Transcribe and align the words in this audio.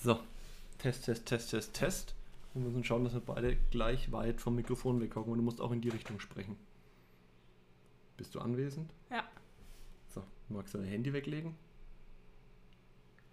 So, 0.00 0.20
Test, 0.78 1.06
Test, 1.06 1.26
Test, 1.26 1.50
Test, 1.50 1.74
Test. 1.74 2.14
Wir 2.54 2.62
müssen 2.62 2.84
schauen, 2.84 3.02
dass 3.02 3.14
wir 3.14 3.20
beide 3.20 3.56
gleich 3.72 4.12
weit 4.12 4.40
vom 4.40 4.54
Mikrofon 4.54 5.00
weghocken 5.00 5.32
und 5.32 5.38
du 5.38 5.44
musst 5.44 5.60
auch 5.60 5.72
in 5.72 5.80
die 5.80 5.88
Richtung 5.88 6.20
sprechen. 6.20 6.56
Bist 8.16 8.32
du 8.34 8.40
anwesend? 8.40 8.92
Ja. 9.10 9.24
So, 10.08 10.22
magst 10.48 10.74
du 10.74 10.78
dein 10.78 10.86
Handy 10.86 11.12
weglegen? 11.12 11.56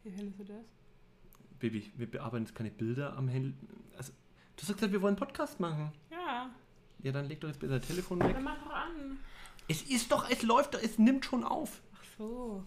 Wie 0.04 0.09
findest 0.09 0.39
du 0.39 0.43
das? 0.43 0.65
Baby, 1.59 1.91
wir 1.98 2.09
bearbeiten 2.09 2.46
jetzt 2.46 2.55
keine 2.55 2.71
Bilder 2.71 3.16
am 3.16 3.27
Handy. 3.27 3.54
Also, 3.95 4.11
du 4.55 4.63
hast 4.63 4.73
gesagt, 4.73 4.91
wir 4.91 5.02
wollen 5.04 5.16
einen 5.16 5.20
Podcast 5.20 5.59
machen. 5.59 5.91
Ja. 6.09 6.50
Ja, 7.04 7.11
dann 7.11 7.25
leg 7.25 7.41
doch 7.41 7.47
jetzt 7.47 7.59
bitte 7.59 7.73
dein 7.73 7.82
Telefon 7.88 8.20
weg. 8.21 8.34
Dann 8.34 8.43
mach 8.43 8.57
doch 8.63 8.73
an. 8.73 9.20
Es 9.68 9.84
ist 9.84 10.11
doch, 10.11 10.27
es 10.32 10.41
läuft 10.41 10.73
doch, 10.73 10.82
es 10.82 10.97
nimmt 10.97 11.25
schon 11.25 11.43
auf. 11.43 11.84
Ach 11.93 12.04
so. 12.18 12.63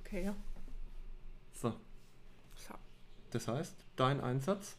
Okay, 0.00 0.24
ja. 0.24 0.36
Das 3.34 3.48
heißt, 3.48 3.74
dein 3.96 4.20
Einsatz. 4.20 4.76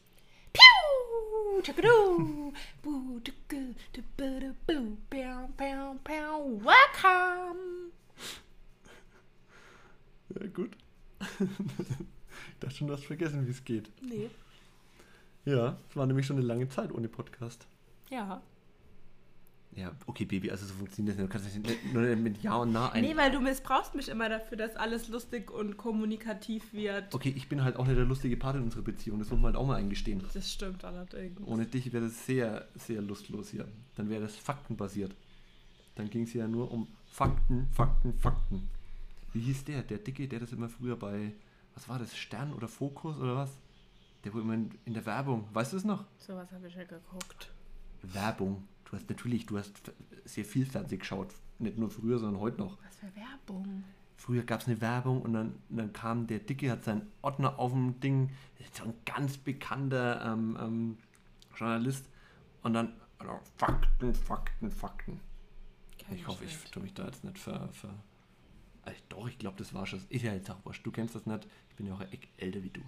Welcome! 6.64 7.90
Ja, 10.30 10.46
gut. 10.54 10.74
ich 11.20 12.58
dachte 12.58 12.74
schon, 12.74 12.86
du 12.86 12.94
hast 12.94 13.04
vergessen, 13.04 13.46
wie 13.46 13.50
es 13.50 13.62
geht. 13.62 13.90
Nee. 14.00 14.30
Ja, 15.44 15.76
es 15.90 15.96
war 15.96 16.06
nämlich 16.06 16.24
schon 16.24 16.38
eine 16.38 16.46
lange 16.46 16.66
Zeit 16.70 16.92
ohne 16.92 17.08
Podcast. 17.08 17.66
Ja. 18.08 18.40
Ja, 19.76 19.92
okay, 20.06 20.24
Baby, 20.24 20.50
also 20.50 20.64
so 20.64 20.72
funktioniert 20.72 21.16
das 21.16 21.22
nicht. 21.22 21.28
Du 21.28 21.38
kannst 21.38 21.68
nicht 21.68 21.92
nur 21.92 22.02
mit 22.16 22.42
Ja 22.42 22.56
und 22.56 22.72
Na 22.72 22.92
ein. 22.92 23.02
Nee, 23.04 23.14
weil 23.14 23.30
du 23.30 23.40
missbrauchst 23.40 23.94
mich 23.94 24.08
immer 24.08 24.30
dafür, 24.30 24.56
dass 24.56 24.74
alles 24.74 25.08
lustig 25.08 25.50
und 25.50 25.76
kommunikativ 25.76 26.72
wird. 26.72 27.14
Okay, 27.14 27.32
ich 27.36 27.46
bin 27.50 27.62
halt 27.62 27.76
auch 27.76 27.86
nicht 27.86 27.98
der 27.98 28.06
lustige 28.06 28.38
Part 28.38 28.56
in 28.56 28.62
unserer 28.62 28.80
Beziehung. 28.80 29.18
Das 29.18 29.28
muss 29.28 29.38
man 29.38 29.52
halt 29.52 29.56
auch 29.56 29.66
mal 29.66 29.76
eingestehen. 29.76 30.24
Das 30.32 30.50
stimmt 30.50 30.82
allerdings. 30.82 31.38
Ohne 31.44 31.66
dich 31.66 31.92
wäre 31.92 32.04
das 32.04 32.24
sehr, 32.24 32.66
sehr 32.74 33.02
lustlos 33.02 33.50
hier. 33.50 33.68
Dann 33.96 34.08
wäre 34.08 34.22
das 34.22 34.34
faktenbasiert. 34.36 35.14
Dann 35.94 36.08
ging 36.08 36.22
es 36.22 36.32
ja 36.32 36.48
nur 36.48 36.70
um 36.70 36.88
Fakten, 37.10 37.68
Fakten, 37.72 38.14
Fakten. 38.14 38.68
Wie 39.34 39.40
hieß 39.40 39.64
der? 39.64 39.82
Der 39.82 39.98
Dicke, 39.98 40.26
der 40.26 40.40
das 40.40 40.52
immer 40.52 40.70
früher 40.70 40.96
bei, 40.96 41.32
was 41.74 41.86
war 41.86 41.98
das, 41.98 42.16
Stern 42.16 42.54
oder 42.54 42.68
Fokus 42.68 43.18
oder 43.18 43.36
was? 43.36 43.50
Der 44.24 44.32
wo 44.32 44.40
immer 44.40 44.54
in, 44.54 44.70
in 44.86 44.94
der 44.94 45.04
Werbung, 45.04 45.46
weißt 45.52 45.74
du 45.74 45.76
es 45.76 45.84
noch? 45.84 46.04
Sowas 46.16 46.50
habe 46.50 46.66
ich 46.66 46.74
ja 46.74 46.84
geguckt. 46.84 47.50
Werbung. 48.02 48.66
Du 48.86 48.92
hast 48.96 49.08
natürlich, 49.10 49.46
du 49.46 49.58
hast 49.58 49.92
sehr 50.24 50.44
viel 50.44 50.64
Fernsehen 50.64 51.00
geschaut. 51.00 51.34
Nicht 51.58 51.76
nur 51.76 51.90
früher, 51.90 52.18
sondern 52.18 52.40
heute 52.40 52.58
noch. 52.58 52.78
Was 52.84 52.96
für 52.96 53.14
Werbung? 53.16 53.84
Früher 54.16 54.42
gab 54.44 54.60
es 54.60 54.68
eine 54.68 54.80
Werbung 54.80 55.22
und 55.22 55.32
dann, 55.34 55.54
dann 55.68 55.92
kam 55.92 56.26
der 56.26 56.38
Dicke, 56.38 56.70
hat 56.70 56.84
seinen 56.84 57.06
Ordner 57.20 57.58
auf 57.58 57.72
dem 57.72 58.00
Ding, 58.00 58.30
so 58.72 58.84
ein 58.84 58.94
ganz 59.04 59.36
bekannter 59.36 60.24
ähm, 60.24 60.56
ähm, 60.60 60.98
Journalist 61.54 62.08
und 62.62 62.74
dann 62.74 62.92
also, 63.18 63.38
Fakten, 63.56 64.14
Fakten, 64.14 64.70
Fakten. 64.70 65.20
Kenn 65.98 66.16
Ich 66.16 66.26
hoffe, 66.26 66.44
ich 66.44 66.70
tue 66.70 66.82
mich 66.82 66.94
da 66.94 67.06
jetzt 67.06 67.24
nicht 67.24 67.38
ver... 67.38 67.68
ver 67.72 67.94
also, 68.82 69.00
doch, 69.08 69.28
ich 69.28 69.38
glaube, 69.38 69.56
das 69.56 69.74
war 69.74 69.84
schon... 69.84 70.00
Ist 70.10 70.22
ja 70.22 70.32
jetzt 70.32 70.48
auch 70.50 70.64
wurscht. 70.64 70.86
Du 70.86 70.92
kennst 70.92 71.14
das 71.14 71.26
nicht. 71.26 71.46
Ich 71.70 71.74
bin 71.74 71.86
ja 71.86 71.94
auch 71.94 72.02
älter 72.36 72.62
wie 72.62 72.70
du. 72.70 72.80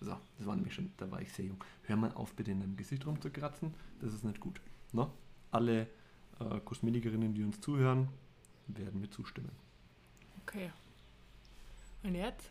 So, 0.00 0.16
das 0.36 0.46
war 0.46 0.56
nämlich 0.56 0.74
schon... 0.74 0.90
Da 0.96 1.08
war 1.10 1.22
ich 1.22 1.32
sehr 1.32 1.44
jung. 1.44 1.62
Hör 1.84 1.96
mal 1.96 2.12
auf, 2.14 2.34
bitte 2.34 2.50
in 2.50 2.60
deinem 2.60 2.76
Gesicht 2.76 3.06
rumzukratzen. 3.06 3.72
Das 4.00 4.12
ist 4.12 4.24
nicht 4.24 4.40
gut. 4.40 4.60
No? 4.92 5.12
Alle 5.54 5.86
äh, 6.40 6.60
Kosmetikerinnen, 6.64 7.34
die 7.34 7.42
uns 7.44 7.60
zuhören, 7.60 8.08
werden 8.68 9.00
mir 9.00 9.10
zustimmen. 9.10 9.50
Okay. 10.42 10.70
Und 12.02 12.14
jetzt? 12.14 12.50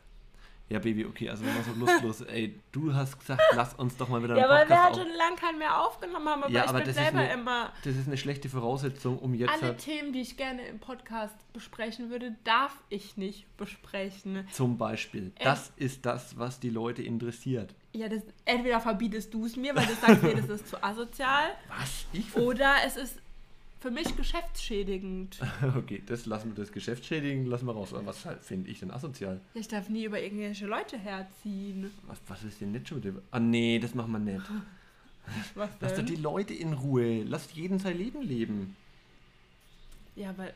Ja, 0.69 0.79
Baby, 0.79 1.05
okay, 1.05 1.29
also 1.29 1.45
wenn 1.45 1.53
man 1.53 1.63
so 1.63 1.71
lustlos... 1.77 2.21
ey, 2.21 2.59
du 2.71 2.93
hast 2.93 3.19
gesagt, 3.19 3.41
lass 3.53 3.73
uns 3.75 3.95
doch 3.97 4.07
mal 4.07 4.23
wieder 4.23 4.35
Ja, 4.37 4.43
einen 4.43 4.51
weil 4.51 4.69
wir 4.69 4.81
halt 4.81 4.93
Podcast 4.93 5.07
schon 5.09 5.17
lange 5.17 5.35
keinen 5.35 5.59
mehr 5.59 5.79
aufgenommen 5.81 6.27
haben, 6.27 6.43
aber 6.43 6.51
Ja, 6.51 6.63
ich 6.63 6.69
aber 6.69 6.79
bin 6.79 6.87
das 6.87 6.95
ist 6.95 7.03
selber 7.03 7.19
eine- 7.19 7.33
immer... 7.33 7.73
Das 7.83 7.95
ist 7.95 8.07
eine 8.07 8.17
schlechte 8.17 8.49
Voraussetzung, 8.49 9.19
um 9.19 9.33
jetzt 9.35 9.51
Alle 9.51 9.61
halt 9.61 9.77
Themen, 9.79 10.13
die 10.13 10.21
ich 10.21 10.37
gerne 10.37 10.65
im 10.65 10.79
Podcast 10.79 11.35
besprechen 11.51 12.09
würde, 12.09 12.35
darf 12.45 12.81
ich 12.89 13.17
nicht 13.17 13.45
besprechen. 13.57 14.47
zum 14.51 14.77
Beispiel. 14.77 15.33
Äh. 15.35 15.43
Das 15.43 15.71
ist 15.75 16.05
das, 16.05 16.37
was 16.39 16.59
die 16.59 16.69
Leute 16.71 17.03
interessiert. 17.03 17.75
Ja, 17.93 18.09
das, 18.09 18.23
entweder 18.45 18.79
verbietest 18.81 19.33
du 19.33 19.45
es 19.45 19.55
mir, 19.55 19.75
weil 19.75 19.85
du 19.85 19.93
sagst 19.93 20.23
mir, 20.23 20.35
das 20.35 20.49
ist 20.49 20.67
zu 20.67 20.83
asozial, 20.83 21.51
Was? 21.69 22.05
Ich 22.11 22.35
oder 22.35 22.73
es 22.85 22.97
ist 22.97 23.17
für 23.79 23.91
mich 23.91 24.15
geschäftsschädigend. 24.15 25.39
Okay, 25.77 26.01
das 26.05 26.25
lassen 26.25 26.55
wir 26.55 26.63
das 26.63 26.71
Geschäft 26.71 27.05
schädigen, 27.05 27.45
lassen 27.45 27.67
wir 27.67 27.73
raus. 27.73 27.93
Aber 27.93 28.07
was 28.07 28.25
halt, 28.25 28.41
finde 28.43 28.71
ich 28.71 28.79
denn 28.79 28.91
asozial? 28.91 29.41
Ich 29.53 29.67
darf 29.67 29.89
nie 29.89 30.05
über 30.05 30.21
irgendwelche 30.21 30.65
Leute 30.65 30.97
herziehen. 30.97 31.91
Was, 32.07 32.17
was 32.27 32.43
ist 32.43 32.61
denn 32.61 32.71
nicht 32.71 32.87
schon 32.87 32.97
mit 32.97 33.05
dem? 33.05 33.21
Ah 33.29 33.39
nee, 33.39 33.79
das 33.79 33.93
machen 33.93 34.11
wir 34.13 34.19
nicht. 34.19 34.45
Was 35.55 35.69
Lass 35.79 35.91
doch 35.91 35.97
denn? 35.99 36.07
die 36.07 36.15
Leute 36.17 36.53
in 36.53 36.73
Ruhe. 36.73 37.23
Lass 37.23 37.53
jeden 37.53 37.79
sein 37.79 37.97
Leben 37.97 38.21
leben. 38.21 38.75
Ja, 40.17 40.31
aber... 40.31 40.49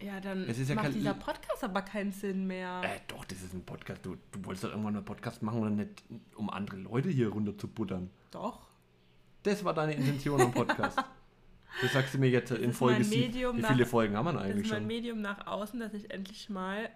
Ja, 0.00 0.20
dann 0.20 0.48
Es 0.48 0.58
ist 0.58 0.68
ja 0.68 0.74
macht 0.76 0.84
kein- 0.86 0.94
dieser 0.94 1.14
Podcast 1.14 1.64
aber 1.64 1.82
keinen 1.82 2.12
Sinn 2.12 2.46
mehr. 2.46 2.80
Äh, 2.84 3.00
doch, 3.08 3.24
das 3.24 3.42
ist 3.42 3.52
ein 3.52 3.64
Podcast. 3.64 4.04
Du, 4.06 4.16
du 4.30 4.44
wolltest 4.44 4.64
doch 4.64 4.70
irgendwann 4.70 4.94
einen 4.96 5.04
Podcast 5.04 5.42
machen 5.42 5.60
oder 5.60 5.70
nicht, 5.70 6.04
um 6.36 6.50
andere 6.50 6.76
Leute 6.76 7.08
hier 7.08 7.28
runter 7.30 7.56
zu 7.58 7.66
buttern. 7.68 8.10
Doch. 8.30 8.68
Das 9.42 9.64
war 9.64 9.74
deine 9.74 9.94
Intention 9.94 10.40
am 10.40 10.52
Podcast. 10.52 10.98
Das 11.82 11.92
sagst 11.92 12.14
du 12.14 12.18
mir 12.18 12.30
jetzt 12.30 12.50
in 12.50 12.70
ist 12.70 12.78
Folge 12.78 13.00
mein 13.00 13.04
7. 13.04 13.20
Medium 13.26 13.56
Wie 13.58 13.60
nach- 13.60 13.68
viele 13.68 13.84
Folgen 13.86 14.16
haben 14.16 14.24
wir 14.24 14.32
denn 14.32 14.38
Das 14.40 14.46
eigentlich 14.50 14.64
ist 14.64 14.70
mein 14.72 14.80
schon? 14.80 14.86
Medium 14.88 15.20
nach 15.20 15.46
außen, 15.46 15.78
dass 15.78 15.92
ich 15.94 16.10
endlich 16.10 16.48
mal 16.48 16.88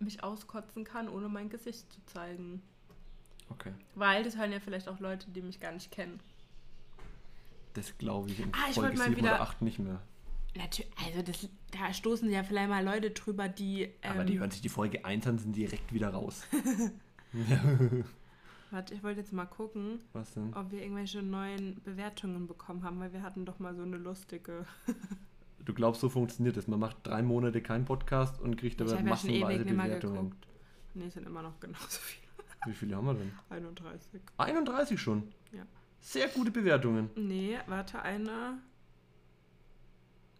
mich 0.00 0.22
auskotzen 0.24 0.84
kann, 0.84 1.08
ohne 1.08 1.28
mein 1.28 1.48
Gesicht 1.48 1.90
zu 1.92 2.04
zeigen. 2.06 2.60
Okay, 3.48 3.72
Weil 3.94 4.24
das 4.24 4.36
hören 4.36 4.50
ja 4.52 4.58
vielleicht 4.60 4.88
auch 4.88 4.98
Leute, 4.98 5.30
die 5.30 5.40
mich 5.40 5.60
gar 5.60 5.72
nicht 5.72 5.90
kennen. 5.92 6.18
das 7.74 7.96
glaube 7.96 8.28
ich 8.30 8.40
in 8.40 8.52
Ah, 8.52 8.66
ich 8.68 8.74
Folge 8.74 8.88
wollte 8.90 8.98
mal 8.98 9.04
7 9.08 9.16
wieder- 9.16 9.34
oder 9.34 9.40
8 9.42 9.62
nicht 9.62 9.78
mehr. 9.78 10.00
Natürlich, 10.56 10.92
also 11.06 11.22
das, 11.22 11.48
da 11.70 11.92
stoßen 11.92 12.30
ja 12.30 12.42
vielleicht 12.42 12.68
mal 12.68 12.84
Leute 12.84 13.10
drüber, 13.10 13.48
die. 13.48 13.84
Ähm, 14.02 14.12
Aber 14.12 14.24
die 14.24 14.38
hören 14.38 14.50
sich 14.50 14.60
die 14.60 14.68
Folge 14.68 15.04
1 15.04 15.26
an, 15.26 15.38
sind 15.38 15.56
direkt 15.56 15.92
wieder 15.92 16.10
raus. 16.10 16.42
Warte, 18.72 18.94
ich 18.94 19.02
wollte 19.02 19.20
jetzt 19.20 19.34
mal 19.34 19.44
gucken, 19.44 20.00
ob 20.54 20.70
wir 20.70 20.80
irgendwelche 20.80 21.22
neuen 21.22 21.82
Bewertungen 21.82 22.46
bekommen 22.46 22.82
haben, 22.84 23.00
weil 23.00 23.12
wir 23.12 23.22
hatten 23.22 23.44
doch 23.44 23.58
mal 23.58 23.74
so 23.74 23.82
eine 23.82 23.96
lustige. 23.96 24.66
Du 25.64 25.72
glaubst, 25.72 26.00
so 26.00 26.08
funktioniert 26.08 26.56
das. 26.56 26.66
Man 26.66 26.80
macht 26.80 26.96
drei 27.04 27.22
Monate 27.22 27.62
keinen 27.62 27.84
Podcast 27.84 28.40
und 28.40 28.56
kriegt 28.56 28.82
aber 28.82 28.96
ja 28.96 29.00
massenweise 29.00 29.64
mehr 29.64 29.84
Bewertungen. 29.84 30.34
Nee, 30.94 31.04
es 31.04 31.14
sind 31.14 31.24
immer 31.24 31.40
noch 31.40 31.60
genauso 31.60 32.00
viele. 32.00 32.26
Wie 32.66 32.72
viele 32.72 32.96
haben 32.96 33.06
wir 33.06 33.14
denn? 33.14 33.32
31. 33.48 34.20
31 34.38 35.00
schon. 35.00 35.32
Ja. 35.52 35.62
Sehr 36.00 36.26
gute 36.26 36.50
Bewertungen. 36.50 37.10
Nee, 37.14 37.58
warte, 37.68 38.02
eine. 38.02 38.58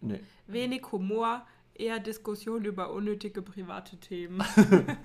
Nee. 0.02 0.20
Wenig 0.46 0.82
Humor, 0.92 1.46
eher 1.74 2.00
Diskussion 2.00 2.64
über 2.64 2.92
unnötige 2.92 3.40
private 3.42 3.96
Themen. 3.96 4.42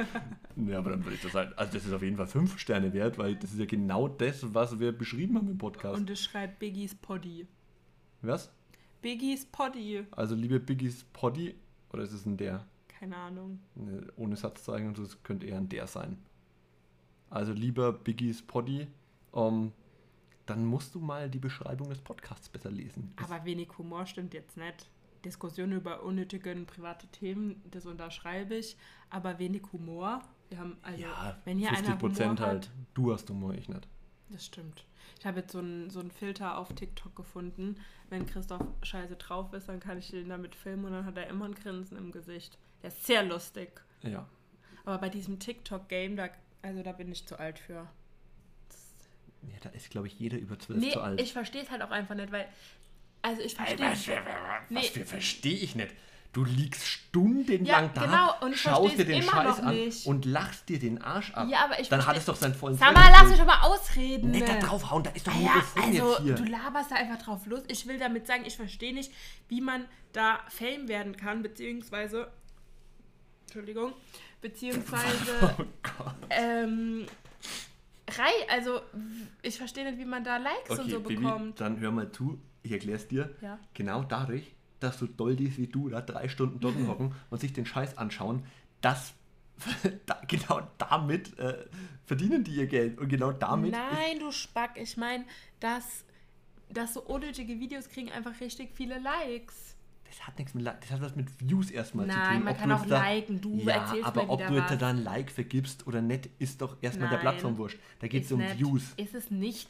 Nee, 0.60 0.74
aber 0.74 0.90
dann 0.90 1.06
würde 1.06 1.16
ich 1.16 1.22
das 1.22 1.36
halt. 1.36 1.56
Also, 1.56 1.74
das 1.74 1.86
ist 1.86 1.94
auf 1.94 2.02
jeden 2.02 2.18
Fall 2.18 2.26
5 2.26 2.58
Sterne 2.58 2.92
wert, 2.92 3.20
weil 3.20 3.36
das 3.36 3.52
ist 3.54 3.60
ja 3.60 3.66
genau 3.68 4.08
das, 4.08 4.56
was 4.56 4.80
wir 4.80 4.92
beschrieben 4.92 5.38
haben 5.38 5.48
im 5.52 5.60
Podcast. 5.60 5.96
Und 6.00 6.10
es 6.10 6.20
schreibt 6.24 6.58
Biggies 6.58 6.96
Poddy. 6.96 7.46
Was? 8.24 8.52
Biggies 9.04 9.46
Poddy. 9.46 10.08
Also, 10.10 10.34
liebe 10.34 10.60
Biggies 10.60 11.04
Poddy, 11.14 11.54
oder 11.94 12.02
ist 12.02 12.12
es 12.12 12.26
ein 12.26 12.38
der? 12.38 12.66
Keine 12.88 13.16
Ahnung. 13.18 13.60
Ohne 14.16 14.36
Satzzeichen 14.36 14.88
und 14.88 14.98
so, 14.98 15.04
das 15.04 15.22
könnte 15.22 15.46
eher 15.46 15.58
ein 15.58 15.70
der 15.70 15.86
sein. 15.86 16.18
Also, 17.30 17.54
lieber 17.54 17.94
Biggies 17.94 18.42
Poddy, 18.42 18.88
ähm, 19.36 19.74
dann 20.50 20.66
musst 20.66 20.96
du 20.96 21.00
mal 21.00 21.30
die 21.30 21.40
Beschreibung 21.40 21.90
des 21.90 22.00
Podcasts 22.00 22.50
besser 22.50 22.72
lesen. 22.72 23.14
Aber 23.18 23.46
wenig 23.46 23.70
Humor 23.78 24.06
stimmt 24.06 24.34
jetzt 24.34 24.58
nicht. 24.58 24.90
Diskussion 25.24 25.72
über 25.72 26.04
unnötige 26.04 26.56
private 26.66 27.08
Themen, 27.08 27.62
das 27.72 27.86
unterschreibe 27.86 28.56
ich. 28.56 28.78
Aber 29.10 29.40
wenig 29.40 29.64
Humor. 29.74 30.22
Wir 30.50 30.60
haben 30.60 30.78
also, 30.82 31.02
ja, 31.02 31.38
wenn 31.44 31.58
hier 31.58 31.70
50 31.70 31.86
einer 31.86 32.00
Humor 32.00 32.10
Prozent 32.10 32.40
hat, 32.40 32.48
halt. 32.48 32.72
Du 32.94 33.14
hast 33.14 33.30
Humor, 33.30 33.54
ich 33.54 33.68
nicht. 33.68 33.88
Das 34.30 34.46
stimmt. 34.46 34.86
Ich 35.20 35.26
habe 35.26 35.40
jetzt 35.40 35.54
so 35.54 35.60
einen 35.60 35.90
so 35.90 36.00
einen 36.00 36.12
Filter 36.12 36.58
auf 36.58 36.74
TikTok 36.74 37.16
gefunden. 37.16 37.76
Wenn 38.10 38.26
Christoph 38.26 38.66
scheiße 38.84 39.16
drauf 39.16 39.54
ist, 39.54 39.70
dann 39.70 39.80
kann 39.80 39.98
ich 39.98 40.10
den 40.10 40.30
damit 40.30 40.56
filmen 40.56 40.86
und 40.86 40.92
dann 40.92 41.06
hat 41.06 41.18
er 41.18 41.28
immer 41.28 41.46
ein 41.46 41.56
Grinsen 41.56 41.98
im 41.98 42.12
Gesicht. 42.12 42.58
Der 42.82 42.90
ist 42.90 43.06
sehr 43.06 43.24
lustig. 43.24 43.82
Ja. 44.04 44.28
Aber 44.86 44.98
bei 45.00 45.10
diesem 45.10 45.40
TikTok-Game, 45.40 46.16
da, 46.16 46.30
also 46.62 46.84
da 46.84 46.92
bin 46.92 47.12
ich 47.12 47.26
zu 47.26 47.40
alt 47.40 47.60
für. 47.60 47.88
Ja, 49.48 49.60
da 49.64 49.70
ist, 49.70 49.90
glaube 49.90 50.08
ich, 50.08 50.20
jeder 50.20 50.38
über 50.38 50.60
12 50.60 50.80
Nee, 50.80 50.92
zu 50.92 51.02
alt. 51.02 51.20
ich 51.22 51.34
verstehe 51.34 51.64
es 51.64 51.72
halt 51.72 51.82
auch 51.82 51.92
einfach 51.92 52.16
nicht, 52.16 52.32
weil. 52.32 52.48
Also 53.22 53.42
ich 53.42 53.56
verstehe. 53.56 53.80
was 53.92 54.04
für, 54.04 54.12
was 54.70 54.96
Nee. 54.96 55.04
verstehe 55.06 55.58
ich 55.58 55.76
nicht. 55.76 55.90
Du 56.34 56.44
liegst 56.44 56.86
stundenlang 56.86 57.66
Ja, 57.66 57.88
da, 57.88 58.02
genau, 58.06 58.46
und 58.46 58.56
schaust 58.56 58.98
dir 59.00 59.06
den 59.06 59.24
Scheiß 59.24 59.60
an 59.62 59.74
nicht. 59.74 60.06
und 60.06 60.26
lachst 60.26 60.70
dir 60.70 60.78
den 60.78 61.02
Arsch 61.02 61.34
ab. 61.34 61.48
Ja, 61.50 61.64
aber 61.66 61.80
ich 61.80 61.90
Dann 61.90 62.06
hat 62.06 62.16
es 62.16 62.26
doch 62.26 62.36
seinen 62.36 62.54
vollen 62.54 62.76
Sag 62.78 62.94
Zweck 62.94 62.98
mal, 63.04 63.12
lass 63.12 63.30
mich 63.30 63.40
doch 63.40 63.46
mal 63.46 63.62
ausreden. 63.62 64.32
Nicht 64.32 64.48
da 64.48 64.54
ne? 64.54 64.60
draufhauen, 64.60 65.04
da 65.04 65.10
ist 65.12 65.26
doch 65.26 65.34
Ah 65.34 65.38
nur 65.38 65.48
ja, 65.48 65.56
das 65.56 65.74
Ding 65.74 65.84
also 66.02 66.12
jetzt 66.12 66.22
hier. 66.22 66.36
du 66.36 66.44
laberst 66.44 66.92
da 66.92 66.96
einfach 66.96 67.18
drauf 67.18 67.46
los. 67.48 67.62
Ich 67.70 67.88
will 67.88 67.98
damit 67.98 68.28
sagen, 68.28 68.44
ich 68.46 68.56
verstehe 68.56 68.94
nicht, 68.94 69.12
wie 69.48 69.62
man 69.62 69.86
da 70.14 70.40
Fame 70.50 70.88
werden 70.88 71.18
kann, 71.18 71.42
beziehungsweise, 71.42 72.30
Entschuldigung, 73.46 73.94
beziehungsweise 74.42 75.06
Oh 75.60 75.64
Gott. 75.82 76.16
ähm, 76.30 77.08
Rei, 78.10 78.32
also 78.50 78.82
ich 79.42 79.58
verstehe 79.58 79.84
nicht, 79.86 80.00
wie 80.00 80.06
man 80.06 80.24
da 80.24 80.38
Likes 80.38 80.70
und 80.70 80.80
Okay, 80.80 80.92
so 80.92 81.00
Baby, 81.02 81.16
bekommt. 81.18 81.60
dann 81.60 81.80
hör 81.80 81.92
mal 81.92 82.12
zu. 82.12 82.40
Ich 82.64 82.72
erklär's 82.72 83.08
dir. 83.08 83.36
Ja. 83.42 83.60
Genau 83.74 84.04
dadurch, 84.04 84.56
dass 84.80 85.00
so 85.00 85.08
Doldis 85.08 85.58
wie 85.58 85.68
du 85.68 85.90
da 85.90 86.02
drei 86.02 86.30
Stunden 86.30 86.60
dort 86.60 86.76
hocken 86.88 87.14
und 87.30 87.40
sich 87.42 87.54
den 87.54 87.66
Scheiß 87.66 87.98
anschauen, 87.98 88.46
das 88.82 89.14
da, 90.06 90.22
genau 90.28 90.62
damit 90.78 91.38
äh, 91.40 91.66
verdienen 92.06 92.44
die 92.44 92.52
ihr 92.52 92.68
Geld. 92.68 92.98
Und 93.00 93.10
genau 93.10 93.32
damit 93.32 93.72
Nein, 93.72 94.20
du 94.20 94.32
Spack, 94.32 94.72
ich 94.76 94.98
meine, 94.98 95.26
dass, 95.60 96.06
dass 96.70 96.94
so 96.94 97.02
unnötige 97.02 97.60
Videos 97.60 97.90
kriegen 97.90 98.12
einfach 98.12 98.40
richtig 98.40 98.70
viele 98.74 99.00
Likes. 99.00 99.76
Das 100.10 100.26
hat 100.28 100.38
nichts 100.40 100.54
mit 100.54 100.66
das 100.66 100.92
hat 100.92 101.02
was 101.02 101.16
mit 101.16 101.28
Views 101.40 101.70
erstmal 101.72 102.08
zu 102.08 102.14
tun. 102.14 102.22
Nein, 102.24 102.44
man 102.44 102.54
Ob 102.54 102.60
kann 102.60 102.72
auch 102.72 102.86
da, 102.86 103.10
liken. 103.10 103.42
Du 103.42 103.58
ja, 103.58 103.74
erzählst 103.76 104.06
aber 104.06 104.24
mir 104.24 104.30
ob 104.30 104.48
du 104.48 104.54
jetzt 104.56 104.72
was. 104.72 104.78
da 104.78 104.90
ein 104.90 105.04
Like 105.04 105.32
vergibst 105.32 105.86
oder 105.88 106.02
nicht, 106.02 106.30
ist 106.40 106.62
doch 106.62 106.78
erstmal 106.82 107.10
der 107.10 107.18
Nein. 107.18 107.22
Plattform 107.28 107.58
wurscht. 107.58 107.78
Da 108.00 108.08
geht 108.08 108.26
es 108.26 108.32
um 108.32 108.40
nicht. 108.40 108.58
Views. 108.60 108.94
Ist 108.98 109.14
es 109.16 109.30
nicht. 109.32 109.68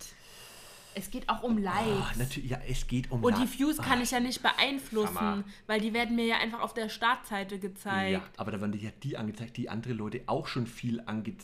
Es 0.95 1.11
geht 1.11 1.29
auch 1.29 1.43
um 1.43 1.59
Likes. 1.59 1.79
Ah, 1.85 2.11
natürlich, 2.17 2.49
ja, 2.49 2.59
es 2.67 2.87
geht 2.87 3.11
um 3.11 3.23
Und 3.23 3.37
die. 3.37 3.59
Views 3.59 3.77
kann 3.77 3.99
Ah, 3.99 4.01
ich 4.01 4.09
ja 4.11 4.19
nicht 4.19 4.41
beeinflussen, 4.41 5.19
Hammer. 5.19 5.43
weil 5.67 5.79
die 5.79 5.93
werden 5.93 6.15
mir 6.15 6.25
ja 6.25 6.37
einfach 6.37 6.61
auf 6.61 6.73
der 6.73 6.89
Startseite 6.89 7.59
gezeigt. 7.59 8.13
Ja, 8.13 8.23
aber 8.37 8.51
da 8.51 8.59
werden 8.61 8.71
dir 8.71 8.81
ja 8.81 8.89
die 9.03 9.15
angezeigt, 9.15 9.57
die 9.57 9.69
andere 9.69 9.93
Leute 9.93 10.21
auch 10.25 10.47
schon 10.47 10.65
viel 10.65 11.01
ange 11.05 11.35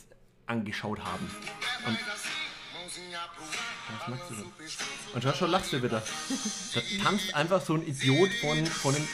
angeschaut 0.46 1.04
haben. 1.04 1.30
Und 1.86 1.96
was 3.98 4.08
machst 4.08 4.30
du 4.30 4.34
denn? 4.34 4.44
Und 5.14 5.22
schau, 5.22 5.32
schon 5.32 5.50
lachst 5.50 5.72
du 5.72 5.82
wieder. 5.82 6.02
Da 6.74 6.80
tanzt 7.02 7.34
einfach 7.34 7.60
so 7.60 7.74
ein 7.74 7.86
Idiot 7.86 8.30
von, 8.40 8.66
von 8.66 8.94
einem 8.94 9.08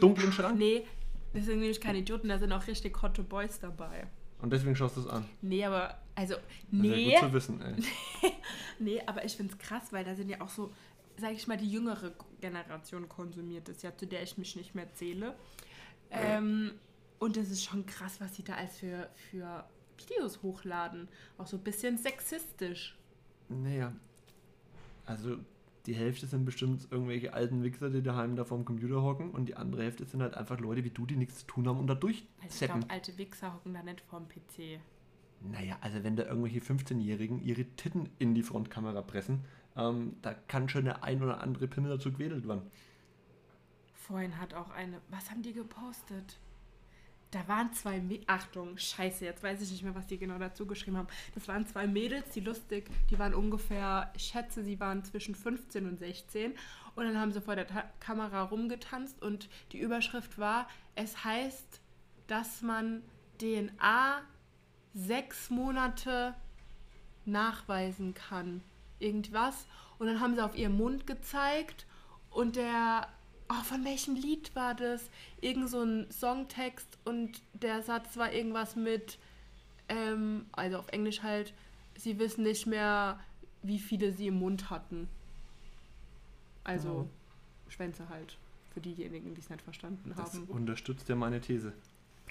dunklen 0.00 0.32
Schrank. 0.32 0.58
Nee, 0.58 0.86
das 1.32 1.44
sind 1.44 1.60
nämlich 1.60 1.80
keine 1.80 1.98
Idioten, 1.98 2.28
da 2.28 2.38
sind 2.38 2.52
auch 2.52 2.66
richtig 2.66 3.00
hotte 3.02 3.22
Boys 3.22 3.60
dabei. 3.60 4.06
Und 4.40 4.52
deswegen 4.52 4.74
schaust 4.74 4.96
du 4.96 5.00
es 5.00 5.06
an. 5.06 5.26
Nee, 5.42 5.64
aber, 5.64 5.98
also, 6.14 6.34
Das 6.34 6.42
ist 6.42 6.72
nee, 6.72 7.12
ja 7.12 7.20
gut 7.20 7.28
zu 7.28 7.34
wissen, 7.34 7.60
ey. 7.60 7.74
nee, 8.78 9.02
aber 9.06 9.24
ich 9.24 9.36
find's 9.36 9.58
krass, 9.58 9.92
weil 9.92 10.04
da 10.04 10.14
sind 10.14 10.30
ja 10.30 10.40
auch 10.40 10.48
so, 10.48 10.72
sag 11.18 11.32
ich 11.32 11.46
mal, 11.46 11.58
die 11.58 11.70
jüngere 11.70 12.12
Generation 12.40 13.08
konsumiert 13.08 13.68
das 13.68 13.82
ja, 13.82 13.96
zu 13.96 14.06
der 14.06 14.22
ich 14.22 14.38
mich 14.38 14.56
nicht 14.56 14.74
mehr 14.74 14.92
zähle. 14.94 15.34
Ähm, 16.10 16.72
und 17.18 17.36
das 17.36 17.50
ist 17.50 17.64
schon 17.64 17.84
krass, 17.86 18.20
was 18.20 18.34
sie 18.34 18.42
da 18.42 18.54
als 18.54 18.78
für, 18.78 19.08
für 19.30 19.64
Videos 19.98 20.42
hochladen. 20.42 21.08
Auch 21.38 21.46
so 21.46 21.58
ein 21.58 21.62
bisschen 21.62 21.98
sexistisch. 21.98 22.96
Naja. 23.50 23.92
Also, 25.06 25.36
die 25.86 25.94
Hälfte 25.94 26.26
sind 26.26 26.44
bestimmt 26.44 26.86
irgendwelche 26.90 27.34
alten 27.34 27.62
Wichser, 27.62 27.90
die 27.90 28.02
daheim 28.02 28.36
da 28.36 28.44
vorm 28.44 28.64
Computer 28.64 29.02
hocken. 29.02 29.30
Und 29.32 29.46
die 29.48 29.56
andere 29.56 29.82
Hälfte 29.82 30.04
sind 30.04 30.22
halt 30.22 30.34
einfach 30.34 30.60
Leute 30.60 30.84
wie 30.84 30.90
du, 30.90 31.04
die 31.04 31.16
nichts 31.16 31.40
zu 31.40 31.46
tun 31.46 31.68
haben 31.68 31.78
und 31.78 31.86
da 31.86 31.94
Also 31.94 32.16
ich 32.42 32.58
glaube, 32.58 32.88
alte 32.88 33.18
Wichser 33.18 33.54
hocken 33.54 33.74
da 33.74 33.82
nicht 33.82 34.00
vorm 34.02 34.28
PC. 34.28 34.80
Naja, 35.42 35.78
also 35.80 36.04
wenn 36.04 36.16
da 36.16 36.24
irgendwelche 36.24 36.60
15-Jährigen 36.60 37.42
ihre 37.42 37.64
Titten 37.64 38.10
in 38.18 38.34
die 38.34 38.42
Frontkamera 38.42 39.02
pressen, 39.02 39.44
ähm, 39.76 40.16
da 40.22 40.34
kann 40.34 40.68
schon 40.68 40.84
der 40.84 41.02
ein 41.02 41.22
oder 41.22 41.40
andere 41.40 41.66
Pimmel 41.66 41.90
dazu 41.90 42.12
gewedelt 42.12 42.46
werden. 42.46 42.70
Vorhin 43.94 44.38
hat 44.38 44.54
auch 44.54 44.70
eine. 44.70 45.00
Was 45.08 45.30
haben 45.30 45.42
die 45.42 45.52
gepostet? 45.52 46.38
Da 47.30 47.46
waren 47.46 47.72
zwei 47.72 48.00
Mädels. 48.00 48.28
Achtung, 48.28 48.76
scheiße, 48.76 49.24
jetzt 49.24 49.42
weiß 49.42 49.62
ich 49.62 49.70
nicht 49.70 49.84
mehr, 49.84 49.94
was 49.94 50.06
die 50.06 50.18
genau 50.18 50.38
dazu 50.38 50.66
geschrieben 50.66 50.96
haben. 50.96 51.08
Das 51.34 51.46
waren 51.46 51.66
zwei 51.66 51.86
Mädels, 51.86 52.30
die 52.30 52.40
lustig, 52.40 52.90
die 53.08 53.18
waren 53.18 53.34
ungefähr, 53.34 54.10
ich 54.16 54.24
schätze, 54.24 54.64
sie 54.64 54.80
waren 54.80 55.04
zwischen 55.04 55.36
15 55.36 55.86
und 55.86 55.98
16. 55.98 56.54
Und 56.96 57.04
dann 57.04 57.18
haben 57.18 57.30
sie 57.30 57.40
vor 57.40 57.54
der 57.54 57.68
Ta 57.68 57.84
Kamera 58.00 58.42
rumgetanzt 58.42 59.22
und 59.22 59.48
die 59.72 59.78
Überschrift 59.78 60.38
war: 60.38 60.68
Es 60.96 61.24
heißt, 61.24 61.80
dass 62.26 62.62
man 62.62 63.02
DNA 63.40 64.22
sechs 64.92 65.50
Monate 65.50 66.34
nachweisen 67.24 68.14
kann. 68.14 68.62
Irgendwas. 68.98 69.66
Und 69.98 70.08
dann 70.08 70.20
haben 70.20 70.34
sie 70.34 70.44
auf 70.44 70.56
ihren 70.56 70.76
Mund 70.76 71.06
gezeigt 71.06 71.86
und 72.30 72.56
der, 72.56 73.08
oh, 73.50 73.62
von 73.64 73.84
welchem 73.84 74.14
Lied 74.14 74.54
war 74.54 74.74
das? 74.74 75.10
Irgend 75.40 75.68
so 75.68 75.82
ein 75.82 76.10
Songtext 76.10 76.98
und 77.04 77.42
der 77.52 77.82
Satz 77.82 78.16
war 78.16 78.32
irgendwas 78.32 78.76
mit, 78.76 79.18
ähm, 79.88 80.46
also 80.52 80.78
auf 80.78 80.88
Englisch 80.88 81.22
halt, 81.22 81.52
sie 81.96 82.18
wissen 82.18 82.44
nicht 82.44 82.66
mehr, 82.66 83.18
wie 83.62 83.78
viele 83.78 84.12
sie 84.12 84.28
im 84.28 84.38
Mund 84.38 84.70
hatten. 84.70 85.08
Also 86.64 87.08
Schwänze 87.68 88.08
halt, 88.08 88.38
für 88.72 88.80
diejenigen, 88.80 89.34
die 89.34 89.40
es 89.40 89.50
nicht 89.50 89.62
verstanden 89.62 90.14
Das 90.16 90.34
haben. 90.34 90.44
unterstützt 90.44 91.08
ja 91.08 91.14
meine 91.16 91.40
These. 91.40 91.72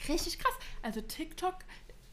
Richtig 0.07 0.39
krass. 0.39 0.53
Also 0.81 1.01
TikTok, 1.01 1.55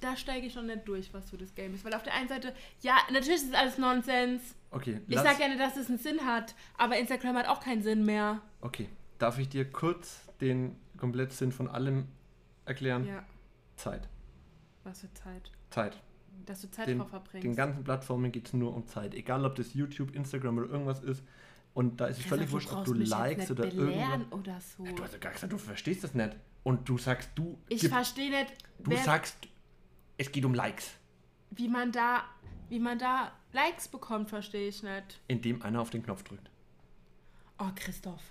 da 0.00 0.16
steige 0.16 0.46
ich 0.46 0.54
noch 0.54 0.62
nicht 0.62 0.86
durch, 0.86 1.12
was 1.14 1.28
so 1.28 1.36
das 1.36 1.54
Game 1.54 1.74
ist. 1.74 1.84
Weil 1.84 1.94
auf 1.94 2.02
der 2.02 2.14
einen 2.14 2.28
Seite, 2.28 2.52
ja, 2.82 2.96
natürlich 3.10 3.36
ist 3.42 3.48
es 3.48 3.54
alles 3.54 3.78
Nonsens. 3.78 4.54
Okay, 4.70 5.00
Ich 5.08 5.14
lass- 5.14 5.24
sag 5.24 5.40
ja 5.40 5.48
nicht, 5.48 5.60
dass 5.60 5.76
es 5.76 5.88
einen 5.88 5.98
Sinn 5.98 6.20
hat, 6.26 6.54
aber 6.76 6.98
Instagram 6.98 7.36
hat 7.36 7.48
auch 7.48 7.60
keinen 7.60 7.82
Sinn 7.82 8.04
mehr. 8.04 8.40
okay, 8.60 8.88
darf 9.18 9.38
ich 9.38 9.48
dir 9.48 9.70
kurz 9.70 10.20
den 10.40 10.76
Komplettsinn 10.98 11.50
von 11.52 11.68
allem 11.68 12.08
erklären? 12.66 13.06
Ja, 13.06 13.24
Zeit. 13.76 14.08
was 14.84 15.00
für 15.00 15.12
Zeit. 15.14 15.50
Zeit. 15.70 15.96
Dass 16.44 16.60
du 16.60 16.70
Zeit 16.70 16.86
Den, 16.88 16.98
drauf 16.98 17.08
verbringst. 17.10 17.44
den 17.44 17.56
ganzen 17.56 17.82
Plattformen 17.82 18.30
geht 18.30 18.46
es 18.46 18.52
nur 18.52 18.74
um 18.74 18.86
Zeit. 18.86 19.14
Egal, 19.14 19.44
ob 19.44 19.56
das 19.56 19.74
YouTube, 19.74 20.14
Instagram 20.14 20.58
oder 20.58 20.68
irgendwas 20.68 21.02
ist. 21.02 21.24
Und 21.74 22.00
da 22.00 22.06
ist 22.06 22.18
es 22.18 22.22
Christoph, 22.22 22.38
völlig 22.38 22.52
wurscht, 22.52 22.72
ob 22.72 22.84
du 22.84 22.92
likes 22.94 23.50
oder 23.50 23.64
irgendwas. 23.64 24.32
oder 24.32 24.60
so. 24.60 24.84
Du 24.84 25.02
hast 25.02 25.12
ja 25.12 25.18
gar 25.18 25.32
gesagt, 25.32 25.52
du 25.52 25.58
verstehst 25.58 26.04
das 26.04 26.14
nicht. 26.14 26.36
Und 26.62 26.88
du 26.88 26.98
sagst, 26.98 27.30
du, 27.34 27.58
Ich 27.68 27.88
verstehe 27.88 28.30
nicht, 28.30 28.52
du 28.78 28.96
sagst, 28.96 29.36
es 30.18 30.30
geht 30.32 30.44
um 30.44 30.54
Likes. 30.54 30.90
wie 31.50 31.68
man 31.68 31.92
da, 31.92 32.24
wie 32.68 32.78
man 32.80 32.98
da 32.98 33.32
Likes 33.52 33.88
bekommt, 33.88 34.28
verstehe 34.30 34.68
ich 34.68 34.82
nicht. 34.82 35.20
Indem 35.28 35.62
einer 35.62 35.80
auf 35.80 35.90
den 35.90 36.02
Knopf 36.02 36.22
drückt. 36.24 36.50
Oh, 37.58 37.70
Christoph. 37.74 38.22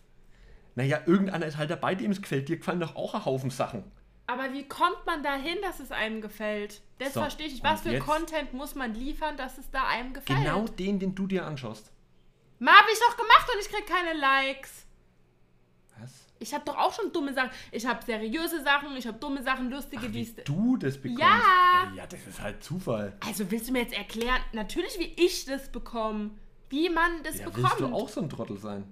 Naja, 0.76 1.02
irgendeiner 1.06 1.46
ist 1.46 1.58
halt 1.58 1.70
dabei, 1.72 1.96
dem 1.96 2.12
es 2.12 2.22
gefällt. 2.22 2.50
Dir 2.50 2.58
gefallen 2.58 2.80
doch 2.82 2.96
auch 2.96 3.16
ein 3.16 3.26
Haufen 3.26 3.50
Sachen. 3.50 3.84
Aber 4.28 4.52
wie 4.54 4.68
kommt 4.68 5.06
man 5.06 5.24
dahin, 5.24 5.58
dass 5.62 5.80
es 5.80 5.92
einem 5.92 6.20
gefällt? 6.22 6.82
Das 7.00 7.14
So, 7.14 7.22
verstehe 7.22 7.48
ich 7.48 7.54
nicht. 7.54 7.64
Was 7.64 7.82
für 7.82 7.92
jetzt- 7.92 8.06
Content 8.06 8.54
muss 8.54 8.76
man 8.76 8.94
liefern, 8.94 9.38
dass 9.38 9.58
es 9.58 9.70
da 9.72 9.88
einem 9.88 10.14
gefällt? 10.14 10.40
Genau 10.40 10.66
den, 10.68 11.00
den 11.00 11.16
du 11.16 11.28
dir 11.28 11.46
anschaust. 11.46 11.92
Ma, 12.60 12.72
hab 12.72 12.86
ich 12.92 13.00
doch 13.00 13.16
gemacht 13.18 13.50
und 13.54 13.62
ich 13.62 13.70
krieg 13.70 13.88
keine 13.88 14.18
Likes. 14.20 14.85
Ich 16.40 16.54
habe 16.54 16.66
doch 16.66 16.78
auch 16.78 16.94
schon 16.94 17.12
dumme 17.14 17.34
Sachen. 17.34 17.50
Ich 17.72 17.86
habe 17.86 18.04
seriöse 18.04 18.62
Sachen, 18.64 18.96
ich 18.98 19.08
habe 19.08 19.18
dumme 19.20 19.42
Sachen, 19.42 19.70
lustige, 19.72 20.08
Ach, 20.10 20.14
wie 20.14 20.22
es- 20.24 20.36
du 20.44 20.76
das 20.78 20.98
bekommst. 20.98 21.22
Ja. 21.22 21.92
Ja, 21.96 22.06
das 22.08 22.28
ist 22.28 22.42
halt 22.42 22.62
Zufall. 22.64 23.14
Also 23.26 23.50
willst 23.52 23.70
du 23.70 23.72
mir 23.72 23.80
jetzt 23.84 23.94
erklären, 23.98 24.42
natürlich 24.54 25.00
wie 25.00 25.14
ich 25.24 25.46
das 25.46 25.70
bekomme, 25.72 26.32
wie 26.70 26.90
man 26.90 27.24
das 27.24 27.40
Ja, 27.40 27.46
bekommt. 27.46 27.64
willst 27.64 27.80
du 27.80 27.86
auch 27.88 28.10
so 28.10 28.22
ein 28.22 28.30
Trottel 28.30 28.58
sein? 28.58 28.84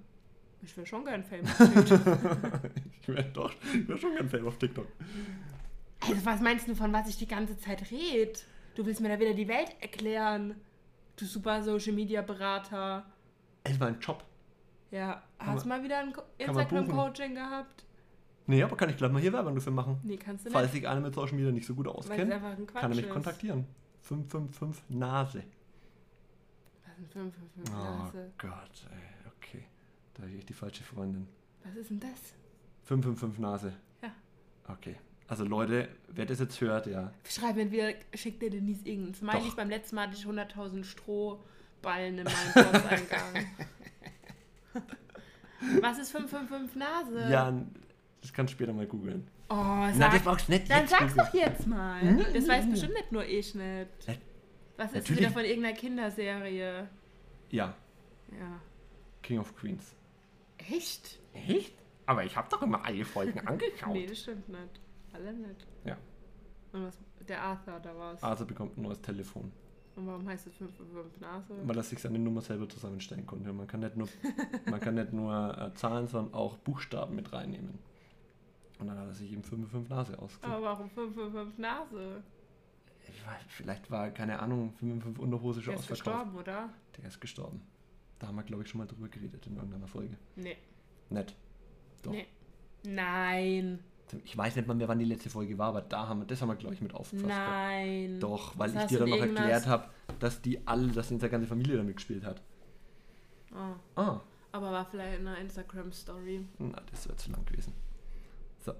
Ich 0.62 0.74
will 0.76 0.86
schon 0.86 1.04
gern 1.04 1.22
Fame. 1.22 1.44
auf 1.44 1.58
TikTok. 1.84 2.60
Ich 3.02 3.08
wäre 3.08 3.24
doch, 3.24 3.52
ich 3.74 3.86
wär 3.86 3.98
schon 3.98 4.14
gern 4.14 4.28
Fame 4.30 4.46
auf 4.48 4.56
TikTok. 4.58 4.86
also 6.00 6.24
was 6.26 6.40
meinst 6.40 6.66
du, 6.66 6.74
von 6.74 6.92
was 6.94 7.08
ich 7.08 7.18
die 7.18 7.28
ganze 7.28 7.58
Zeit 7.58 7.90
rede? 7.90 8.32
Du 8.74 8.86
willst 8.86 9.00
mir 9.02 9.10
da 9.10 9.20
wieder 9.20 9.34
die 9.34 9.46
Welt 9.48 9.68
erklären. 9.80 10.54
Du 11.16 11.26
super 11.26 11.62
Social 11.62 11.92
Media 11.92 12.22
Berater. 12.22 13.04
Es 13.64 13.78
war 13.78 13.88
ein 13.88 14.00
Job. 14.00 14.24
Ja, 14.94 15.24
hast 15.40 15.64
du 15.64 15.68
mal 15.68 15.82
wieder 15.82 15.98
ein. 15.98 16.14
Instagram-Coaching 16.38 17.34
gehabt? 17.34 17.84
Nee, 18.46 18.62
aber 18.62 18.76
kann 18.76 18.90
ich 18.90 18.96
gleich 18.96 19.10
mal 19.10 19.20
hier 19.20 19.32
Werbung 19.32 19.56
dafür 19.56 19.72
machen. 19.72 19.98
Nee, 20.04 20.16
kannst 20.16 20.46
du 20.46 20.50
Falls 20.50 20.72
nicht. 20.72 20.82
sich 20.82 20.88
einer 20.88 21.00
mit 21.00 21.12
Social 21.14 21.34
Media 21.34 21.50
nicht 21.50 21.66
so 21.66 21.74
gut 21.74 21.88
auskennt, 21.88 22.30
Quatsch 22.30 22.74
kann 22.74 22.92
er 22.92 22.96
mich 22.96 23.06
ist. 23.06 23.10
kontaktieren. 23.10 23.66
555 24.02 24.90
Nase. 24.90 25.42
Was 26.84 26.98
ist 27.02 27.12
denn 27.12 27.32
555 27.32 27.74
Oh 27.74 27.76
Nase? 27.76 28.32
Gott, 28.38 28.86
ey, 28.92 29.32
okay. 29.36 29.64
Da 30.12 30.22
habe 30.22 30.30
ich 30.30 30.38
echt 30.38 30.48
die 30.50 30.52
falsche 30.52 30.84
Freundin. 30.84 31.26
Was 31.64 31.74
ist 31.74 31.90
denn 31.90 31.98
das? 31.98 32.10
555 32.84 33.40
Nase. 33.40 33.72
Ja. 34.00 34.12
Okay. 34.68 34.94
Also 35.26 35.44
Leute, 35.44 35.88
wer 36.06 36.26
das 36.26 36.38
jetzt 36.38 36.60
hört, 36.60 36.86
ja. 36.86 37.10
Schreib 37.28 37.56
entweder, 37.56 37.94
schickt 38.14 38.42
dir 38.42 38.50
Denise 38.50 38.86
irgendein 38.86 39.14
Smiley. 39.14 39.50
Beim 39.56 39.70
letzten 39.70 39.96
Mal 39.96 40.06
hatte 40.06 40.16
ich 40.16 40.24
100.000 40.24 40.84
Strohballen 40.84 42.18
in 42.18 42.24
meinem 42.24 42.52
Posteingang. 42.52 43.46
Was 45.80 45.98
ist 45.98 46.10
555 46.12 46.76
Nase? 46.76 47.30
Ja, 47.32 47.52
das 48.20 48.32
kannst 48.32 48.52
du 48.52 48.56
später 48.56 48.72
mal 48.72 48.86
googeln. 48.86 49.26
Oh, 49.50 49.54
Na, 49.54 49.92
sag, 49.92 50.12
das 50.12 50.22
brauchst 50.22 50.48
du 50.48 50.52
nicht 50.52 50.70
dann 50.70 50.80
jetzt 50.80 50.90
sag's 50.90 51.14
doch 51.14 51.32
jetzt 51.34 51.66
mal. 51.66 52.24
Das 52.32 52.48
weiß 52.48 52.68
bestimmt 52.70 52.94
nicht 52.94 53.12
nur 53.12 53.24
ich 53.24 53.54
nicht. 53.54 53.88
Na- 54.06 54.14
Was 54.76 54.86
ist 54.88 54.94
natürlich. 54.94 55.20
wieder 55.20 55.30
von 55.30 55.44
irgendeiner 55.44 55.76
Kinderserie? 55.76 56.88
Ja, 57.50 57.74
Ja. 58.32 58.60
King 59.22 59.38
of 59.38 59.54
Queens. 59.56 59.94
Echt? 60.58 61.18
Echt? 61.32 61.74
Aber 62.06 62.24
ich 62.24 62.36
habe 62.36 62.48
doch 62.50 62.60
immer 62.62 62.84
alle 62.84 63.04
Folgen 63.04 63.38
angeschaut. 63.46 63.92
Nee, 63.92 64.06
das 64.06 64.20
stimmt 64.20 64.48
nicht. 64.48 64.80
Alle 65.12 65.32
nicht. 65.32 65.66
Ja. 65.84 65.96
Und 66.72 66.86
was, 66.86 66.98
der 67.28 67.40
Arthur, 67.42 67.78
da 67.80 67.96
war's. 67.96 68.22
Arthur 68.22 68.46
bekommt 68.46 68.76
ein 68.76 68.82
neues 68.82 69.00
Telefon, 69.00 69.50
Und 69.96 70.06
warum 70.08 70.28
heißt 70.28 70.46
es 70.48 70.54
555 70.56 71.20
Nase? 71.20 71.54
weil 71.68 71.76
er 71.76 71.82
sich 71.82 71.98
seine 72.00 72.18
Nummer 72.18 72.40
selber 72.40 72.68
zusammenstellen 72.68 73.26
konnte. 73.26 73.52
Man 73.52 73.66
kann 73.66 73.80
nicht 73.80 73.96
nur, 73.96 74.08
man 74.66 74.80
kann 74.80 74.94
nicht 74.94 75.12
nur 75.12 75.56
äh, 75.56 75.72
Zahlen, 75.74 76.08
sondern 76.08 76.34
auch 76.34 76.56
Buchstaben 76.58 77.14
mit 77.14 77.32
reinnehmen. 77.32 77.78
Und 78.80 78.88
dann 78.88 78.98
hat 78.98 79.06
er 79.06 79.14
sich 79.14 79.32
eben 79.32 79.44
5 79.44 79.70
5 79.70 79.88
Nase 79.88 80.18
ausgesucht. 80.18 80.44
Aber 80.44 80.62
warum 80.62 80.90
555 80.90 81.58
Nase? 81.58 82.22
Ich 83.08 83.24
weiß, 83.26 83.42
Vielleicht 83.48 83.90
war, 83.90 84.10
keine 84.10 84.40
Ahnung, 84.40 84.72
5 84.80 85.02
5 85.04 85.18
Unterhose 85.18 85.62
schon 85.62 85.74
Der 85.74 85.80
ist 85.80 85.90
ausverkauft. 85.92 86.24
gestorben, 86.24 86.38
oder? 86.38 86.70
Der 86.98 87.04
ist 87.06 87.20
gestorben. 87.20 87.62
Da 88.18 88.26
haben 88.28 88.36
wir, 88.36 88.42
glaube 88.42 88.62
ich, 88.64 88.68
schon 88.68 88.78
mal 88.78 88.86
drüber 88.86 89.08
geredet 89.08 89.46
in 89.46 89.56
irgendeiner 89.56 89.86
Folge. 89.86 90.16
Nee. 90.34 90.56
Nett. 91.10 91.36
Doch. 92.02 92.10
Nee. 92.12 92.26
Nein. 92.84 93.78
Ich 94.24 94.36
weiß 94.36 94.54
nicht 94.56 94.68
mal 94.68 94.74
mehr, 94.74 94.86
wann 94.86 94.98
die 94.98 95.04
letzte 95.04 95.30
Folge 95.30 95.56
war, 95.58 95.68
aber 95.68 95.80
da 95.80 96.06
haben 96.08 96.20
wir, 96.20 96.26
das 96.26 96.40
haben 96.40 96.48
wir, 96.48 96.56
glaube 96.56 96.74
ich, 96.74 96.80
mit 96.80 96.94
aufgefasst. 96.94 97.26
Nein. 97.28 98.20
Doch, 98.20 98.56
weil 98.58 98.70
Das 98.70 98.84
ich 98.84 98.88
dir 98.90 98.98
dann 99.00 99.10
noch 99.10 99.18
erklärt 99.18 99.66
habe, 99.66 99.88
dass 100.20 100.40
die 100.40 100.66
alle, 100.66 100.88
dass 100.92 101.10
unsere 101.10 101.30
ganze 101.30 101.48
Familie 101.48 101.76
damit 101.78 101.96
gespielt 101.96 102.24
hat. 102.24 102.42
Oh. 103.52 103.74
Ah, 104.00 104.20
Aber 104.52 104.70
war 104.72 104.84
vielleicht 104.84 105.20
in 105.20 105.26
einer 105.26 105.38
Instagram-Story. 105.38 106.44
na, 106.58 106.80
das 106.90 107.06
wäre 107.08 107.16
zu 107.16 107.30
lang 107.32 107.44
gewesen. 107.46 107.72
So, 108.60 108.74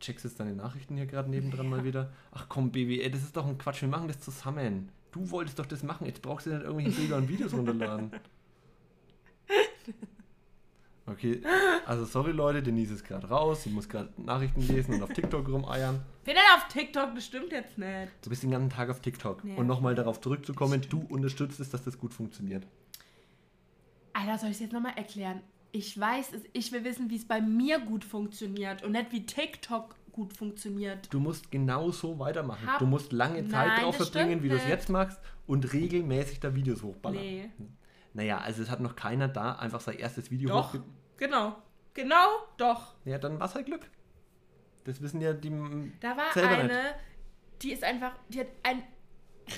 checkst 0.00 0.24
jetzt 0.24 0.38
deine 0.38 0.54
Nachrichten 0.54 0.96
hier 0.96 1.06
gerade 1.06 1.30
nebendran 1.30 1.68
mal 1.68 1.82
wieder. 1.84 2.12
Ach 2.30 2.46
komm, 2.48 2.70
Baby, 2.70 3.00
ey, 3.00 3.10
das 3.10 3.22
ist 3.22 3.36
doch 3.36 3.46
ein 3.46 3.58
Quatsch, 3.58 3.80
wir 3.82 3.88
machen 3.88 4.06
das 4.08 4.20
zusammen. 4.20 4.90
Du 5.12 5.30
wolltest 5.30 5.58
doch 5.58 5.66
das 5.66 5.82
machen, 5.82 6.06
jetzt 6.06 6.20
brauchst 6.22 6.46
du 6.46 6.50
nicht 6.50 6.62
irgendwelche 6.62 7.00
Bilder 7.00 7.16
und 7.16 7.28
Videos 7.28 7.52
runterladen. 7.54 8.10
Okay, 11.10 11.40
also 11.86 12.04
sorry 12.04 12.32
Leute, 12.32 12.62
Denise 12.62 12.92
ist 12.92 13.04
gerade 13.04 13.28
raus, 13.28 13.62
sie 13.62 13.70
muss 13.70 13.88
gerade 13.88 14.10
Nachrichten 14.18 14.60
lesen 14.60 14.94
und 14.94 15.02
auf 15.02 15.12
TikTok 15.12 15.48
rumeiern. 15.48 16.00
Bin 16.24 16.34
denn 16.34 16.44
auf 16.56 16.68
TikTok? 16.68 17.14
Das 17.14 17.24
stimmt 17.24 17.50
jetzt 17.52 17.78
nicht. 17.78 18.12
Du 18.22 18.28
bist 18.30 18.42
den 18.42 18.50
ganzen 18.50 18.70
Tag 18.70 18.90
auf 18.90 19.00
TikTok. 19.00 19.42
Nee. 19.44 19.56
Und 19.56 19.66
nochmal 19.66 19.94
darauf 19.94 20.20
zurückzukommen, 20.20 20.82
du 20.90 21.00
unterstützt 21.08 21.60
es, 21.60 21.70
dass 21.70 21.82
das 21.82 21.98
gut 21.98 22.12
funktioniert. 22.12 22.66
Alter, 24.12 24.38
soll 24.38 24.50
ich 24.50 24.56
es 24.56 24.60
jetzt 24.60 24.72
nochmal 24.72 24.94
erklären? 24.96 25.40
Ich 25.72 25.98
weiß 25.98 26.32
es, 26.32 26.42
ich 26.52 26.72
will 26.72 26.84
wissen, 26.84 27.10
wie 27.10 27.16
es 27.16 27.26
bei 27.26 27.40
mir 27.40 27.78
gut 27.78 28.04
funktioniert 28.04 28.82
und 28.82 28.92
nicht 28.92 29.12
wie 29.12 29.24
TikTok 29.24 29.94
gut 30.12 30.32
funktioniert. 30.32 31.12
Du 31.12 31.20
musst 31.20 31.50
genau 31.50 31.90
so 31.90 32.18
weitermachen. 32.18 32.66
Hab- 32.66 32.80
du 32.80 32.86
musst 32.86 33.12
lange 33.12 33.46
Zeit 33.48 33.68
Nein, 33.68 33.82
drauf 33.82 33.96
verbringen, 33.96 34.42
wie 34.42 34.48
du 34.48 34.56
es 34.56 34.66
jetzt 34.66 34.88
machst 34.88 35.18
und 35.46 35.72
regelmäßig 35.72 36.40
da 36.40 36.54
Videos 36.54 36.82
hochballern. 36.82 37.20
Nee. 37.20 37.50
Naja, 38.14 38.38
also 38.38 38.62
es 38.62 38.70
hat 38.70 38.80
noch 38.80 38.96
keiner 38.96 39.28
da 39.28 39.52
einfach 39.52 39.80
sein 39.80 39.98
erstes 39.98 40.30
Video 40.30 40.48
Doch. 40.48 40.74
Genau. 41.18 41.56
Genau, 41.94 42.26
doch. 42.56 42.94
Ja, 43.04 43.18
dann 43.18 43.38
war 43.38 43.46
es 43.46 43.54
halt 43.54 43.66
Glück. 43.66 43.82
Das 44.84 45.02
wissen 45.02 45.20
ja 45.20 45.32
die 45.32 45.50
Da 46.00 46.16
war 46.16 46.32
selber 46.32 46.50
eine, 46.50 46.66
nicht. 46.72 46.94
die 47.62 47.72
ist 47.72 47.84
einfach, 47.84 48.12
die 48.28 48.40
hat 48.40 48.46
ein 48.62 48.82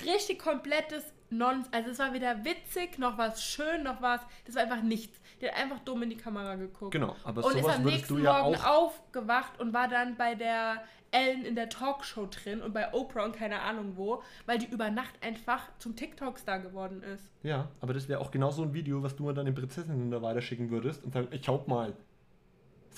richtig 0.03 0.39
komplettes 0.39 1.03
Non, 1.31 1.65
also 1.71 1.91
es 1.91 1.99
war 1.99 2.13
weder 2.13 2.43
witzig, 2.43 2.99
noch 2.99 3.17
war 3.17 3.29
es 3.29 3.41
schön, 3.41 3.83
noch 3.83 4.01
war 4.01 4.17
es, 4.17 4.21
das 4.45 4.55
war 4.55 4.63
einfach 4.63 4.83
nichts. 4.83 5.19
Die 5.39 5.47
hat 5.47 5.55
einfach 5.55 5.79
dumm 5.79 6.03
in 6.03 6.09
die 6.09 6.17
Kamera 6.17 6.55
geguckt. 6.55 6.91
Genau, 6.91 7.15
aber 7.23 7.45
und 7.45 7.55
ist 7.55 7.61
sowas 7.61 7.77
am 7.77 7.83
würdest 7.85 8.09
nächsten 8.11 8.23
ja 8.23 8.43
Morgen 8.43 8.61
aufgewacht 8.61 9.59
und 9.59 9.73
war 9.73 9.87
dann 9.87 10.17
bei 10.17 10.35
der 10.35 10.83
Ellen 11.11 11.45
in 11.45 11.55
der 11.55 11.69
Talkshow 11.69 12.27
drin 12.29 12.61
und 12.61 12.73
bei 12.73 12.93
Oprah 12.93 13.23
und 13.23 13.35
keine 13.35 13.61
Ahnung 13.61 13.93
wo, 13.95 14.23
weil 14.45 14.57
die 14.57 14.67
über 14.67 14.89
Nacht 14.89 15.13
einfach 15.21 15.61
zum 15.79 15.95
TikTok-Star 15.95 16.59
geworden 16.59 17.01
ist. 17.01 17.31
Ja, 17.43 17.69
aber 17.79 17.93
das 17.93 18.09
wäre 18.09 18.19
auch 18.19 18.31
genau 18.31 18.51
so 18.51 18.63
ein 18.63 18.73
Video, 18.73 19.01
was 19.01 19.15
du 19.15 19.23
mir 19.23 19.33
dann 19.33 19.45
den 19.45 19.55
Prinzessinnen 19.55 20.11
da 20.11 20.21
weiterschicken 20.21 20.69
würdest 20.69 21.03
und 21.03 21.13
sagen, 21.13 21.27
ich 21.31 21.45
schau 21.45 21.63
mal. 21.67 21.93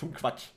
Ein 0.02 0.14
Quatsch. 0.14 0.48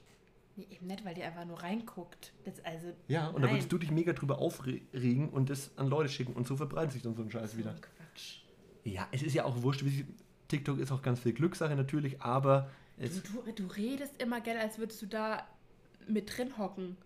Nee, 0.57 0.67
eben 0.71 0.87
nicht, 0.87 1.05
weil 1.05 1.15
die 1.15 1.23
einfach 1.23 1.45
nur 1.45 1.63
reinguckt. 1.63 2.33
Das 2.45 2.65
also. 2.65 2.87
Ja, 3.09 3.29
und 3.29 3.43
da 3.43 3.51
würdest 3.51 3.71
du 3.71 3.77
dich 3.79 3.91
mega 3.91 4.13
drüber 4.15 4.39
aufregen 4.39 5.29
und 5.29 5.51
das 5.51 5.77
an 5.77 5.89
Leute 5.89 6.09
schicken 6.09 6.33
und 6.33 6.47
so 6.47 6.57
verbreitet 6.57 6.93
sich 6.93 7.03
dann 7.03 7.15
so 7.15 7.23
ein 7.23 7.31
Scheiß 7.31 7.53
so 7.53 7.59
wieder. 7.59 7.75
Quatsch. 7.75 8.39
Ja, 8.85 9.07
es 9.13 9.23
ist 9.23 9.35
ja 9.35 9.45
auch 9.45 9.63
wurscht, 9.63 9.85
wie 9.85 9.91
sie, 9.91 10.07
TikTok 10.49 10.79
ist 10.79 10.93
auch 10.93 11.03
ganz 11.03 11.21
viel 11.21 11.33
Glückssache 11.35 11.75
natürlich, 11.77 12.23
aber 12.23 12.71
es, 12.97 13.23
Du, 13.23 13.43
du, 13.43 13.53
du 13.53 13.67
redest 13.67 14.23
immer, 14.23 14.41
gell, 14.41 14.57
als 14.57 14.79
würdest 14.79 15.03
du 15.03 15.07
da 15.07 15.47
mit 16.09 16.37
drin 16.39 16.57
hocken. 16.57 16.97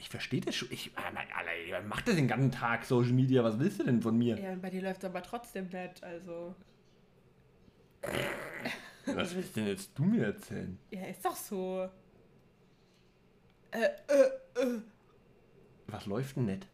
ich 0.00 0.08
verstehe 0.08 0.40
das 0.40 0.56
schon. 0.56 0.68
Ich, 0.72 0.90
Alter, 0.96 1.20
ich 1.64 1.72
mach 1.86 2.00
das 2.00 2.16
den 2.16 2.26
ganzen 2.26 2.50
Tag, 2.50 2.84
Social 2.84 3.12
Media, 3.12 3.44
was 3.44 3.58
willst 3.60 3.78
du 3.78 3.84
denn 3.84 4.02
von 4.02 4.18
mir? 4.18 4.36
Ja, 4.40 4.52
und 4.52 4.62
bei 4.62 4.70
dir 4.70 4.82
läuft 4.82 5.04
es 5.04 5.08
aber 5.10 5.22
trotzdem 5.22 5.64
nicht, 5.68 6.02
also. 6.02 6.56
Was 9.06 9.34
willst 9.36 9.54
denn 9.54 9.66
jetzt 9.68 9.90
du 9.96 10.02
mir 10.04 10.24
erzählen? 10.26 10.78
Ja, 10.90 11.04
ist 11.06 11.24
doch 11.24 11.36
so. 11.36 11.88
Äh, 13.70 13.88
äh, 14.08 14.62
äh. 14.62 14.80
Was 15.88 16.06
läuft 16.06 16.36
denn 16.36 16.46
nicht? 16.46 16.66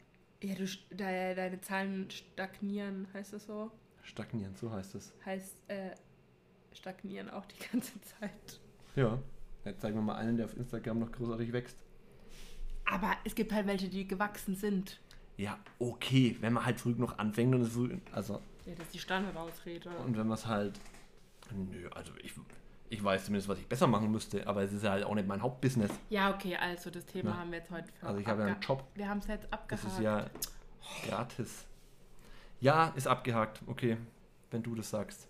Ja, 0.42 0.54
du, 0.54 0.64
de, 0.90 1.34
deine 1.34 1.60
Zahlen 1.60 2.10
stagnieren, 2.10 3.06
heißt 3.14 3.32
das 3.34 3.46
so? 3.46 3.70
Stagnieren, 4.02 4.54
so 4.56 4.70
heißt 4.72 4.94
es. 4.96 5.12
Heißt, 5.24 5.54
äh, 5.68 5.90
stagnieren 6.72 7.30
auch 7.30 7.44
die 7.46 7.58
ganze 7.70 7.92
Zeit. 8.02 8.60
Ja. 8.96 9.18
Jetzt 9.64 9.80
zeigen 9.80 9.94
wir 9.96 10.02
mal 10.02 10.16
einen, 10.16 10.36
der 10.36 10.46
auf 10.46 10.56
Instagram 10.56 10.98
noch 10.98 11.12
großartig 11.12 11.52
wächst. 11.52 11.76
Aber 12.84 13.12
es 13.24 13.34
gibt 13.34 13.52
halt 13.52 13.66
welche, 13.68 13.88
die 13.88 14.08
gewachsen 14.08 14.56
sind. 14.56 15.00
Ja, 15.36 15.58
okay, 15.78 16.36
wenn 16.40 16.52
man 16.52 16.66
halt 16.66 16.80
früh 16.80 16.90
noch 16.90 17.16
anfängt 17.18 17.54
und 17.54 17.62
es 17.62 17.72
früh, 17.72 17.96
also 18.10 18.40
Ja, 18.66 18.74
das 18.74 18.86
ist 18.86 18.94
die 18.94 18.98
Standardausrede. 18.98 19.88
und 20.04 20.16
wenn 20.16 20.26
man 20.26 20.34
es 20.36 20.46
halt, 20.46 20.80
nö, 21.52 21.88
also 21.90 22.12
ich, 22.22 22.32
ich 22.92 23.02
weiß 23.02 23.24
zumindest, 23.24 23.48
was 23.48 23.58
ich 23.58 23.66
besser 23.66 23.86
machen 23.86 24.10
müsste, 24.10 24.46
aber 24.46 24.62
es 24.62 24.72
ist 24.72 24.84
ja 24.84 24.90
halt 24.90 25.04
auch 25.04 25.14
nicht 25.14 25.26
mein 25.26 25.40
Hauptbusiness. 25.40 25.90
Ja, 26.10 26.32
okay, 26.34 26.56
also 26.56 26.90
das 26.90 27.06
Thema 27.06 27.30
Ja. 27.30 27.36
haben 27.38 27.50
wir 27.50 27.58
jetzt 27.58 27.70
heute 27.70 27.88
Also 28.02 28.18
ich 28.20 28.26
habe 28.26 28.42
ja 28.42 28.48
einen 28.48 28.60
Job, 28.60 28.84
Wir 28.94 29.08
haben 29.08 29.18
es 29.18 29.26
jetzt 29.28 29.44
das 29.44 29.52
abgehakt. 29.52 29.86
ist 29.88 30.00
ja 30.00 30.26
gratis. 31.08 31.64
Ja, 32.60 32.88
ist 32.94 33.06
abgehakt, 33.08 33.60
okay, 33.66 33.96
wenn 34.50 34.62
du 34.62 34.74
das 34.74 34.90
sagst. 34.90 35.26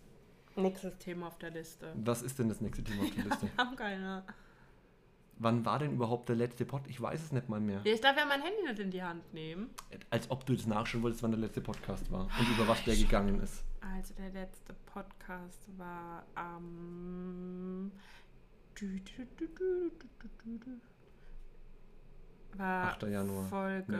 Nächstes 0.56 0.98
Thema 0.98 1.28
auf 1.28 1.38
der 1.38 1.50
Liste. 1.50 1.92
Was 1.94 2.22
ist 2.22 2.38
denn 2.38 2.48
das 2.48 2.60
nächste 2.60 2.82
Thema 2.84 3.04
auf 3.04 3.14
der 3.14 3.24
Liste? 3.24 3.42
Wir 3.46 3.56
haben 3.64 3.76
keine. 3.76 4.22
Wann 5.38 5.64
war 5.64 5.78
denn 5.78 5.92
überhaupt 5.92 6.28
der 6.28 6.36
letzte 6.36 6.64
Pod? 6.66 6.82
Ich 6.88 7.00
weiß 7.00 7.22
es 7.22 7.32
nicht 7.32 7.48
mal 7.48 7.58
mehr. 7.60 7.80
Ich 7.84 8.00
darf 8.00 8.16
ja 8.16 8.26
mein 8.26 8.42
Handy 8.42 8.62
nicht 8.66 8.78
in 8.80 8.90
die 8.90 9.02
Hand 9.02 9.32
nehmen. 9.32 9.70
Als 10.10 10.30
ob 10.30 10.44
du 10.46 10.54
das 10.54 10.66
nachschauen 10.66 11.02
wolltest, 11.02 11.22
wann 11.22 11.30
der 11.30 11.40
letzte 11.40 11.60
Podcast 11.60 12.10
war 12.12 12.28
und 12.38 12.48
über 12.54 12.68
was 12.68 12.84
der 12.84 12.96
gegangen 12.96 13.40
ist. 13.40 13.64
Also 13.82 14.14
der 14.14 14.30
letzte 14.30 14.74
Podcast 14.86 15.66
war 15.76 16.24
am... 16.34 17.90
War 22.56 22.84
8. 22.84 23.02
Januar. 23.04 23.48
Folge... 23.48 23.92
Nee. 23.92 23.96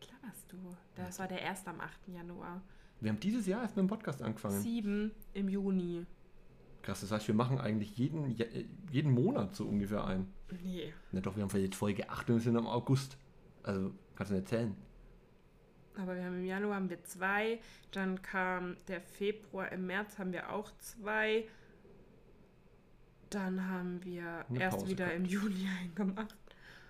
Was 0.00 0.10
laberst 0.10 0.52
du? 0.52 0.56
Das 0.94 1.18
war 1.18 1.28
der 1.28 1.42
erste 1.42 1.70
am 1.70 1.80
8. 1.80 2.08
Januar. 2.08 2.62
Wir 3.00 3.10
haben 3.10 3.20
dieses 3.20 3.46
Jahr 3.46 3.62
erst 3.62 3.76
mit 3.76 3.84
dem 3.84 3.88
Podcast 3.88 4.22
angefangen. 4.22 4.60
7 4.60 5.12
im 5.34 5.48
Juni. 5.48 6.06
Krass, 6.82 7.00
das 7.00 7.10
heißt, 7.10 7.26
wir 7.26 7.34
machen 7.34 7.58
eigentlich 7.58 7.96
jeden, 7.96 8.38
äh, 8.38 8.66
jeden 8.90 9.12
Monat 9.12 9.54
so 9.54 9.66
ungefähr 9.66 10.04
ein. 10.04 10.32
Nee. 10.62 10.94
Na 11.10 11.20
doch, 11.20 11.36
wir 11.36 11.42
haben 11.42 11.60
jetzt 11.60 11.74
Folge 11.74 12.08
8 12.08 12.30
und 12.30 12.36
wir 12.36 12.40
sind 12.40 12.56
im 12.56 12.66
August. 12.66 13.18
Also, 13.64 13.92
kannst 14.14 14.30
du 14.30 14.36
nicht 14.36 14.48
zählen. 14.48 14.76
Aber 15.98 16.14
wir 16.14 16.24
haben 16.24 16.36
im 16.38 16.44
Januar 16.44 16.76
haben 16.76 16.90
wir 16.90 17.02
zwei, 17.04 17.58
dann 17.92 18.20
kam 18.22 18.76
der 18.88 19.00
Februar, 19.00 19.72
im 19.72 19.86
März 19.86 20.18
haben 20.18 20.32
wir 20.32 20.52
auch 20.52 20.70
zwei. 20.78 21.44
Dann 23.30 23.68
haben 23.68 24.04
wir 24.04 24.44
Eine 24.48 24.60
erst 24.60 24.78
Pause 24.78 24.90
wieder 24.90 25.06
gehabt. 25.06 25.18
im 25.20 25.24
Juni 25.24 25.68
eingemacht. 25.82 26.36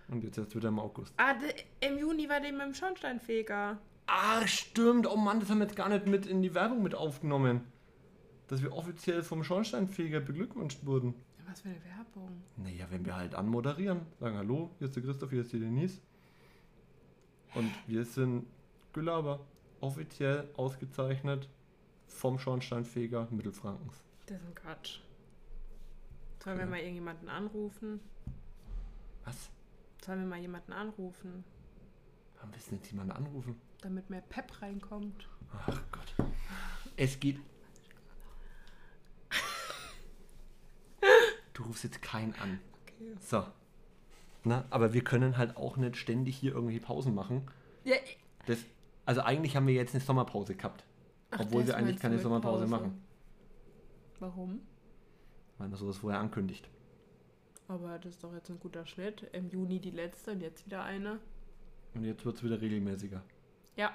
Und 0.09 0.23
jetzt 0.23 0.39
erst 0.39 0.55
wieder 0.55 0.69
im 0.69 0.79
August. 0.79 1.15
Ah, 1.17 1.35
im 1.81 1.99
Juni 1.99 2.29
war 2.29 2.41
dem 2.41 2.57
mit 2.57 2.67
dem 2.67 2.75
Schornsteinfeger. 2.75 3.79
Ah, 4.07 4.47
stimmt. 4.47 5.07
Oh 5.09 5.17
Mann, 5.17 5.41
das 5.41 5.51
haben 5.51 5.59
wir 5.59 5.67
jetzt 5.67 5.77
gar 5.77 5.89
nicht 5.89 6.07
mit 6.07 6.27
in 6.27 6.43
die 6.43 6.55
Werbung 6.55 6.83
mit 6.83 6.95
aufgenommen. 6.95 7.63
Dass 8.49 8.63
wir 8.63 8.73
offiziell 8.73 9.25
vom 9.25 9.43
Schornsteinfeger 9.43 10.21
beglückwünscht 10.21 10.85
wurden. 10.85 11.15
Was 11.49 11.61
für 11.63 11.69
eine 11.69 11.85
Werbung. 11.85 12.43
Naja, 12.57 12.87
wenn 12.91 13.05
wir 13.05 13.17
halt 13.17 13.35
anmoderieren, 13.35 14.03
sagen 14.21 14.37
Hallo, 14.37 14.71
hier 14.79 14.87
ist 14.87 14.95
der 14.95 15.03
Christoph, 15.03 15.31
hier 15.31 15.41
ist 15.41 15.53
die 15.53 15.59
Denise. 15.59 16.01
Und 17.55 17.71
wir 17.89 18.05
sind 18.05 18.47
Gelaber. 19.01 19.41
Offiziell 19.83 20.49
ausgezeichnet 20.57 21.51
vom 22.09 22.39
Schornsteinfeger 22.39 23.29
Mittelfrankens. 23.31 24.03
Das 24.25 24.41
ist 24.41 24.47
ein 24.49 24.55
Quatsch. 24.55 25.01
Sollen 26.43 26.59
wir 26.59 26.65
mal 26.67 26.79
irgendjemanden 26.79 27.29
anrufen? 27.29 28.01
Was? 29.27 29.51
Sollen 30.03 30.21
wir 30.21 30.27
mal 30.27 30.39
jemanden 30.41 30.73
anrufen, 30.73 31.45
Haben 32.41 32.53
wir 32.53 32.59
jetzt 32.59 32.91
jemanden 32.91 33.13
anrufen? 33.13 33.61
damit 33.83 34.09
mehr 34.09 34.23
Pep 34.23 34.63
reinkommt? 34.63 35.29
Ach 35.53 35.83
Gott. 35.93 36.27
Es 36.97 37.21
geht. 37.21 37.39
Du 41.53 41.63
rufst 41.65 41.85
jetzt 41.85 42.01
keinen 42.03 42.35
an. 42.37 42.61
Okay. 42.83 43.15
So. 43.21 43.47
Na, 44.45 44.65
aber 44.71 44.93
wir 44.95 45.05
können 45.05 45.37
halt 45.37 45.57
auch 45.59 45.77
nicht 45.77 45.97
ständig 45.99 46.37
hier 46.39 46.53
irgendwie 46.53 46.81
Pausen 46.81 47.15
machen. 47.15 47.51
Ja, 47.85 47.97
Das, 48.47 48.59
also 49.07 49.23
eigentlich 49.23 49.57
haben 49.57 49.67
wir 49.67 49.75
jetzt 49.75 49.95
eine 49.95 50.05
Sommerpause 50.05 50.55
gehabt. 50.55 50.85
Ach, 51.31 51.41
obwohl 51.41 51.67
wir 51.67 51.77
eigentlich 51.77 51.99
keine 51.99 52.19
Sommerpause 52.19 52.65
Pause. 52.65 52.71
machen. 52.71 53.05
Warum? 54.21 54.61
Weil 55.59 55.69
man 55.69 55.79
sowas 55.79 55.97
vorher 55.99 56.21
ankündigt. 56.21 56.69
Aber 57.69 57.99
das 57.99 58.13
ist 58.15 58.23
doch 58.25 58.33
jetzt 58.35 58.49
ein 58.51 58.61
guter 58.61 58.85
Schnitt. 58.87 59.23
Im 59.33 59.49
Juni 59.49 59.81
die 59.81 59.91
letzte 59.91 60.33
und 60.33 60.41
jetzt 60.41 60.67
wieder 60.67 60.85
eine. 60.85 61.19
Und 61.95 62.05
jetzt 62.05 62.25
wird 62.25 62.37
es 62.37 62.45
wieder 62.45 62.61
regelmäßiger. 62.61 63.23
Ja. 63.77 63.93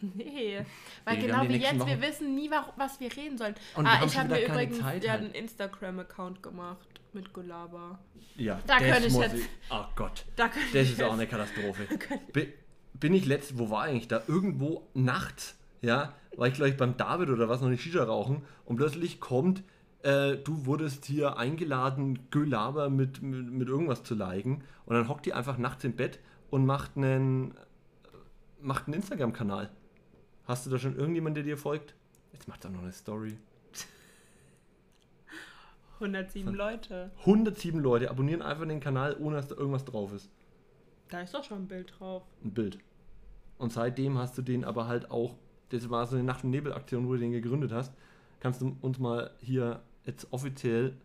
Nee, 0.00 0.64
weil 1.04 1.16
Nee, 1.16 1.22
wir 1.22 1.28
genau 1.28 1.48
wie 1.48 1.56
jetzt, 1.56 1.72
wir 1.74 1.80
Wochen- 1.80 2.00
wissen 2.02 2.34
nie, 2.34 2.50
wa- 2.50 2.72
was 2.76 3.00
wir 3.00 3.14
reden 3.16 3.36
sollen. 3.38 3.54
Und 3.76 3.84
wir 3.84 3.90
ah, 3.90 4.04
ich 4.04 4.16
habe 4.18 4.28
mir 4.30 4.44
übrigens 4.46 4.78
Zeit 4.78 5.04
ja, 5.04 5.12
halt. 5.12 5.22
einen 5.22 5.32
Instagram-Account 5.34 6.42
gemacht. 6.42 6.88
mit 7.14 7.32
Gulaber. 7.34 7.98
Ja, 8.36 8.58
Da 8.66 8.78
das 8.78 8.88
könnte 8.88 9.08
ich 9.08 9.14
jetzt- 9.14 9.48
Oh 9.70 9.84
Gott, 9.96 10.24
Da 10.36 10.48
das 10.48 10.56
ich 10.72 10.92
ist 10.92 11.02
auch 11.02 11.12
eine 11.12 11.26
Katastrophe. 11.26 11.86
Bi- 12.94 12.98
Bin 13.00 13.14
ich 13.14 13.26
letzt, 13.26 13.58
wo 13.58 13.70
war 13.70 13.82
eigentlich 13.82 14.08
da? 14.08 14.22
Irgendwo 14.28 14.86
nachts, 14.94 15.56
ja, 15.80 16.14
war 16.36 16.48
ich 16.48 16.54
gleich 16.54 16.76
beim 16.76 16.96
David 16.96 17.28
oder 17.30 17.48
was 17.48 17.60
noch 17.60 17.68
eine 17.68 17.78
Shisha 17.78 18.02
rauchen 18.04 18.42
und 18.64 18.76
plötzlich 18.76 19.20
kommt, 19.20 19.62
äh, 20.02 20.36
du 20.36 20.66
wurdest 20.66 21.04
hier 21.04 21.36
eingeladen, 21.36 22.30
Gulaber 22.30 22.90
mit, 22.90 23.22
mit, 23.22 23.50
mit 23.50 23.68
irgendwas 23.68 24.02
zu 24.02 24.14
liken 24.14 24.62
und 24.86 24.94
dann 24.96 25.08
hockt 25.08 25.26
die 25.26 25.34
einfach 25.34 25.58
nachts 25.58 25.84
im 25.84 25.94
Bett 25.94 26.18
und 26.50 26.64
macht 26.66 26.96
einen, 26.96 27.54
macht 28.60 28.86
einen 28.86 28.94
Instagram-Kanal. 28.94 29.70
Hast 30.46 30.66
du 30.66 30.70
da 30.70 30.78
schon 30.78 30.96
irgendjemand, 30.96 31.36
der 31.36 31.44
dir 31.44 31.56
folgt? 31.58 31.94
Jetzt 32.32 32.48
macht 32.48 32.64
er 32.64 32.70
noch 32.70 32.82
eine 32.82 32.92
Story. 32.92 33.36
107 36.00 36.52
Leute. 36.54 37.10
107 37.20 37.80
Leute 37.80 38.10
abonnieren 38.10 38.42
einfach 38.42 38.66
den 38.66 38.80
Kanal, 38.80 39.16
ohne 39.20 39.36
dass 39.36 39.48
da 39.48 39.54
irgendwas 39.54 39.84
drauf 39.84 40.12
ist. 40.12 40.28
Da 41.12 41.20
ist 41.20 41.34
doch 41.34 41.44
schon 41.44 41.64
ein 41.64 41.68
Bild 41.68 41.92
drauf. 41.98 42.22
Ein 42.42 42.52
Bild. 42.52 42.78
Und 43.58 43.70
seitdem 43.70 44.16
hast 44.16 44.38
du 44.38 44.40
den 44.40 44.64
aber 44.64 44.86
halt 44.86 45.10
auch, 45.10 45.36
das 45.68 45.90
war 45.90 46.06
so 46.06 46.16
eine 46.16 46.24
Nacht- 46.24 46.42
und 46.42 46.50
Nebel-Aktion, 46.50 47.06
wo 47.06 47.12
du 47.12 47.18
den 47.18 47.32
gegründet 47.32 47.70
hast. 47.70 47.92
Kannst 48.40 48.62
du 48.62 48.78
uns 48.80 48.98
mal 48.98 49.30
hier 49.40 49.82
jetzt 50.06 50.32
offiziell 50.32 50.96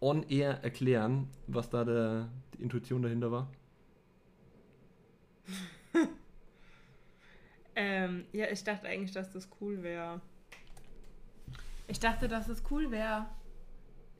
on 0.00 0.22
air 0.30 0.64
erklären, 0.64 1.28
was 1.48 1.68
da 1.68 1.84
der, 1.84 2.30
die 2.54 2.62
Intuition 2.62 3.02
dahinter 3.02 3.30
war? 3.30 3.48
Ähm, 7.74 8.26
ja, 8.32 8.50
ich 8.50 8.64
dachte 8.64 8.86
eigentlich, 8.86 9.12
dass 9.12 9.32
das 9.32 9.48
cool 9.58 9.82
wäre. 9.82 10.20
Ich 11.88 11.98
dachte, 11.98 12.28
dass 12.28 12.46
es 12.48 12.62
cool 12.70 12.90
wäre, 12.90 13.24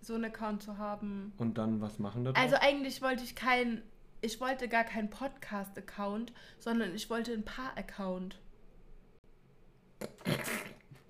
so 0.01 0.15
einen 0.15 0.25
Account 0.25 0.63
zu 0.63 0.79
haben. 0.79 1.35
Und 1.37 1.59
dann 1.59 1.83
was 1.83 1.99
machen 1.99 2.25
da? 2.25 2.31
Also 2.33 2.57
eigentlich 2.59 3.03
wollte 3.03 3.25
ich 3.25 3.35
kein, 3.37 3.83
ich 4.23 4.41
wollte 4.41 4.69
gar 4.69 4.85
keinen 4.85 5.11
Podcast-Account, 5.11 6.33
sondern 6.59 6.95
ich 6.95 7.11
wollte 7.11 7.33
ein 7.33 7.45
Paar-Account. 7.45 8.39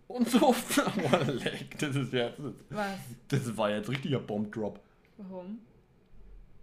Und 0.08 0.28
so, 0.28 0.48
oh, 0.54 1.16
leck, 1.26 1.78
das 1.78 1.94
ist 1.94 2.12
ja, 2.12 2.30
Was? 2.70 2.98
das 3.28 3.56
war 3.56 3.70
jetzt 3.70 3.88
richtiger 3.88 4.18
Bomb-Drop. 4.18 4.80
Warum? 5.18 5.60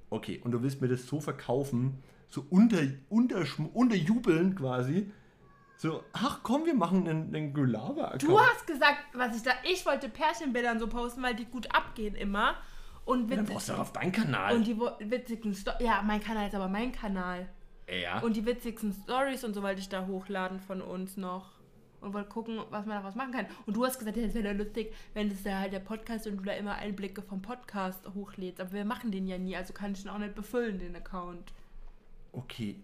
Okay, 0.09 0.41
und 0.43 0.51
du 0.51 0.61
willst 0.63 0.81
mir 0.81 0.87
das 0.87 1.05
so 1.05 1.21
verkaufen, 1.21 2.03
so 2.29 2.45
unter, 2.49 2.81
unter, 3.09 3.45
unterjubeln 3.73 4.55
quasi. 4.55 5.11
So, 5.77 6.03
ach 6.13 6.41
komm, 6.41 6.65
wir 6.65 6.73
machen 6.73 7.07
einen, 7.07 7.33
einen 7.33 7.53
Gulaber-Account. 7.53 8.23
Du 8.23 8.39
hast 8.39 8.65
gesagt, 8.65 8.99
was 9.13 9.37
ich 9.37 9.43
da. 9.43 9.51
Ich 9.63 9.85
wollte 9.85 10.09
Pärchenbildern 10.09 10.79
so 10.79 10.87
posten, 10.87 11.21
weil 11.21 11.35
die 11.35 11.45
gut 11.45 11.73
abgehen 11.73 12.15
immer. 12.15 12.55
Und, 13.09 13.29
Ja, 13.29 13.35
dann 13.37 13.39
witzig, 13.45 13.53
brauchst 13.55 13.69
du 13.69 13.73
doch 13.73 13.79
auf 13.79 13.93
deinen 13.93 14.11
Kanal. 14.11 14.55
und 14.55 14.67
die 14.67 14.77
witzigen 14.79 15.53
Sto 15.53 15.71
Ja, 15.79 16.01
mein 16.05 16.21
Kanal 16.21 16.47
ist 16.47 16.55
aber 16.55 16.67
mein 16.67 16.91
Kanal. 16.91 17.47
ja. 17.87 18.19
Und 18.19 18.35
die 18.35 18.45
witzigsten 18.45 18.93
Stories 18.93 19.43
und 19.43 19.53
so 19.53 19.63
wollte 19.63 19.79
ich 19.81 19.89
da 19.89 20.05
hochladen 20.05 20.59
von 20.59 20.81
uns 20.81 21.17
noch. 21.17 21.59
Und 22.01 22.13
wollte 22.13 22.29
gucken, 22.29 22.59
was 22.69 22.85
man 22.85 22.95
daraus 23.01 23.15
machen 23.15 23.31
kann. 23.33 23.45
Und 23.65 23.75
du 23.75 23.83
hast 23.85 23.99
gesagt, 23.99 24.15
ja, 24.15 24.23
das 24.23 24.33
wäre 24.33 24.45
ja 24.47 24.53
lustig, 24.53 24.93
wenn 25.13 25.29
das 25.29 25.43
ja 25.43 25.59
halt 25.59 25.73
der 25.73 25.79
Podcast 25.81 26.25
ist 26.25 26.31
und 26.31 26.37
du 26.37 26.43
da 26.45 26.53
immer 26.53 26.75
Einblicke 26.75 27.21
vom 27.21 27.41
Podcast 27.41 28.07
hochlädst. 28.13 28.61
Aber 28.61 28.71
wir 28.71 28.85
machen 28.85 29.11
den 29.11 29.27
ja 29.27 29.37
nie, 29.37 29.55
also 29.57 29.73
kann 29.73 29.91
ich 29.91 30.03
den 30.03 30.09
auch 30.11 30.17
nicht 30.17 30.33
befüllen, 30.33 30.79
den 30.79 30.95
Account. 30.95 31.51
Okay, 32.31 32.75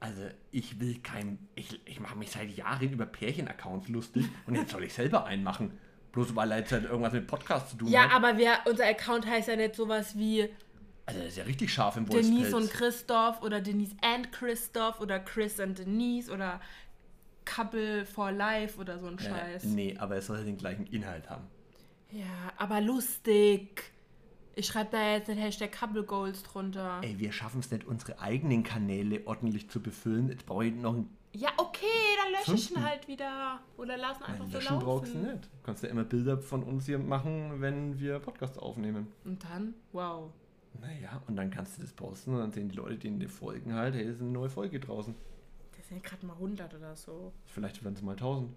also 0.00 0.22
ich 0.52 0.78
will 0.78 0.98
kein. 1.02 1.38
Ich, 1.56 1.80
ich 1.86 1.98
mache 1.98 2.16
mich 2.16 2.30
seit 2.30 2.50
Jahren 2.56 2.92
über 2.92 3.06
Pärchen-Accounts 3.06 3.88
lustig 3.88 4.26
und 4.46 4.54
jetzt 4.54 4.70
soll 4.70 4.84
ich 4.84 4.92
selber 4.94 5.24
einen 5.24 5.42
machen. 5.42 5.72
Bloß 6.12 6.36
weil 6.36 6.50
jetzt 6.52 6.72
halt 6.72 6.84
irgendwas 6.84 7.12
mit 7.12 7.26
Podcast 7.26 7.70
zu 7.70 7.76
tun 7.78 7.88
Ja, 7.88 8.02
hat. 8.10 8.12
aber 8.12 8.36
wir, 8.38 8.52
unser 8.66 8.86
Account 8.86 9.26
heißt 9.26 9.48
ja 9.48 9.56
nicht 9.56 9.74
sowas 9.74 10.16
wie 10.16 10.48
Also 11.06 11.20
das 11.20 11.28
ist 11.30 11.36
ja 11.38 11.44
richtig 11.44 11.72
scharf 11.72 11.96
im 11.96 12.06
Denise 12.06 12.30
Wolfspelz. 12.52 12.54
und 12.54 12.70
Christoph 12.70 13.42
oder 13.42 13.60
Denise 13.60 13.94
and 14.02 14.30
Christoph 14.30 15.00
oder 15.00 15.18
Chris 15.20 15.58
and 15.58 15.78
Denise 15.78 16.30
oder 16.30 16.60
Couple 17.44 18.04
for 18.06 18.30
Life 18.30 18.78
oder 18.78 18.98
so 19.00 19.06
ein 19.06 19.18
Äh, 19.18 19.22
Scheiß. 19.22 19.64
nee, 19.64 19.96
aber 19.98 20.16
es 20.16 20.26
soll 20.26 20.36
halt 20.36 20.46
den 20.46 20.58
gleichen 20.58 20.86
Inhalt 20.86 21.28
haben. 21.28 21.44
Ja, 22.10 22.26
aber 22.58 22.80
lustig. 22.80 23.82
Ich 24.54 24.66
schreibe 24.66 24.90
da 24.92 25.12
jetzt 25.14 25.28
den 25.28 25.38
Hashtag 25.38 25.72
Couple 25.72 26.04
Goals 26.04 26.42
drunter. 26.42 27.00
Ey, 27.02 27.18
wir 27.18 27.32
schaffen 27.32 27.60
es 27.60 27.70
nicht, 27.70 27.86
unsere 27.86 28.20
eigenen 28.20 28.62
Kanäle 28.64 29.22
ordentlich 29.24 29.70
zu 29.70 29.80
befüllen. 29.80 30.28
Jetzt 30.28 30.44
brauche 30.44 30.66
ich 30.66 30.74
noch 30.74 30.94
ein 30.94 31.08
Ja, 31.34 31.50
okay, 31.56 31.86
dann 32.22 32.32
lösche 32.32 32.54
ich 32.54 32.70
ihn 32.70 32.84
halt 32.84 33.08
wieder. 33.08 33.60
Oder 33.78 33.96
lassen 33.96 34.22
einfach 34.24 34.44
Nein, 34.44 34.50
so 34.50 34.58
löschen 34.58 34.78
brauchst 34.78 35.14
du 35.14 35.18
laufen. 35.18 35.32
nicht. 35.32 35.44
Du 35.44 35.62
kannst 35.62 35.82
ja 35.82 35.88
immer 35.88 36.04
Bilder 36.04 36.38
von 36.38 36.62
uns 36.62 36.86
hier 36.86 36.98
machen, 36.98 37.60
wenn 37.60 37.98
wir 37.98 38.18
Podcasts 38.18 38.58
aufnehmen. 38.58 39.08
Und 39.24 39.42
dann, 39.44 39.74
wow. 39.92 40.30
Naja, 40.80 41.22
und 41.26 41.36
dann 41.36 41.50
kannst 41.50 41.78
du 41.78 41.82
das 41.82 41.92
posten 41.92 42.32
und 42.34 42.40
dann 42.40 42.52
sehen 42.52 42.68
die 42.68 42.76
Leute, 42.76 42.96
die 42.96 43.18
dir 43.18 43.28
folgen, 43.28 43.74
halt, 43.74 43.94
hey, 43.94 44.04
es 44.04 44.16
ist 44.16 44.22
eine 44.22 44.30
neue 44.30 44.50
Folge 44.50 44.78
draußen. 44.78 45.14
Das 45.76 45.88
sind 45.88 46.02
ja 46.02 46.08
gerade 46.08 46.26
mal 46.26 46.34
100 46.34 46.74
oder 46.74 46.96
so. 46.96 47.32
Vielleicht 47.46 47.82
werden 47.82 47.94
es 47.94 48.02
mal 48.02 48.12
1000. 48.12 48.54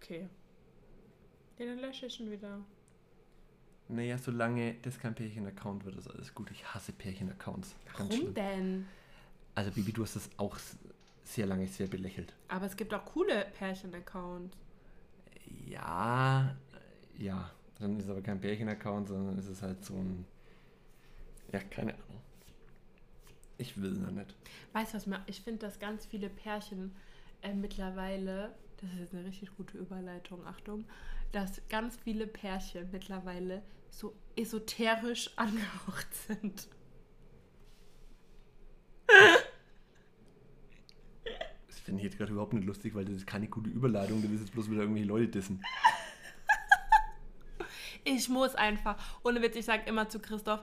Okay. 0.00 0.28
Ja, 1.58 1.66
dann 1.66 1.78
lösche 1.78 2.06
ich 2.06 2.18
ihn 2.20 2.30
wieder. 2.30 2.58
Naja, 3.88 4.18
solange 4.18 4.74
das 4.82 4.98
kein 4.98 5.14
Pärchen-Account 5.14 5.84
wird, 5.84 5.96
ist 5.96 6.08
alles 6.08 6.34
gut. 6.34 6.50
Ich 6.50 6.64
hasse 6.64 6.92
Pärchen-Accounts. 6.92 7.74
Warum 7.96 8.34
denn? 8.34 8.86
Also, 9.60 9.72
Bibi, 9.72 9.92
du 9.92 10.02
hast 10.04 10.16
das 10.16 10.30
auch 10.38 10.56
sehr 11.22 11.44
lange 11.44 11.66
sehr 11.66 11.86
belächelt. 11.86 12.32
Aber 12.48 12.64
es 12.64 12.74
gibt 12.74 12.94
auch 12.94 13.04
coole 13.04 13.44
Pärchen-Accounts. 13.58 14.56
Ja, 15.66 16.56
ja. 17.18 17.50
Dann 17.78 17.98
ist 17.98 18.04
es 18.04 18.10
aber 18.10 18.22
kein 18.22 18.40
Pärchen-Account, 18.40 19.08
sondern 19.08 19.36
ist 19.36 19.48
es 19.48 19.60
halt 19.60 19.84
so 19.84 19.92
ein. 19.96 20.24
Ja, 21.52 21.58
keine 21.58 21.92
Ahnung. 21.92 22.22
Ich 23.58 23.78
will 23.78 23.90
noch 23.90 24.12
nicht. 24.12 24.34
Weißt 24.72 24.94
du 24.94 24.96
was, 24.96 25.20
ich 25.26 25.42
finde, 25.42 25.58
dass 25.58 25.78
ganz 25.78 26.06
viele 26.06 26.30
Pärchen 26.30 26.96
äh, 27.42 27.52
mittlerweile, 27.52 28.54
das 28.78 28.90
ist 28.94 28.98
jetzt 28.98 29.14
eine 29.14 29.26
richtig 29.26 29.54
gute 29.58 29.76
Überleitung, 29.76 30.46
Achtung, 30.46 30.86
dass 31.32 31.60
ganz 31.68 31.98
viele 31.98 32.26
Pärchen 32.26 32.88
mittlerweile 32.92 33.60
so 33.90 34.14
esoterisch 34.36 35.30
angehaucht 35.36 36.08
sind. 36.14 36.66
Finde 41.90 42.02
ich 42.02 42.04
jetzt 42.10 42.18
gerade 42.18 42.32
überhaupt 42.32 42.52
nicht 42.52 42.66
lustig, 42.66 42.94
weil 42.94 43.04
das 43.04 43.14
ist 43.16 43.26
keine 43.26 43.48
gute 43.48 43.68
Überleitung. 43.70 44.22
Das 44.22 44.30
ist 44.30 44.40
jetzt 44.40 44.52
bloß 44.52 44.70
wieder 44.70 44.80
irgendwelche 44.82 45.08
Leute 45.08 45.28
dissen. 45.28 45.62
Ich 48.04 48.30
muss 48.30 48.54
einfach, 48.54 48.96
ohne 49.24 49.42
Witz, 49.42 49.56
ich 49.56 49.66
sage 49.66 49.82
immer 49.86 50.08
zu 50.08 50.20
Christoph, 50.20 50.60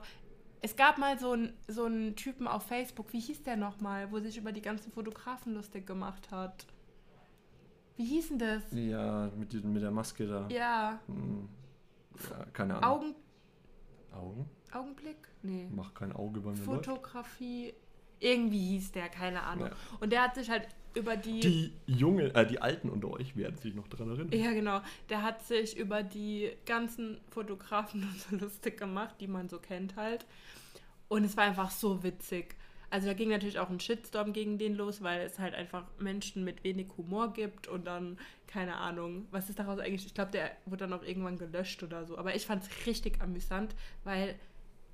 es 0.60 0.74
gab 0.74 0.98
mal 0.98 1.18
so 1.20 1.32
einen 1.32 1.52
so 1.68 1.84
einen 1.84 2.16
Typen 2.16 2.48
auf 2.48 2.64
Facebook, 2.64 3.12
wie 3.12 3.20
hieß 3.20 3.44
der 3.44 3.56
nochmal, 3.56 4.10
wo 4.10 4.18
sich 4.18 4.36
über 4.36 4.50
die 4.50 4.60
ganzen 4.60 4.90
Fotografen 4.90 5.54
lustig 5.54 5.86
gemacht 5.86 6.32
hat. 6.32 6.66
Wie 7.96 8.04
hieß 8.06 8.28
denn 8.30 8.38
das? 8.40 8.62
Ja, 8.72 9.30
mit, 9.36 9.52
mit 9.64 9.82
der 9.82 9.92
Maske 9.92 10.26
da. 10.26 10.48
Ja, 10.48 10.98
Hm. 11.06 11.48
ja 12.28 12.44
keine 12.52 12.82
Ahnung. 12.82 12.84
Augen, 12.90 13.14
Augen? 14.12 14.50
Augenblick? 14.72 15.28
Nee. 15.42 15.68
Mach 15.72 15.94
kein 15.94 16.12
Auge 16.12 16.40
bei 16.40 16.50
mir. 16.50 16.56
läuft. 16.56 16.86
Fotografie. 16.86 17.72
Irgendwie 18.18 18.70
hieß 18.70 18.90
der, 18.90 19.08
keine 19.08 19.44
Ahnung. 19.44 19.68
Ja. 19.68 19.76
Und 20.00 20.10
der 20.12 20.22
hat 20.22 20.34
sich 20.34 20.50
halt 20.50 20.66
über 20.94 21.16
die, 21.16 21.40
Die 21.40 21.72
Jungen, 21.86 22.34
äh, 22.34 22.46
die 22.46 22.60
Alten 22.60 22.88
unter 22.88 23.10
euch 23.10 23.36
werden 23.36 23.56
sich 23.58 23.74
noch 23.74 23.88
dran 23.88 24.10
erinnern. 24.10 24.32
Ja, 24.32 24.52
genau. 24.52 24.80
Der 25.08 25.22
hat 25.22 25.44
sich 25.44 25.76
über 25.76 26.02
die 26.02 26.50
ganzen 26.66 27.18
Fotografen 27.30 28.02
und 28.30 28.40
so 28.40 28.44
lustig 28.44 28.78
gemacht, 28.78 29.16
die 29.20 29.28
man 29.28 29.48
so 29.48 29.58
kennt 29.58 29.96
halt. 29.96 30.26
Und 31.08 31.24
es 31.24 31.36
war 31.36 31.44
einfach 31.44 31.70
so 31.70 32.02
witzig. 32.02 32.56
Also 32.90 33.06
da 33.06 33.12
ging 33.12 33.28
natürlich 33.28 33.58
auch 33.58 33.68
ein 33.68 33.80
Shitstorm 33.80 34.32
gegen 34.32 34.56
den 34.56 34.74
los, 34.74 35.02
weil 35.02 35.20
es 35.20 35.38
halt 35.38 35.54
einfach 35.54 35.84
Menschen 35.98 36.42
mit 36.44 36.64
wenig 36.64 36.88
Humor 36.96 37.32
gibt 37.34 37.68
und 37.68 37.86
dann, 37.86 38.18
keine 38.46 38.76
Ahnung, 38.76 39.26
was 39.30 39.50
ist 39.50 39.58
daraus 39.58 39.78
eigentlich? 39.78 40.06
Ich 40.06 40.14
glaube, 40.14 40.30
der 40.30 40.52
wurde 40.64 40.86
dann 40.88 40.94
auch 40.94 41.02
irgendwann 41.02 41.36
gelöscht 41.36 41.82
oder 41.82 42.06
so. 42.06 42.16
Aber 42.16 42.34
ich 42.34 42.46
fand 42.46 42.62
es 42.62 42.86
richtig 42.86 43.20
amüsant, 43.20 43.74
weil, 44.04 44.36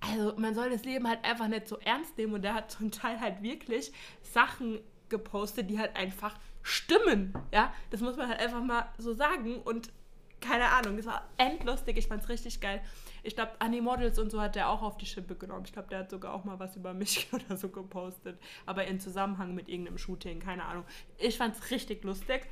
also 0.00 0.34
man 0.36 0.56
soll 0.56 0.70
das 0.70 0.84
Leben 0.84 1.06
halt 1.08 1.24
einfach 1.24 1.46
nicht 1.46 1.68
so 1.68 1.78
ernst 1.78 2.18
nehmen 2.18 2.34
und 2.34 2.42
der 2.42 2.54
hat 2.54 2.70
zum 2.72 2.90
Teil 2.90 3.20
halt 3.20 3.42
wirklich 3.42 3.92
Sachen 4.22 4.80
gepostet, 5.14 5.70
die 5.70 5.78
halt 5.78 5.94
einfach 5.96 6.36
stimmen. 6.62 7.32
Ja, 7.52 7.72
das 7.90 8.00
muss 8.00 8.16
man 8.16 8.28
halt 8.28 8.40
einfach 8.40 8.62
mal 8.62 8.88
so 8.98 9.14
sagen 9.14 9.60
und 9.62 9.92
keine 10.40 10.68
Ahnung, 10.70 10.98
es 10.98 11.06
war 11.06 11.26
endlustig, 11.38 11.96
ich 11.96 12.06
fand's 12.06 12.28
richtig 12.28 12.60
geil. 12.60 12.82
Ich 13.22 13.34
glaube, 13.34 13.52
Models 13.80 14.18
und 14.18 14.30
so 14.30 14.40
hat 14.40 14.56
der 14.56 14.68
auch 14.68 14.82
auf 14.82 14.98
die 14.98 15.06
Schippe 15.06 15.34
genommen. 15.36 15.64
Ich 15.64 15.72
glaube, 15.72 15.88
der 15.88 16.00
hat 16.00 16.10
sogar 16.10 16.34
auch 16.34 16.44
mal 16.44 16.58
was 16.58 16.76
über 16.76 16.92
mich 16.92 17.28
oder 17.32 17.56
so 17.56 17.70
gepostet. 17.70 18.38
Aber 18.66 18.84
in 18.84 19.00
Zusammenhang 19.00 19.54
mit 19.54 19.68
irgendeinem 19.68 19.96
Shooting, 19.96 20.40
keine 20.40 20.64
Ahnung. 20.66 20.84
Ich 21.16 21.38
fand's 21.38 21.70
richtig 21.70 22.04
lustig. 22.04 22.46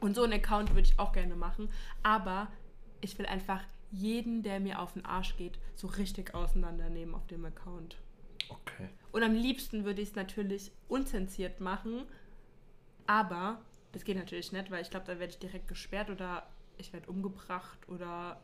Und 0.00 0.14
so 0.14 0.22
einen 0.22 0.34
Account 0.34 0.70
würde 0.70 0.82
ich 0.82 0.98
auch 0.98 1.12
gerne 1.12 1.36
machen. 1.36 1.70
Aber 2.02 2.48
ich 3.00 3.18
will 3.18 3.26
einfach 3.26 3.62
jeden, 3.90 4.42
der 4.42 4.60
mir 4.60 4.80
auf 4.80 4.92
den 4.92 5.04
Arsch 5.04 5.36
geht, 5.36 5.58
so 5.74 5.86
richtig 5.86 6.34
auseinandernehmen 6.34 7.14
auf 7.14 7.26
dem 7.28 7.44
Account. 7.44 7.96
Okay. 8.48 8.90
Und 9.12 9.22
am 9.22 9.34
liebsten 9.34 9.84
würde 9.84 10.02
ich 10.02 10.10
es 10.10 10.14
natürlich 10.14 10.72
unzensiert 10.88 11.60
machen. 11.60 12.04
Aber 13.06 13.60
das 13.92 14.04
geht 14.04 14.16
natürlich 14.16 14.52
nicht, 14.52 14.70
weil 14.70 14.82
ich 14.82 14.90
glaube, 14.90 15.06
dann 15.06 15.18
werde 15.18 15.32
ich 15.32 15.38
direkt 15.38 15.68
gesperrt 15.68 16.10
oder 16.10 16.46
ich 16.78 16.92
werde 16.92 17.10
umgebracht 17.10 17.78
oder 17.88 18.40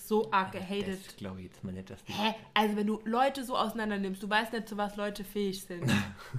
so 0.00 0.30
arg 0.32 0.52
gehatet. 0.52 1.04
Das 1.06 1.16
glaube 1.16 1.40
ich 1.40 1.46
jetzt 1.46 1.62
mal 1.64 1.72
nicht, 1.72 1.90
dass 1.90 2.02
die. 2.04 2.12
Hä? 2.12 2.34
Also 2.54 2.76
wenn 2.76 2.86
du 2.86 3.00
Leute 3.04 3.44
so 3.44 3.56
auseinander 3.56 3.98
nimmst, 3.98 4.22
du 4.22 4.30
weißt 4.30 4.52
nicht, 4.52 4.68
zu 4.68 4.76
was 4.76 4.96
Leute 4.96 5.24
fähig 5.24 5.62
sind. 5.64 5.90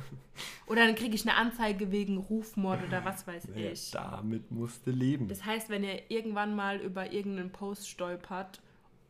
oder 0.68 0.86
dann 0.86 0.96
kriege 0.96 1.14
ich 1.16 1.28
eine 1.28 1.38
Anzeige 1.38 1.92
wegen 1.92 2.18
Rufmord 2.18 2.84
oder 2.88 3.06
was 3.06 3.28
weiß 3.28 3.50
Ja, 3.56 3.72
ich. 3.72 3.92
damit 3.92 4.50
musste 4.52 4.90
leben. 4.92 5.28
Das 5.28 5.46
heißt, 5.46 5.70
wenn 5.70 5.84
ihr 5.84 6.10
irgendwann 6.10 6.56
mal 6.56 6.80
über 6.80 7.12
irgendeinen 7.12 7.52
Post 7.52 7.90
stolpert 7.90 8.62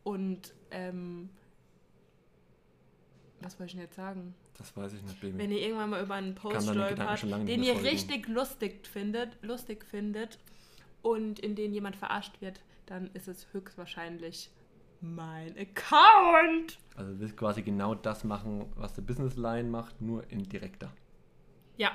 und 0.04 0.52
ähm, 0.70 1.30
was 3.40 3.58
wollte 3.58 3.68
ich 3.70 3.72
denn 3.74 3.82
jetzt 3.82 3.96
sagen? 3.96 4.34
Das 4.58 4.76
weiß 4.76 4.94
ich 4.94 5.02
nicht, 5.02 5.20
Baby. 5.20 5.38
Wenn 5.38 5.52
ihr 5.52 5.60
irgendwann 5.60 5.90
mal 5.90 6.02
über 6.02 6.14
einen 6.14 6.34
Post 6.34 6.68
stolpert, 6.68 7.22
den 7.22 7.62
ihr 7.62 7.82
richtig 7.82 8.26
lustig 8.28 8.86
findet, 8.86 9.36
lustig 9.42 9.84
findet 9.84 10.38
und 11.02 11.38
in 11.40 11.54
den 11.54 11.72
jemand 11.72 11.96
verarscht 11.96 12.40
wird, 12.40 12.60
dann 12.86 13.10
ist 13.12 13.28
es 13.28 13.46
höchstwahrscheinlich 13.52 14.50
mein 15.00 15.54
Account. 15.58 16.78
Also 16.94 17.12
du 17.12 17.20
willst 17.20 17.36
quasi 17.36 17.62
genau 17.62 17.94
das 17.94 18.24
machen, 18.24 18.66
was 18.76 18.94
der 18.94 19.02
Business 19.02 19.36
Line 19.36 19.68
macht, 19.68 20.00
nur 20.00 20.28
in 20.30 20.42
direkter. 20.44 20.90
Ja. 21.76 21.92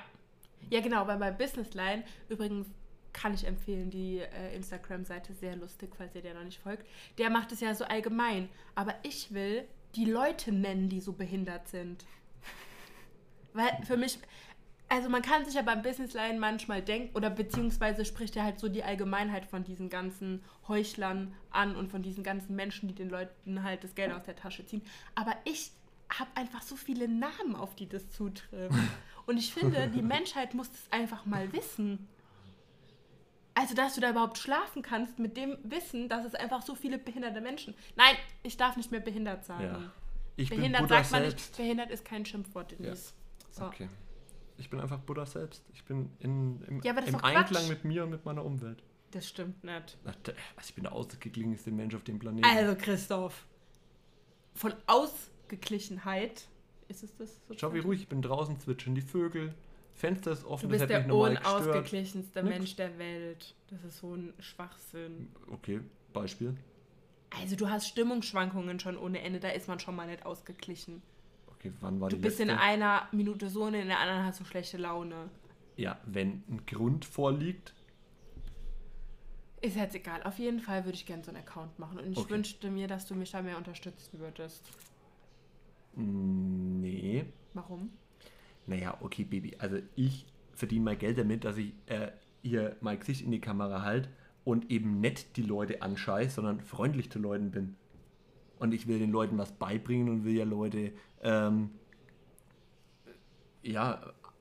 Ja, 0.70 0.82
genau, 0.82 1.08
weil 1.08 1.18
bei 1.18 1.32
Businessline 1.32 2.04
übrigens 2.30 2.68
kann 3.14 3.34
ich 3.34 3.46
empfehlen, 3.46 3.90
die 3.90 4.20
äh, 4.20 4.56
Instagram-Seite 4.56 5.34
sehr 5.34 5.56
lustig, 5.56 5.92
falls 5.98 6.16
ihr 6.16 6.22
der 6.22 6.34
noch 6.34 6.44
nicht 6.44 6.60
folgt. 6.60 6.88
Der 7.18 7.30
macht 7.30 7.52
es 7.52 7.60
ja 7.60 7.74
so 7.74 7.84
allgemein. 7.86 8.50
Aber 8.76 8.94
ich 9.04 9.34
will 9.34 9.68
die 9.96 10.06
Leute 10.06 10.52
nennen, 10.52 10.88
die 10.88 11.02
so 11.02 11.14
behindert 11.14 11.68
sind. 11.68 12.06
Weil 13.54 13.78
für 13.86 13.98
mich, 13.98 14.20
also 14.90 15.10
man 15.10 15.22
kann 15.22 15.46
sich 15.46 15.54
ja 15.54 15.62
beim 15.62 15.82
Businessline 15.82 16.40
manchmal 16.40 16.82
denken, 16.82 17.16
oder 17.16 17.30
beziehungsweise 17.30 18.06
spricht 18.06 18.36
er 18.36 18.44
halt 18.44 18.60
so 18.60 18.70
die 18.70 18.84
Allgemeinheit 18.84 19.46
von 19.46 19.64
diesen 19.64 19.90
ganzen 19.90 20.44
Heuchlern 20.68 21.34
an 21.50 21.76
und 21.76 21.90
von 21.90 22.02
diesen 22.04 22.24
ganzen 22.24 22.56
Menschen, 22.56 22.88
die 22.88 22.96
den 22.96 23.10
Leuten 23.10 23.64
halt 23.64 23.84
das 23.84 23.96
Geld 23.96 24.12
aus 24.12 24.24
der 24.24 24.36
Tasche 24.36 24.66
ziehen. 24.66 24.82
Aber 25.16 25.36
ich 25.46 25.72
habe 26.18 26.30
einfach 26.36 26.62
so 26.62 26.76
viele 26.76 27.08
Namen, 27.08 27.56
auf 27.56 27.76
die 27.76 27.88
das 27.88 28.10
zutrifft. 28.10 28.76
Und 29.28 29.38
ich 29.38 29.54
finde, 29.54 29.88
die 29.88 30.02
Menschheit 30.02 30.54
muss 30.54 30.68
es 30.70 30.92
einfach 30.92 31.26
mal 31.26 31.54
wissen. 31.54 32.08
Also, 33.54 33.76
dass 33.76 33.96
du 33.96 34.02
da 34.02 34.10
überhaupt 34.10 34.38
schlafen 34.38 34.82
kannst 34.82 35.20
mit 35.20 35.38
dem 35.38 35.58
Wissen, 35.64 36.10
dass 36.10 36.26
es 36.26 36.36
einfach 36.36 36.62
so 36.62 36.74
viele 36.74 36.98
behinderte 36.98 37.42
Menschen. 37.42 37.76
Nein, 37.96 38.16
ich 38.44 38.58
darf 38.58 38.78
nicht 38.78 38.92
mehr 38.92 39.00
behindert 39.00 39.46
sagen. 39.46 39.64
Ja. 39.64 39.92
Ich 40.38 40.50
Behindert 40.50 40.90
sagt 40.90 41.12
man 41.12 41.22
selbst. 41.22 41.50
nicht. 41.50 41.58
Behindert 41.58 41.92
ist 41.92 42.06
kein 42.06 42.26
Schimpfwort, 42.26 42.72
Denise. 42.72 43.14
So. 43.52 43.66
Okay. 43.66 43.90
Ich 44.58 44.70
bin 44.70 44.80
einfach 44.80 45.00
Buddha 45.00 45.26
selbst. 45.26 45.64
Ich 45.74 45.84
bin 45.86 46.12
in, 46.20 46.62
im, 46.68 46.82
Ja, 46.82 46.92
im 46.98 47.18
Quatsch. 47.18 47.24
Einklang 47.24 47.68
mit 47.68 47.84
mir 47.84 48.04
und 48.04 48.12
mit 48.12 48.26
meiner 48.26 48.46
Umwelt. 48.46 48.84
Das 49.12 49.28
stimmt 49.28 49.64
nicht. 49.64 49.98
Also 50.06 50.20
ich 50.62 50.76
bin 50.76 50.84
der 50.84 50.94
ausgeglichenste 50.94 51.72
Mensch 51.72 51.96
auf 51.96 52.04
dem 52.04 52.20
Planeten. 52.20 52.46
Also, 52.48 52.76
Christoph. 52.76 53.46
Von 54.54 54.74
Ausgeglichenheit 54.88 56.48
ist 56.88 57.04
es 57.04 57.16
das 57.18 57.42
so? 57.48 57.56
Schau, 57.58 57.74
wie 57.74 57.80
ruhig 57.80 58.02
ich 58.02 58.08
bin. 58.08 58.22
Draußen 58.22 58.60
zwitschern 58.60 58.96
die 58.96 59.02
Vögel. 59.02 59.54
Fenster 59.94 60.32
ist 60.32 60.46
offen, 60.46 60.70
Du 60.70 60.78
bist 60.78 60.90
der 60.90 61.14
unausgeglichenste. 61.14 62.44
Mensch 62.44 62.76
der 62.76 62.98
Welt. 62.98 63.56
Das 63.70 63.84
ist 63.84 63.98
so 63.98 64.16
ein 64.16 64.34
Schwachsinn. 64.40 65.32
Okay, 65.52 65.82
Beispiel. 66.14 66.56
Also, 67.42 67.56
du 67.56 67.70
hast 67.70 67.88
Stimmungsschwankungen 67.88 68.80
schon 68.80 68.98
ohne 68.98 69.22
Ende. 69.22 69.40
Da 69.40 69.50
ist 69.50 69.68
man 69.68 69.80
schon 69.80 69.96
mal 69.96 70.08
nicht 70.08 70.26
ausgeglichen. 70.26 71.02
Okay, 71.62 71.72
wann 71.80 72.02
war 72.02 72.10
Du 72.10 72.16
die 72.16 72.20
bist 72.20 72.40
letzte? 72.40 72.44
in 72.44 72.52
einer 72.52 73.08
Minute 73.12 73.50
so 73.50 73.64
und 73.64 73.74
in 73.74 73.88
der 73.88 73.98
anderen 74.00 74.24
hast 74.26 74.40
du 74.40 74.46
schlechte 74.46 74.78
Laune. 74.78 75.32
Ja, 75.76 76.00
wenn 76.06 76.44
ein 76.50 76.66
Grund 76.66 77.04
vorliegt, 77.06 77.76
Ist 79.62 79.76
jetzt 79.76 79.96
egal. 79.96 80.22
Auf 80.24 80.38
jeden 80.40 80.60
Fall 80.60 80.86
würde 80.86 80.96
ich 80.96 81.06
gerne 81.08 81.24
so 81.24 81.32
einen 81.32 81.42
Account 81.42 81.80
machen. 81.80 81.98
Und 82.00 82.12
ich 82.12 82.20
Okay. 82.20 82.30
wünschte 82.30 82.70
mir, 82.70 82.88
dass 82.88 83.08
du 83.08 83.16
mich 83.16 83.32
da 83.32 83.42
mehr 83.42 83.58
unterstützen 83.58 84.20
würdest. 84.20 84.72
mm, 85.96 86.80
nee. 86.82 87.26
Warum? 87.54 87.98
Naja, 88.66 88.98
okay, 89.02 89.24
Baby. 89.24 89.56
Also 89.60 89.78
ich 89.96 90.26
verdiene 90.54 90.86
mein 90.86 90.98
Geld 90.98 91.18
damit, 91.18 91.44
dass 91.44 91.58
ich 91.58 91.74
äh, 91.88 92.12
hier 92.42 92.78
mein 92.82 93.00
Gesicht 93.00 93.22
in 93.22 93.32
die 93.32 93.42
Kamera 93.42 93.82
halte 93.84 94.10
und 94.44 94.72
eben 94.72 95.00
nicht 95.00 95.38
die 95.38 95.44
Leute 95.44 95.82
anscheiß, 95.82 96.36
sondern 96.36 96.62
freundlich 96.62 97.12
zu 97.12 97.20
Leuten 97.20 97.52
bin. 97.52 97.76
Und 98.62 98.76
ich 98.76 98.86
will 98.88 99.00
den 99.00 99.10
Leuten 99.10 99.40
was 99.40 99.52
beibringen 99.54 100.08
und 100.08 100.24
will 100.24 100.36
ja 100.36 100.46
Leute 100.46 100.94
ähm, 101.24 101.72
ja, 103.64 104.00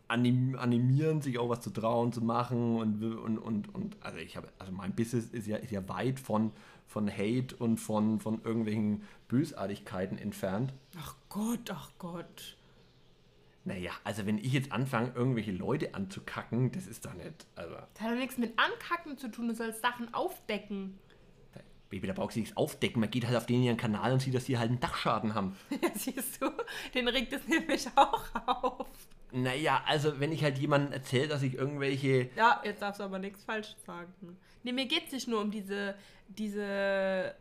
anim 0.08 0.56
animieren, 0.58 1.22
sich 1.22 1.38
auch 1.38 1.48
was 1.48 1.62
zu 1.62 1.70
trauen, 1.70 2.12
zu 2.12 2.20
machen 2.20 2.76
und, 2.76 3.02
und, 3.02 3.38
und, 3.38 3.74
und 3.74 3.96
also 4.02 4.18
ich 4.18 4.36
habe, 4.36 4.48
also 4.58 4.72
mein 4.72 4.94
Business 4.94 5.30
ist 5.30 5.46
ja, 5.46 5.56
ist 5.56 5.70
ja 5.72 5.88
weit 5.88 6.20
von, 6.20 6.52
von 6.86 7.10
Hate 7.10 7.56
und 7.56 7.78
von, 7.78 8.20
von 8.20 8.42
irgendwelchen 8.44 9.04
Bösartigkeiten 9.28 10.18
entfernt. 10.18 10.74
Ach 10.98 11.14
Gott, 11.30 11.70
ach 11.72 11.90
Gott. 11.98 12.58
Naja, 13.64 13.92
also 14.04 14.26
wenn 14.26 14.36
ich 14.36 14.52
jetzt 14.52 14.70
anfange, 14.70 15.12
irgendwelche 15.14 15.52
Leute 15.52 15.94
anzukacken, 15.94 16.72
das 16.72 16.86
ist 16.86 17.06
doch 17.06 17.14
nicht. 17.14 17.46
Also, 17.54 17.74
Das 17.94 18.02
hat 18.02 18.10
doch 18.12 18.18
nichts 18.18 18.36
mit 18.36 18.52
Ankacken 18.58 19.16
zu 19.16 19.30
tun. 19.30 19.48
Du 19.48 19.54
sollst 19.54 19.80
Sachen 19.80 20.12
aufdecken. 20.12 20.98
Baby, 21.90 22.06
da 22.06 22.12
brauchst 22.12 22.36
du 22.36 22.40
nichts 22.40 22.56
aufdecken. 22.56 23.00
Man 23.00 23.10
geht 23.10 23.26
halt 23.26 23.36
auf 23.36 23.46
den 23.46 23.62
ihren 23.62 23.76
Kanal 23.76 24.12
und 24.12 24.20
sieht, 24.20 24.34
dass 24.34 24.44
die 24.44 24.56
halt 24.56 24.70
einen 24.70 24.80
Dachschaden 24.80 25.34
haben. 25.34 25.56
Ja, 25.82 25.90
siehst 25.94 26.40
du, 26.40 26.50
den 26.94 27.08
regt 27.08 27.32
es 27.32 27.46
nämlich 27.48 27.86
auch 27.96 28.24
auf. 28.46 28.86
Naja, 29.32 29.82
also 29.86 30.18
wenn 30.20 30.32
ich 30.32 30.42
halt 30.42 30.58
jemandem 30.58 30.92
erzähle, 30.92 31.28
dass 31.28 31.42
ich 31.42 31.54
irgendwelche. 31.54 32.30
Ja, 32.36 32.60
jetzt 32.64 32.80
darfst 32.82 33.00
du 33.00 33.04
aber 33.04 33.18
nichts 33.18 33.44
falsch 33.44 33.74
sagen. 33.84 34.36
Nee, 34.62 34.72
mir 34.72 34.86
geht 34.86 35.06
es 35.06 35.12
nicht 35.12 35.28
nur 35.28 35.40
um 35.40 35.50
diese, 35.50 35.94
diese 36.28 37.34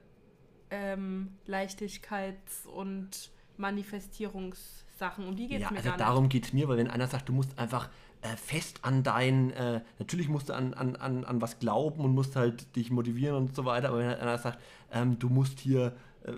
ähm, 0.71 1.37
Leichtigkeits- 1.47 2.65
und 2.65 3.31
Manifestierungssachen. 3.57 5.27
Um 5.27 5.35
die 5.35 5.47
geht 5.47 5.57
es 5.57 5.63
Ja, 5.63 5.71
mir 5.71 5.77
also 5.77 5.91
darum 5.97 6.29
geht 6.29 6.45
es 6.45 6.53
mir, 6.53 6.67
weil 6.67 6.77
wenn 6.77 6.89
einer 6.89 7.07
sagt, 7.07 7.29
du 7.29 7.33
musst 7.33 7.57
einfach 7.59 7.89
äh, 8.21 8.35
fest 8.35 8.79
an 8.83 9.03
dein. 9.03 9.51
Äh, 9.51 9.81
natürlich 9.97 10.27
musst 10.27 10.49
du 10.49 10.53
an, 10.53 10.73
an, 10.73 10.95
an, 10.95 11.23
an 11.23 11.41
was 11.41 11.59
glauben 11.59 12.03
und 12.03 12.13
musst 12.13 12.35
halt 12.35 12.75
dich 12.75 12.91
motivieren 12.91 13.35
und 13.35 13.55
so 13.55 13.65
weiter, 13.65 13.89
aber 13.89 13.99
wenn 13.99 14.07
halt 14.07 14.19
einer 14.19 14.37
sagt, 14.37 14.59
ähm, 14.91 15.19
du 15.19 15.29
musst 15.29 15.59
hier. 15.59 15.95
Äh, 16.23 16.33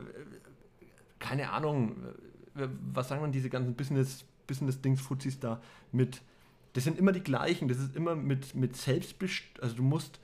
keine 1.22 1.52
Ahnung, 1.52 1.96
äh, 2.56 2.68
was 2.94 3.08
sagen 3.08 3.22
dann 3.22 3.32
diese 3.32 3.50
ganzen 3.50 3.76
Business, 3.76 4.26
Business-Dings, 4.48 5.00
Fuzis 5.00 5.40
da 5.40 5.62
mit. 5.92 6.22
Das 6.74 6.84
sind 6.84 6.98
immer 6.98 7.12
die 7.12 7.22
gleichen, 7.22 7.68
das 7.68 7.80
ist 7.80 7.96
immer 7.96 8.16
mit, 8.16 8.56
mit 8.56 8.76
Selbstbest... 8.76 9.44
Also 9.62 9.76
du 9.76 9.84
musst. 9.84 10.20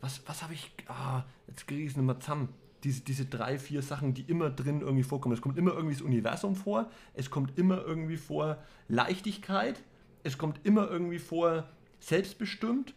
Was, 0.00 0.22
was 0.26 0.42
habe 0.42 0.54
ich. 0.54 0.72
Ah, 0.88 1.24
jetzt 1.46 1.66
kriege 1.66 1.82
ich 1.82 1.92
es 1.92 1.96
mehr 1.96 2.18
zusammen. 2.18 2.48
Diese, 2.82 3.02
diese 3.02 3.26
drei, 3.26 3.58
vier 3.58 3.82
Sachen, 3.82 4.12
die 4.14 4.22
immer 4.22 4.50
drin 4.50 4.80
irgendwie 4.80 5.04
vorkommen. 5.04 5.34
Es 5.34 5.40
kommt 5.40 5.56
immer 5.56 5.72
irgendwie 5.72 5.94
das 5.94 6.02
Universum 6.02 6.56
vor, 6.56 6.90
es 7.14 7.30
kommt 7.30 7.56
immer 7.56 7.80
irgendwie 7.82 8.16
vor 8.16 8.58
Leichtigkeit, 8.88 9.80
es 10.22 10.38
kommt 10.38 10.60
immer 10.64 10.88
irgendwie 10.90 11.18
vor 11.18 11.68
selbstbestimmt 12.00 12.94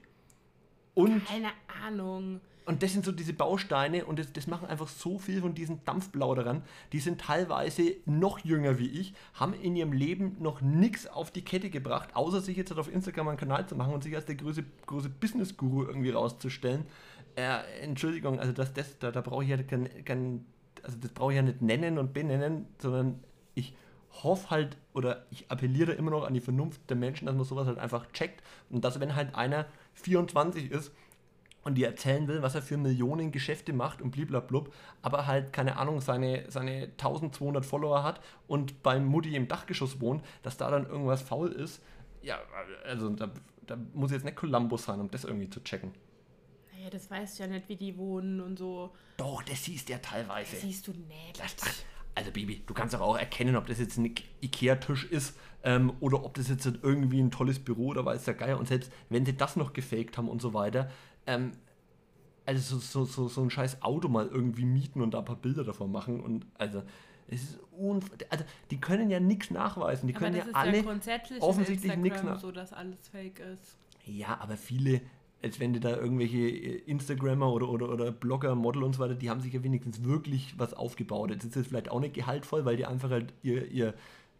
und 0.94 1.26
Keine 1.26 1.50
Ahnung. 1.84 2.40
und 2.66 2.82
das 2.82 2.94
sind 2.94 3.06
so 3.06 3.12
diese 3.12 3.34
Bausteine 3.34 4.06
und 4.06 4.18
das, 4.18 4.32
das 4.34 4.48
machen 4.48 4.68
einfach 4.68 4.88
so 4.88 5.20
viel 5.20 5.42
von 5.42 5.54
diesen 5.54 5.84
Dampfplauderern. 5.86 6.64
Die 6.92 7.00
sind 7.00 7.22
teilweise 7.22 7.96
noch 8.06 8.40
jünger 8.40 8.80
wie 8.80 8.88
ich, 8.88 9.14
haben 9.34 9.54
in 9.54 9.76
ihrem 9.76 9.92
Leben 9.94 10.38
noch 10.40 10.62
nichts 10.62 11.06
auf 11.08 11.32
die 11.32 11.44
Kette 11.44 11.70
gebracht, 11.70 12.16
außer 12.16 12.42
sich 12.42 12.58
jetzt 12.58 12.72
halt 12.72 12.80
auf 12.80 12.92
Instagram 12.92 13.28
einen 13.28 13.38
Kanal 13.38 13.68
zu 13.68 13.76
machen 13.76 13.94
und 13.94 14.04
sich 14.04 14.16
als 14.16 14.26
der 14.26 14.36
große, 14.36 14.64
große 14.86 15.10
Business-Guru 15.10 15.84
irgendwie 15.84 16.12
rauszustellen. 16.12 16.86
Äh, 17.36 17.58
Entschuldigung, 17.82 18.40
also 18.40 18.54
das, 18.54 18.74
das, 18.74 18.98
da, 18.98 19.12
da 19.12 19.22
brauche 19.22 19.44
ich 19.44 19.50
ja 19.50 19.62
kein, 19.62 19.90
kein, 20.06 20.46
also 20.82 20.98
das 21.00 21.12
brauche 21.12 21.34
ich 21.34 21.36
ja 21.36 21.42
nicht 21.42 21.62
nennen 21.62 21.98
und 21.98 22.14
benennen, 22.14 22.66
sondern 22.80 23.20
ich 23.54 23.74
hoffe 24.24 24.50
halt 24.50 24.78
oder 24.94 25.26
ich 25.32 25.50
appelliere 25.52 25.94
immer 25.94 26.12
noch 26.12 26.26
an 26.26 26.34
die 26.34 26.42
Vernunft 26.42 26.90
der 26.90 26.98
Menschen, 26.98 27.26
dass 27.26 27.36
man 27.36 27.46
sowas 27.46 27.68
halt 27.68 27.78
einfach 27.78 28.12
checkt 28.12 28.44
und 28.70 28.84
dass 28.84 29.00
wenn 29.00 29.16
halt 29.16 29.36
einer 29.36 29.66
24 29.94 30.72
ist 30.72 30.92
und 31.64 31.76
dir 31.76 31.88
erzählen 31.88 32.28
will, 32.28 32.42
was 32.42 32.56
er 32.56 32.62
für 32.62 32.78
Millionen 32.78 33.32
Geschäfte 33.32 33.74
macht 33.74 34.02
und 34.02 34.12
bliblablub, 34.12 34.74
aber 35.02 35.26
halt, 35.26 35.52
keine 35.52 35.78
Ahnung, 35.78 36.00
seine, 36.00 36.50
seine 36.50 36.84
1200 36.84 37.66
Follower 37.66 38.04
hat 38.04 38.22
und 38.48 38.84
beim 38.84 39.06
Mutti 39.06 39.36
im 39.36 39.48
Dachgeschoss 39.48 40.00
wohnt, 40.00 40.24
dass 40.44 40.58
da 40.58 40.70
dann 40.70 40.86
irgendwas 40.86 41.24
faul 41.24 41.52
ist. 41.52 41.82
Ja, 42.22 42.40
also 42.86 43.10
da, 43.10 43.32
da 43.66 43.78
muss 43.94 44.12
jetzt 44.12 44.26
nicht 44.26 44.38
Columbus 44.38 44.86
sein, 44.86 45.00
um 45.00 45.10
das 45.10 45.24
irgendwie 45.24 45.50
zu 45.50 45.64
checken. 45.64 45.92
Naja, 46.72 46.90
das 46.92 47.10
weißt 47.10 47.40
du 47.40 47.44
ja 47.44 47.50
nicht, 47.50 47.68
wie 47.68 47.76
die 47.76 47.98
wohnen 47.98 48.42
und 48.42 48.60
so. 48.60 48.94
Doch, 49.18 49.42
das 49.42 49.64
siehst 49.64 49.90
du 49.90 49.94
ja 49.94 50.00
teilweise. 50.00 50.52
Das 50.52 50.62
siehst 50.62 50.88
du 50.88 50.92
nicht. 50.92 51.40
Das, 51.40 51.56
also 52.16 52.32
Baby, 52.32 52.64
du 52.66 52.74
kannst 52.74 52.94
doch 52.94 53.02
auch 53.02 53.18
erkennen, 53.18 53.56
ob 53.56 53.68
das 53.68 53.80
jetzt 53.80 53.98
ein 53.98 54.14
Ikea-Tisch 54.42 55.06
ist 55.06 55.38
ähm, 55.64 55.94
oder 56.00 56.24
ob 56.24 56.34
das 56.36 56.48
jetzt 56.50 56.66
irgendwie 56.82 57.20
ein 57.22 57.30
tolles 57.32 57.60
Büro 57.60 57.88
oder 57.88 58.06
weiß 58.06 58.24
der 58.26 58.34
Geier. 58.36 58.58
Und 58.58 58.68
selbst 58.68 58.92
wenn 59.10 59.26
sie 59.26 59.36
das 59.36 59.56
noch 59.58 59.74
gefaked 59.74 60.18
haben 60.18 60.30
und 60.30 60.42
so 60.42 60.54
weiter, 60.54 60.90
ähm, 61.28 61.52
also 62.46 62.78
so, 62.78 62.80
so, 62.80 63.06
so, 63.06 63.28
so 63.28 63.42
ein 63.42 63.50
scheiß 63.50 63.82
Auto 63.82 64.08
mal 64.08 64.28
irgendwie 64.28 64.66
mieten 64.66 65.02
und 65.02 65.14
da 65.14 65.20
ein 65.20 65.26
paar 65.26 65.36
Bilder 65.36 65.64
davon 65.64 65.92
machen 65.92 66.22
und 66.22 66.46
also 66.58 66.84
es 67.28 67.42
ist 67.42 67.60
unf 67.72 68.12
also 68.30 68.46
die 68.70 68.80
können 68.80 69.10
ja 69.10 69.20
nichts 69.20 69.50
nachweisen, 69.50 70.08
die 70.08 70.16
Aber 70.16 70.26
können 70.26 70.36
ja 70.38 70.46
alle 70.54 70.78
ja 70.78 70.84
grundsätzlich 70.84 71.42
offensichtlich 71.42 71.96
nichts 71.98 72.20
Instagram 72.20 72.36
nach- 72.36 72.40
so, 72.40 72.52
dass 72.52 72.72
alles 72.72 73.08
fake 73.12 73.40
ist. 73.40 73.78
ja, 74.06 74.38
aber 74.40 74.58
viele 74.58 75.02
als 75.46 75.60
wenn 75.60 75.74
du 75.74 75.80
da 75.80 75.96
irgendwelche 75.96 76.40
äh, 76.40 76.82
Instagrammer 76.88 77.54
oder, 77.54 77.70
oder, 77.70 77.90
oder 77.90 78.12
Blogger, 78.12 78.56
Model 78.56 78.84
und 78.84 78.96
so 78.96 79.00
weiter, 79.00 79.14
die 79.14 79.30
haben 79.30 79.42
sich 79.42 79.54
ja 79.54 79.64
wenigstens 79.64 80.04
wirklich 80.04 80.56
was 80.58 80.74
aufgebaut. 80.74 81.30
Jetzt 81.30 81.46
ist 81.46 81.56
es 81.56 81.68
vielleicht 81.68 81.92
auch 81.92 82.00
nicht 82.00 82.16
gehaltvoll, 82.16 82.66
weil 82.66 82.78
die 82.78 82.86
einfach 82.88 83.12
halt 83.12 83.32
ihr, 83.44 83.70
ihr 83.72 83.94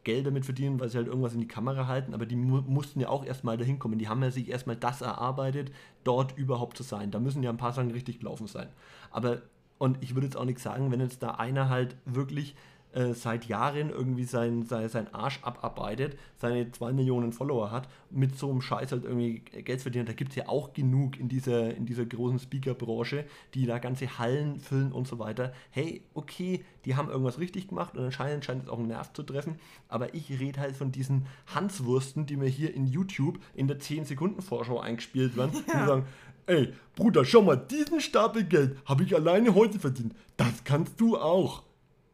Geld 0.04 0.26
damit 0.26 0.46
verdienen, 0.46 0.80
weil 0.80 0.90
sie 0.90 0.98
halt 0.98 1.06
irgendwas 1.08 1.36
in 1.36 1.42
die 1.42 1.48
Kamera 1.48 1.86
halten, 1.86 2.16
aber 2.16 2.26
die 2.26 2.36
mu 2.36 2.62
mussten 2.62 3.00
ja 3.00 3.10
auch 3.10 3.24
erstmal 3.24 3.56
dahin 3.56 3.78
kommen. 3.78 4.00
Die 4.00 4.10
haben 4.10 4.24
ja 4.24 4.32
sich 4.32 4.50
erstmal 4.50 4.78
das 4.78 5.02
erarbeitet, 5.02 5.72
dort 6.04 6.36
überhaupt 6.38 6.76
zu 6.76 6.84
sein. 6.84 7.12
Da 7.12 7.20
müssen 7.20 7.44
ja 7.44 7.52
ein 7.52 7.58
paar 7.58 7.74
Sachen 7.74 7.92
richtig 7.92 8.20
gelaufen 8.20 8.48
sein. 8.48 8.70
Aber, 9.12 9.44
und 9.78 10.02
ich 10.02 10.16
würde 10.16 10.26
jetzt 10.26 10.38
auch 10.38 10.46
nicht 10.46 10.60
sagen, 10.60 10.92
wenn 10.92 11.02
jetzt 11.02 11.22
da 11.22 11.32
einer 11.32 11.70
halt 11.70 11.98
wirklich 12.06 12.56
äh, 12.96 13.14
seit 13.14 13.46
Jahren 13.46 13.90
irgendwie 13.90 14.24
sein, 14.24 14.64
sein, 14.64 14.88
sein 14.88 15.14
Arsch 15.14 15.40
abarbeitet, 15.42 16.18
seine 16.38 16.72
2 16.72 16.94
Millionen 16.94 17.34
Follower 17.34 17.70
hat, 17.70 17.90
mit 18.10 18.38
so 18.38 18.50
einem 18.50 18.62
Scheiß 18.62 18.94
halt 18.94 19.04
irgendwie 19.04 19.40
Geld 19.40 19.82
verdienen. 19.82 20.06
Da 20.06 20.14
gibt 20.14 20.30
es 20.32 20.38
ja 20.38 20.48
auch 20.48 20.72
genug 20.72 21.20
in 21.20 21.28
dieser, 21.28 21.76
in 21.76 21.86
dieser 21.86 22.06
großen 22.06 22.40
Speaker-Branche, 22.40 23.26
die 23.54 23.66
da 23.66 23.80
ganze 23.80 24.18
Hallen 24.18 24.60
füllen 24.60 24.94
und 24.94 25.10
so 25.10 25.20
weiter. 25.20 25.52
Hey, 25.72 26.04
okay, 26.14 26.64
die 26.86 26.96
haben 26.96 27.10
irgendwas 27.10 27.38
richtig 27.38 27.68
gemacht 27.68 27.98
und 27.98 28.06
anscheinend 28.06 28.46
scheint 28.46 28.64
es 28.64 28.70
auch 28.70 28.80
einen 28.80 28.88
Nerv 28.88 29.12
zu 29.12 29.24
treffen, 29.24 29.58
aber 29.90 30.14
ich 30.14 30.30
rede 30.30 30.62
halt 30.62 30.78
von 30.78 30.94
diesen 30.94 31.26
Hanswursten, 31.54 32.26
die 32.26 32.38
mir 32.38 32.48
hier 32.48 32.74
in 32.74 32.88
YouTube 32.88 33.40
in 33.56 33.68
der 33.68 33.80
10-Sekunden-Vorschau 33.80 34.80
eingespielt 34.80 35.36
werden, 35.36 35.52
ja. 35.68 35.80
die 35.82 35.86
sagen, 35.86 36.06
ey, 36.48 36.74
Bruder, 36.96 37.26
schau 37.26 37.42
mal, 37.42 37.58
diesen 37.58 38.00
Stapel 38.00 38.46
Geld 38.46 38.78
habe 38.86 39.04
ich 39.04 39.14
alleine 39.14 39.54
heute 39.54 39.80
verdient. 39.80 40.16
Das 40.38 40.64
kannst 40.64 41.02
du 41.02 41.18
auch. 41.18 41.65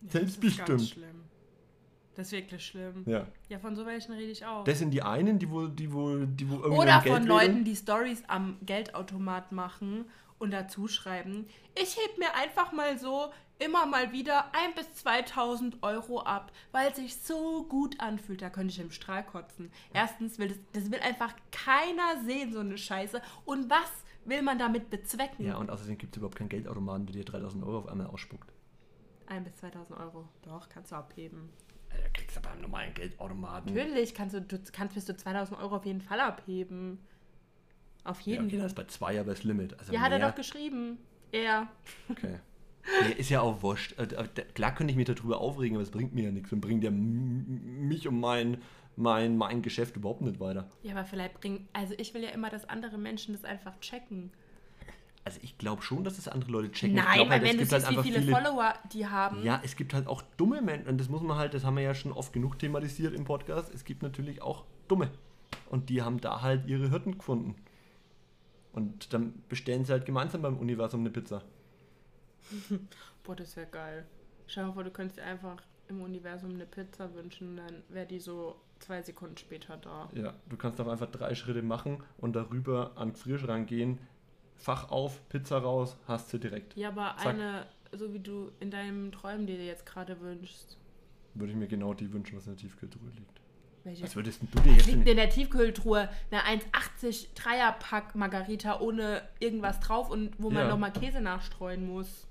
Selbstbestimmt. 0.07 0.69
Das 0.69 0.81
ist 0.81 0.89
schlimm. 0.89 1.21
Das 2.15 2.27
ist 2.27 2.31
wirklich 2.33 2.65
schlimm. 2.65 3.03
Ja. 3.05 3.25
Ja, 3.49 3.59
von 3.59 3.75
so 3.75 3.85
welchen 3.85 4.13
rede 4.13 4.31
ich 4.31 4.45
auch. 4.45 4.63
Das 4.65 4.79
sind 4.79 4.91
die 4.91 5.01
einen, 5.01 5.39
die 5.39 5.49
wohl, 5.49 5.69
die 5.69 5.91
wohl, 5.91 6.27
die 6.27 6.49
wohl 6.49 6.59
irgendwie. 6.59 6.81
Oder 6.81 7.01
von 7.01 7.25
Leuten, 7.25 7.63
die 7.63 7.75
Stories 7.75 8.23
am 8.27 8.57
Geldautomat 8.65 9.51
machen 9.51 10.05
und 10.37 10.51
dazu 10.51 10.87
schreiben, 10.87 11.47
ich 11.75 11.97
heb 11.97 12.17
mir 12.17 12.33
einfach 12.35 12.73
mal 12.73 12.97
so 12.99 13.31
immer 13.59 13.85
mal 13.85 14.11
wieder 14.11 14.53
ein 14.55 14.73
bis 14.75 14.93
2000 14.95 15.83
Euro 15.83 16.21
ab, 16.21 16.51
weil 16.71 16.89
es 16.89 16.97
sich 16.97 17.15
so 17.15 17.63
gut 17.63 17.99
anfühlt. 17.99 18.41
Da 18.41 18.49
könnte 18.49 18.73
ich 18.73 18.79
im 18.79 18.91
Strahl 18.91 19.23
kotzen. 19.23 19.71
Erstens 19.93 20.39
will 20.39 20.49
das, 20.49 20.57
das 20.73 20.91
will 20.91 20.99
einfach 20.99 21.33
keiner 21.51 22.23
sehen, 22.25 22.51
so 22.51 22.59
eine 22.59 22.77
Scheiße. 22.77 23.21
Und 23.45 23.69
was 23.69 23.89
will 24.25 24.41
man 24.41 24.59
damit 24.59 24.89
bezwecken? 24.89 25.45
Ja, 25.45 25.57
und 25.57 25.69
außerdem 25.69 25.97
gibt 25.97 26.15
es 26.15 26.17
überhaupt 26.17 26.37
keinen 26.37 26.49
Geldautomaten, 26.49 27.05
der 27.05 27.15
dir 27.15 27.25
3000 27.25 27.63
Euro 27.63 27.79
auf 27.79 27.87
einmal 27.87 28.07
ausspuckt. 28.07 28.51
1 29.27 29.45
bis 29.45 29.57
2000 29.57 29.99
Euro. 29.99 30.27
Doch, 30.43 30.69
kannst 30.69 30.91
du 30.91 30.95
abheben. 30.95 31.49
Da 31.89 32.09
kriegst 32.13 32.37
du 32.37 32.41
beim 32.41 32.61
normalen 32.61 32.93
Geldautomaten. 32.93 33.73
Natürlich 33.73 34.13
kannst 34.13 34.35
du, 34.35 34.41
du 34.41 34.57
kannst 34.71 34.95
bis 34.95 35.05
zu 35.05 35.15
2000 35.15 35.59
Euro 35.59 35.75
auf 35.77 35.85
jeden 35.85 36.01
Fall 36.01 36.19
abheben. 36.19 36.99
Auf 38.03 38.19
jeden 38.21 38.43
ja, 38.43 38.47
okay, 38.47 38.51
Fall. 38.51 38.63
das 38.63 38.71
ist 38.71 38.75
bei 38.75 38.85
2 38.85 39.19
aber 39.19 39.31
das 39.31 39.43
Limit. 39.43 39.77
Also 39.79 39.93
ja, 39.93 40.01
hat 40.01 40.11
er 40.11 40.19
doch 40.19 40.35
geschrieben. 40.35 40.97
Er. 41.31 41.67
Okay. 42.09 42.39
Nee, 43.03 43.13
ist 43.13 43.29
ja 43.29 43.41
auch 43.41 43.61
wurscht. 43.61 43.97
Äh, 43.99 44.07
klar 44.53 44.73
könnte 44.73 44.91
ich 44.91 44.97
mich 44.97 45.05
darüber 45.05 45.39
aufregen, 45.39 45.75
aber 45.75 45.83
es 45.83 45.91
bringt 45.91 46.13
mir 46.13 46.25
ja 46.25 46.31
nichts 46.31 46.51
und 46.51 46.61
bringt 46.61 46.83
ja 46.83 46.91
mich 46.91 48.07
und 48.07 48.19
mein, 48.19 48.57
mein, 48.95 49.37
mein 49.37 49.61
Geschäft 49.61 49.95
überhaupt 49.95 50.21
nicht 50.21 50.39
weiter. 50.39 50.67
Ja, 50.81 50.93
aber 50.93 51.05
vielleicht 51.05 51.39
bringt. 51.39 51.69
Also 51.73 51.93
ich 51.97 52.13
will 52.13 52.23
ja 52.23 52.29
immer, 52.29 52.49
dass 52.49 52.67
andere 52.67 52.97
Menschen 52.97 53.33
das 53.33 53.43
einfach 53.43 53.79
checken. 53.79 54.31
Also 55.23 55.39
ich 55.43 55.57
glaube 55.57 55.83
schon, 55.83 56.03
dass 56.03 56.17
es 56.17 56.27
andere 56.27 56.51
Leute 56.51 56.71
checken. 56.71 56.95
Nein, 56.95 57.21
weil 57.21 57.29
halt, 57.29 57.43
wenn 57.43 57.57
du 57.57 57.65
siehst, 57.65 57.85
halt 57.85 57.97
wie 57.97 58.01
viele, 58.01 58.21
viele, 58.21 58.31
Follower 58.31 58.73
die 58.91 59.05
haben. 59.05 59.43
Ja, 59.43 59.61
es 59.63 59.75
gibt 59.75 59.93
halt 59.93 60.07
auch 60.07 60.23
dumme 60.37 60.61
Menschen. 60.61 60.87
Und 60.87 60.97
das 60.97 61.09
muss 61.09 61.21
man 61.21 61.37
halt, 61.37 61.53
das 61.53 61.63
haben 61.63 61.75
wir 61.75 61.83
ja 61.83 61.93
schon 61.93 62.11
oft 62.11 62.33
genug 62.33 62.57
thematisiert 62.57 63.13
im 63.13 63.23
Podcast. 63.23 63.71
Es 63.73 63.83
gibt 63.83 64.01
natürlich 64.01 64.41
auch 64.41 64.65
dumme. 64.87 65.11
Und 65.69 65.89
die 65.89 66.01
haben 66.01 66.19
da 66.19 66.41
halt 66.41 66.65
ihre 66.65 66.89
Hürden 66.89 67.17
gefunden. 67.17 67.55
Und 68.73 69.13
dann 69.13 69.43
bestellen 69.47 69.85
sie 69.85 69.91
halt 69.91 70.05
gemeinsam 70.05 70.41
beim 70.41 70.57
Universum 70.57 71.01
eine 71.01 71.11
Pizza. 71.11 71.43
Boah, 73.23 73.35
das 73.35 73.55
wäre 73.55 73.67
geil. 73.67 74.07
Schau 74.47 74.63
mal 74.63 74.73
vor, 74.73 74.83
du 74.83 74.91
könntest 74.91 75.19
dir 75.19 75.23
einfach 75.23 75.61
im 75.87 76.01
Universum 76.01 76.51
eine 76.51 76.65
Pizza 76.65 77.13
wünschen, 77.13 77.57
dann 77.57 77.83
wäre 77.89 78.07
die 78.07 78.19
so 78.19 78.55
zwei 78.79 79.01
Sekunden 79.01 79.37
später 79.37 79.77
da. 79.77 80.09
Ja, 80.13 80.33
du 80.49 80.57
kannst 80.57 80.79
auch 80.81 80.87
einfach 80.87 81.11
drei 81.11 81.35
Schritte 81.35 81.61
machen 81.61 82.03
und 82.17 82.35
darüber 82.35 82.93
an 82.95 83.09
den 83.09 83.13
Gefrierschrank 83.13 83.67
gehen, 83.67 83.99
Fach 84.61 84.91
auf, 84.91 85.27
Pizza 85.27 85.57
raus, 85.57 85.97
hast 86.07 86.29
sie 86.29 86.39
direkt. 86.39 86.77
Ja, 86.77 86.89
aber 86.89 87.15
Zack. 87.17 87.33
eine, 87.33 87.65
so 87.91 88.13
wie 88.13 88.19
du 88.19 88.51
in 88.59 88.69
deinem 88.69 89.11
Träumen 89.11 89.47
dir 89.47 89.55
jetzt 89.63 89.87
gerade 89.87 90.21
wünschst. 90.21 90.77
Würde 91.33 91.51
ich 91.51 91.57
mir 91.57 91.67
genau 91.67 91.95
die 91.95 92.13
wünschen, 92.13 92.37
was 92.37 92.45
in 92.45 92.53
der 92.53 92.61
Tiefkühltruhe 92.61 93.09
liegt. 93.09 93.41
Welche? 93.83 94.03
Was 94.03 94.15
würdest 94.15 94.41
du 94.43 94.59
dir 94.59 94.73
jetzt 94.73 94.85
liegt 94.85 95.07
in 95.07 95.17
der 95.17 95.31
Tiefkühltruhe 95.31 96.09
eine 96.29 96.61
1,80 96.61 97.29
Dreierpack 97.33 98.13
Margarita 98.13 98.79
ohne 98.79 99.27
irgendwas 99.39 99.79
drauf 99.79 100.11
und 100.11 100.35
wo 100.37 100.51
man 100.51 100.65
ja. 100.65 100.69
nochmal 100.69 100.93
Käse 100.93 101.21
nachstreuen 101.21 101.87
muss. 101.87 102.27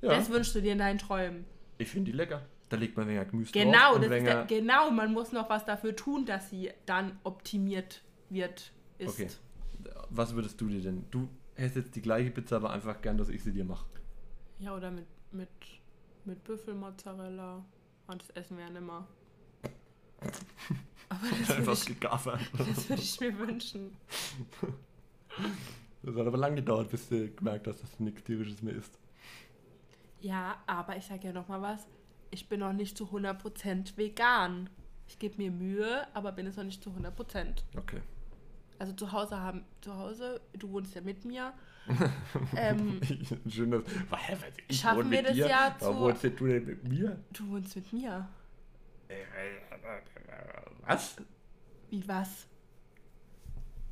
Ja. 0.00 0.10
Das 0.10 0.30
wünschst 0.30 0.54
du 0.54 0.60
dir 0.60 0.72
in 0.72 0.78
deinen 0.78 0.98
Träumen. 0.98 1.44
Ich 1.78 1.88
finde 1.88 2.12
die 2.12 2.16
lecker. 2.16 2.42
Da 2.68 2.76
legt 2.76 2.96
man 2.96 3.08
weniger 3.08 3.24
Gemüse 3.24 3.50
genau, 3.50 3.94
drauf. 3.94 4.02
Ist 4.02 4.10
der, 4.10 4.44
genau, 4.44 4.92
man 4.92 5.12
muss 5.12 5.32
noch 5.32 5.50
was 5.50 5.64
dafür 5.64 5.96
tun, 5.96 6.24
dass 6.24 6.50
sie 6.50 6.70
dann 6.86 7.18
optimiert 7.24 8.02
wird. 8.30 8.70
Ist. 8.98 9.08
Okay. 9.08 9.28
Was 10.10 10.36
würdest 10.36 10.60
du 10.60 10.68
dir 10.68 10.80
denn? 10.80 11.04
Du 11.10 11.28
hättest 11.54 11.76
jetzt 11.76 11.96
die 11.96 12.02
gleiche 12.02 12.30
Pizza, 12.30 12.56
aber 12.56 12.70
einfach 12.70 13.00
gern, 13.00 13.18
dass 13.18 13.28
ich 13.28 13.42
sie 13.42 13.52
dir 13.52 13.64
mache. 13.64 13.86
Ja, 14.58 14.74
oder 14.74 14.90
mit, 14.90 15.06
mit, 15.32 15.48
mit 16.24 16.42
Büffelmozzarella. 16.44 17.64
Und 18.06 18.22
das 18.22 18.30
essen 18.30 18.56
wir 18.58 18.64
ja 18.64 18.70
nimmer. 18.70 19.06
Aber 21.08 21.20
das 21.28 21.48
würde 21.48 21.72
ich, 21.72 21.98
das 21.98 22.88
würd 22.88 22.98
ich 22.98 23.20
mir 23.20 23.38
wünschen. 23.38 23.96
Das 26.02 26.14
hat 26.16 26.26
aber 26.26 26.36
lange 26.36 26.56
gedauert, 26.56 26.90
bis 26.90 27.08
du 27.08 27.30
gemerkt 27.30 27.66
hast, 27.66 27.82
dass 27.82 27.96
du 27.96 28.04
nichts 28.04 28.22
Tierisches 28.24 28.60
mehr 28.60 28.74
isst. 28.74 28.98
Ja, 30.20 30.62
aber 30.66 30.98
ich 30.98 31.06
sage 31.06 31.28
ja 31.28 31.32
nochmal 31.32 31.62
was. 31.62 31.88
Ich 32.30 32.46
bin 32.46 32.60
noch 32.60 32.74
nicht 32.74 32.98
zu 32.98 33.06
100% 33.06 33.96
vegan. 33.96 34.68
Ich 35.08 35.18
gebe 35.18 35.38
mir 35.38 35.50
Mühe, 35.50 36.06
aber 36.14 36.32
bin 36.32 36.46
es 36.46 36.56
noch 36.56 36.64
nicht 36.64 36.82
zu 36.82 36.90
100%. 36.90 37.62
Okay 37.78 38.02
also 38.78 38.92
zu 38.92 39.12
Hause 39.12 39.38
haben, 39.38 39.64
zu 39.80 39.94
Hause, 39.96 40.40
du 40.52 40.70
wohnst 40.70 40.94
ja 40.94 41.00
mit 41.00 41.24
mir. 41.24 41.52
ähm, 42.56 43.00
Schön, 43.48 43.70
dass, 43.70 43.82
ich 44.68 44.80
schaffen 44.80 45.10
wir 45.10 45.22
das 45.22 45.34
dir. 45.34 45.48
ja 45.48 45.76
zu. 45.78 45.86
Warum 45.86 46.00
wohnst 46.00 46.24
du 46.24 46.30
denn 46.30 46.64
mit 46.64 46.88
mir? 46.88 47.18
Du 47.32 47.48
wohnst 47.48 47.76
mit 47.76 47.92
mir. 47.92 48.28
Was? 50.86 51.16
Wie 51.90 52.06
was? 52.08 52.46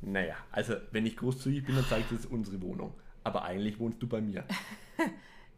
Naja, 0.01 0.35
also 0.51 0.75
wenn 0.91 1.05
ich 1.05 1.15
großzügig 1.15 1.65
bin, 1.65 1.75
dann 1.75 1.85
zeigt 1.85 2.11
es 2.11 2.25
unsere 2.25 2.61
Wohnung. 2.61 2.93
Aber 3.23 3.43
eigentlich 3.43 3.79
wohnst 3.79 4.01
du 4.01 4.07
bei 4.07 4.19
mir. 4.19 4.45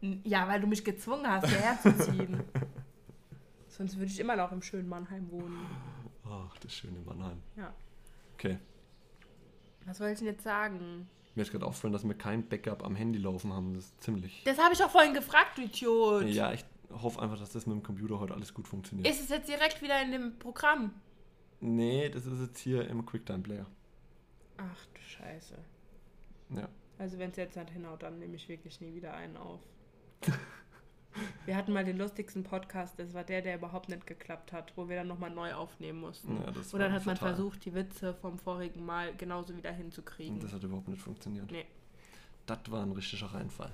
ja, 0.24 0.46
weil 0.46 0.60
du 0.60 0.66
mich 0.66 0.84
gezwungen 0.84 1.26
hast, 1.26 1.48
hierher 1.48 1.78
zu 1.80 1.96
ziehen. 1.98 2.44
Sonst 3.68 3.96
würde 3.96 4.10
ich 4.10 4.20
immer 4.20 4.36
noch 4.36 4.52
im 4.52 4.62
schönen 4.62 4.88
Mannheim 4.88 5.30
wohnen. 5.30 5.66
Ach, 6.24 6.56
das 6.58 6.72
schöne 6.72 7.00
Mannheim. 7.00 7.42
Ja. 7.56 7.74
Okay. 8.34 8.58
Was 9.86 10.00
wollte 10.00 10.12
ich 10.14 10.18
denn 10.18 10.28
jetzt 10.28 10.44
sagen? 10.44 11.08
Mir 11.34 11.42
ist 11.42 11.52
gerade 11.52 11.66
aufgefallen, 11.66 11.92
dass 11.92 12.04
wir 12.06 12.14
kein 12.14 12.48
Backup 12.48 12.84
am 12.84 12.96
Handy 12.96 13.18
laufen 13.18 13.52
haben. 13.52 13.74
Das 13.74 13.84
ist 13.84 14.02
ziemlich. 14.02 14.42
Das 14.44 14.58
habe 14.58 14.74
ich 14.74 14.82
auch 14.82 14.90
vorhin 14.90 15.14
gefragt, 15.14 15.58
du 15.58 15.62
Idiot. 15.62 16.26
Ja, 16.28 16.52
ich 16.52 16.64
hoffe 16.90 17.20
einfach, 17.20 17.38
dass 17.38 17.50
das 17.52 17.66
mit 17.66 17.76
dem 17.76 17.82
Computer 17.82 18.18
heute 18.18 18.34
alles 18.34 18.54
gut 18.54 18.66
funktioniert. 18.66 19.08
Ist 19.08 19.22
es 19.22 19.28
jetzt 19.28 19.48
direkt 19.48 19.82
wieder 19.82 20.00
in 20.02 20.12
dem 20.12 20.38
Programm? 20.38 20.94
Nee, 21.60 22.08
das 22.08 22.26
ist 22.26 22.40
jetzt 22.40 22.58
hier 22.58 22.88
im 22.88 23.04
QuickTime-Player. 23.04 23.66
Ach 24.56 24.86
du 24.94 25.00
Scheiße. 25.00 25.54
Ja. 26.50 26.68
Also 26.98 27.18
wenn 27.18 27.30
es 27.30 27.36
jetzt 27.36 27.56
nicht 27.56 27.70
hinhaut, 27.70 28.02
dann 28.02 28.18
nehme 28.18 28.36
ich 28.36 28.48
wirklich 28.48 28.80
nie 28.80 28.94
wieder 28.94 29.14
einen 29.14 29.36
auf. 29.36 29.60
Wir 31.44 31.56
hatten 31.56 31.72
mal 31.72 31.84
den 31.84 31.96
lustigsten 31.98 32.42
Podcast, 32.42 32.98
das 32.98 33.14
war 33.14 33.24
der, 33.24 33.42
der 33.42 33.56
überhaupt 33.56 33.88
nicht 33.88 34.06
geklappt 34.06 34.52
hat, 34.52 34.72
wo 34.76 34.88
wir 34.88 34.96
dann 34.96 35.08
nochmal 35.08 35.30
neu 35.30 35.54
aufnehmen 35.54 36.00
mussten. 36.00 36.36
Ja, 36.36 36.48
Und 36.48 36.78
dann 36.80 36.92
hat 36.92 37.02
fatal. 37.02 37.04
man 37.04 37.16
versucht, 37.16 37.64
die 37.64 37.74
Witze 37.74 38.14
vom 38.14 38.38
vorigen 38.38 38.84
Mal 38.84 39.14
genauso 39.16 39.56
wieder 39.56 39.72
hinzukriegen. 39.72 40.40
Das 40.40 40.52
hat 40.52 40.62
überhaupt 40.62 40.88
nicht 40.88 41.02
funktioniert. 41.02 41.50
Nee. 41.50 41.66
Das 42.46 42.58
war 42.70 42.82
ein 42.82 42.92
richtiger 42.92 43.26
Reinfall. 43.26 43.72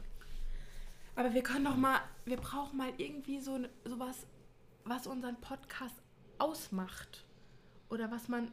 Aber 1.15 1.35
wir 1.35 1.43
können 1.43 1.65
doch 1.65 1.77
mal, 1.77 2.01
wir 2.25 2.39
brauchen 2.39 2.79
mal 2.79 2.91
irgendwie 2.97 3.39
so 3.41 3.59
sowas, 3.85 4.27
was 4.85 5.07
unseren 5.07 5.41
Podcast 5.41 5.95
ausmacht. 6.39 7.25
Oder 7.91 8.11
was 8.11 8.29
man, 8.29 8.51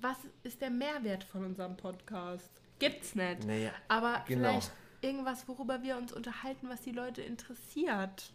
was 0.00 0.16
ist 0.42 0.60
der 0.60 0.70
Mehrwert 0.70 1.22
von 1.22 1.44
unserem 1.44 1.76
Podcast? 1.76 2.50
Gibt's 2.80 3.14
nicht. 3.14 3.44
Naja, 3.46 3.70
Aber 3.88 4.24
genau. 4.26 4.48
vielleicht 4.48 4.72
irgendwas, 5.02 5.48
worüber 5.48 5.82
wir 5.82 5.96
uns 5.96 6.12
unterhalten, 6.12 6.68
was 6.68 6.82
die 6.82 6.92
Leute 6.92 7.22
interessiert. 7.22 8.32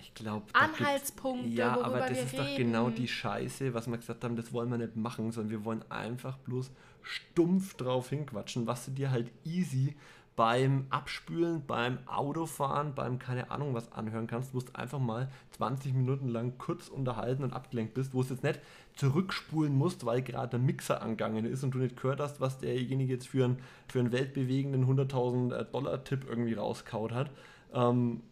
Ich 0.00 0.14
glaube, 0.14 0.46
Anhaltspunkte, 0.52 1.48
ja, 1.48 1.80
aber 1.80 2.00
das 2.00 2.18
ist 2.18 2.32
reden. 2.34 2.36
doch 2.36 2.56
genau 2.56 2.90
die 2.90 3.08
Scheiße, 3.08 3.74
was 3.74 3.88
wir 3.88 3.96
gesagt 3.96 4.22
haben, 4.22 4.36
das 4.36 4.52
wollen 4.52 4.70
wir 4.70 4.78
nicht 4.78 4.96
machen, 4.96 5.32
sondern 5.32 5.50
wir 5.50 5.64
wollen 5.64 5.84
einfach 5.90 6.38
bloß 6.38 6.70
stumpf 7.02 7.74
drauf 7.74 8.10
hinquatschen, 8.10 8.66
was 8.66 8.84
du 8.84 8.92
dir 8.92 9.10
halt 9.10 9.30
easy 9.44 9.96
beim 10.38 10.86
Abspülen, 10.90 11.66
beim 11.66 11.98
Autofahren, 12.06 12.94
beim 12.94 13.18
keine 13.18 13.50
Ahnung 13.50 13.74
was 13.74 13.90
anhören 13.90 14.28
kannst, 14.28 14.54
wo 14.54 14.60
du 14.60 14.72
einfach 14.72 15.00
mal 15.00 15.28
20 15.56 15.94
Minuten 15.94 16.28
lang 16.28 16.58
kurz 16.58 16.86
unterhalten 16.86 17.42
und 17.42 17.52
abgelenkt 17.52 17.94
bist, 17.94 18.14
wo 18.14 18.20
es 18.20 18.28
jetzt 18.28 18.44
nicht 18.44 18.60
zurückspulen 18.94 19.74
musst, 19.74 20.06
weil 20.06 20.22
gerade 20.22 20.50
der 20.50 20.60
Mixer 20.60 21.02
angegangen 21.02 21.44
ist 21.44 21.64
und 21.64 21.72
du 21.72 21.78
nicht 21.78 22.00
gehört 22.00 22.20
hast, 22.20 22.40
was 22.40 22.60
derjenige 22.60 23.14
jetzt 23.14 23.26
für 23.26 23.46
einen, 23.46 23.58
für 23.88 23.98
einen 23.98 24.12
weltbewegenden 24.12 24.86
100.000 24.86 25.64
Dollar 25.64 26.04
Tipp 26.04 26.24
irgendwie 26.28 26.54
rauskaut 26.54 27.10
hat. 27.10 27.32
Ähm, 27.74 28.22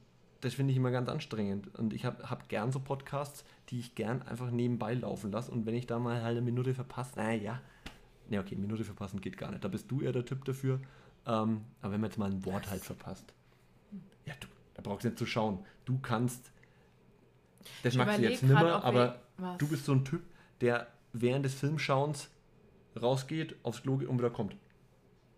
das 0.42 0.54
finde 0.54 0.70
ich 0.70 0.76
immer 0.76 0.92
ganz 0.92 1.08
anstrengend. 1.08 1.74
Und 1.76 1.92
ich 1.92 2.04
habe 2.04 2.30
hab 2.30 2.48
gern 2.48 2.70
so 2.70 2.78
Podcasts, 2.78 3.44
die 3.70 3.80
ich 3.80 3.96
gern 3.96 4.22
einfach 4.22 4.52
nebenbei 4.52 4.94
laufen 4.94 5.32
lasse. 5.32 5.50
Und 5.50 5.66
wenn 5.66 5.74
ich 5.74 5.88
da 5.88 5.98
mal 5.98 6.22
halt 6.22 6.36
eine 6.36 6.42
Minute 6.42 6.72
verpasse, 6.72 7.18
naja, 7.18 7.60
ne, 8.28 8.38
okay, 8.38 8.54
Minute 8.54 8.84
verpassen 8.84 9.20
geht 9.20 9.38
gar 9.38 9.50
nicht. 9.50 9.64
Da 9.64 9.68
bist 9.68 9.90
du 9.90 10.02
eher 10.02 10.12
der 10.12 10.24
Typ 10.24 10.44
dafür. 10.44 10.78
Ähm, 11.26 11.64
aber 11.82 11.92
wenn 11.92 12.00
man 12.00 12.10
jetzt 12.10 12.18
mal 12.18 12.30
ein 12.30 12.44
Wort 12.44 12.70
halt 12.70 12.82
verpasst, 12.84 13.32
ja, 14.24 14.34
du, 14.40 14.46
da 14.74 14.82
brauchst 14.82 15.04
du 15.04 15.08
nicht 15.08 15.18
zu 15.18 15.26
schauen. 15.26 15.64
Du 15.84 15.98
kannst, 15.98 16.50
das 17.82 17.94
Ich 17.94 17.98
magst 17.98 18.18
du 18.18 18.22
jetzt 18.22 18.40
grad, 18.40 18.48
nimmer, 18.62 18.76
ob 18.78 18.84
aber 18.84 19.20
wir- 19.38 19.56
du 19.58 19.68
bist 19.68 19.84
so 19.84 19.92
ein 19.92 20.04
Typ, 20.04 20.22
der 20.60 20.86
während 21.12 21.44
des 21.44 21.54
Filmschauens 21.54 22.28
rausgeht, 23.00 23.56
aufs 23.62 23.82
Klo 23.82 23.96
geht 23.98 24.08
und 24.08 24.18
wieder 24.18 24.30
kommt. 24.30 24.56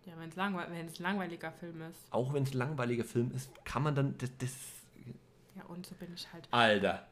Ja, 0.05 0.13
wenn 0.17 0.29
es 0.29 0.37
ein 0.37 1.03
langweiliger 1.03 1.51
Film 1.51 1.81
ist. 1.83 1.99
Auch 2.11 2.33
wenn 2.33 2.43
es 2.43 2.53
langweiliger 2.53 3.03
Film 3.03 3.31
ist, 3.35 3.51
kann 3.65 3.83
man 3.83 3.95
dann, 3.95 4.17
das, 4.17 4.29
das 4.39 4.51
Ja, 5.55 5.63
und 5.65 5.85
so 5.85 5.93
bin 5.95 6.13
ich 6.13 6.31
halt. 6.33 6.47
Alter, 6.51 7.05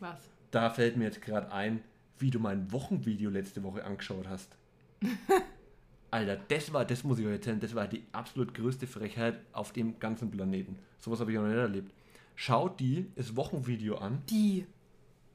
Was? 0.00 0.18
da 0.50 0.70
fällt 0.70 0.96
mir 0.96 1.04
jetzt 1.04 1.22
gerade 1.22 1.52
ein, 1.52 1.82
wie 2.18 2.30
du 2.30 2.38
mein 2.40 2.70
Wochenvideo 2.72 3.30
letzte 3.30 3.62
Woche 3.62 3.84
angeschaut 3.84 4.26
hast. 4.28 4.56
Alter, 6.12 6.36
das 6.36 6.70
war, 6.74 6.84
das 6.84 7.04
muss 7.04 7.18
ich 7.18 7.26
euch 7.26 7.32
erzählen, 7.32 7.58
das 7.58 7.74
war 7.74 7.88
die 7.88 8.04
absolut 8.12 8.52
größte 8.52 8.86
Frechheit 8.86 9.40
auf 9.54 9.72
dem 9.72 9.98
ganzen 9.98 10.30
Planeten. 10.30 10.78
Sowas 10.98 11.20
habe 11.20 11.32
ich 11.32 11.38
noch 11.38 11.46
nicht 11.46 11.56
erlebt. 11.56 11.90
Schaut 12.34 12.78
die 12.80 13.10
das 13.16 13.34
Wochenvideo 13.34 13.96
an. 13.96 14.22
Die. 14.28 14.66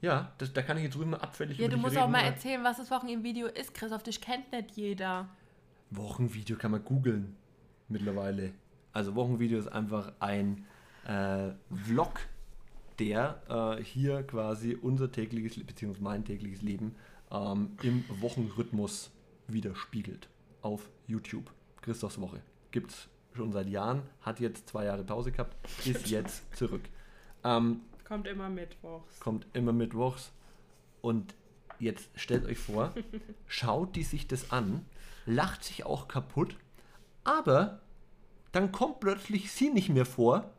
Ja, 0.01 0.33
das, 0.37 0.53
da 0.53 0.61
kann 0.61 0.77
ich 0.77 0.83
jetzt 0.83 0.95
mal 0.95 1.17
abfällig 1.17 1.57
Ja, 1.57 1.67
du 1.67 1.77
musst 1.77 1.95
reden, 1.95 2.03
auch 2.03 2.09
mal 2.09 2.21
erzählen, 2.21 2.63
was 2.63 2.77
das 2.77 2.91
Wochenendvideo 2.91 3.47
ist, 3.47 3.73
Chris. 3.73 3.91
Auf 3.91 4.03
dich 4.03 4.21
kennt 4.21 4.51
nicht 4.51 4.69
jeder. 4.75 5.27
Wochenvideo 5.89 6.57
kann 6.57 6.69
man 6.69 6.85
googeln 6.85 7.35
mittlerweile. 7.87 8.51
Also 8.93 9.15
Wochenvideo 9.15 9.57
ist 9.57 9.69
einfach 9.69 10.13
ein 10.19 10.67
äh, 11.07 11.53
Vlog, 11.73 12.19
der 12.99 13.41
äh, 13.49 13.83
hier 13.83 14.21
quasi 14.21 14.77
unser 14.79 15.11
tägliches, 15.11 15.57
beziehungsweise 15.65 16.03
mein 16.03 16.23
tägliches 16.23 16.61
Leben 16.61 16.93
ähm, 17.31 17.71
im 17.81 18.05
Wochenrhythmus 18.21 19.09
widerspiegelt 19.47 20.29
auf 20.67 20.89
YouTube. 21.07 21.49
Christophs 21.81 22.19
Woche. 22.19 22.41
Gibt 22.71 22.91
es 22.91 23.07
schon 23.33 23.53
seit 23.53 23.67
Jahren, 23.69 24.01
hat 24.21 24.39
jetzt 24.41 24.67
zwei 24.67 24.85
Jahre 24.85 25.03
Pause 25.05 25.31
gehabt, 25.31 25.55
ist 25.85 26.07
jetzt 26.09 26.43
zurück. 26.55 26.81
Ähm, 27.43 27.81
Kommt 28.03 28.27
immer 28.27 28.49
mittwochs. 28.49 29.19
kommt 29.19 29.47
immer 29.53 29.71
mittwochs. 29.71 30.31
Und 31.01 31.35
jetzt 31.79 32.09
stellt 32.15 32.45
euch 32.45 32.57
vor, 32.57 32.93
schaut 33.47 33.95
die 33.95 34.03
sich 34.03 34.27
das 34.27 34.51
an, 34.51 34.85
lacht 35.25 35.63
sich 35.63 35.85
auch 35.85 36.07
kaputt, 36.09 36.57
aber 37.23 37.81
dann 38.51 38.71
kommt 38.71 38.99
plötzlich 38.99 39.51
sie 39.51 39.69
nicht 39.69 39.89
mehr 39.89 40.05
vor, 40.05 40.51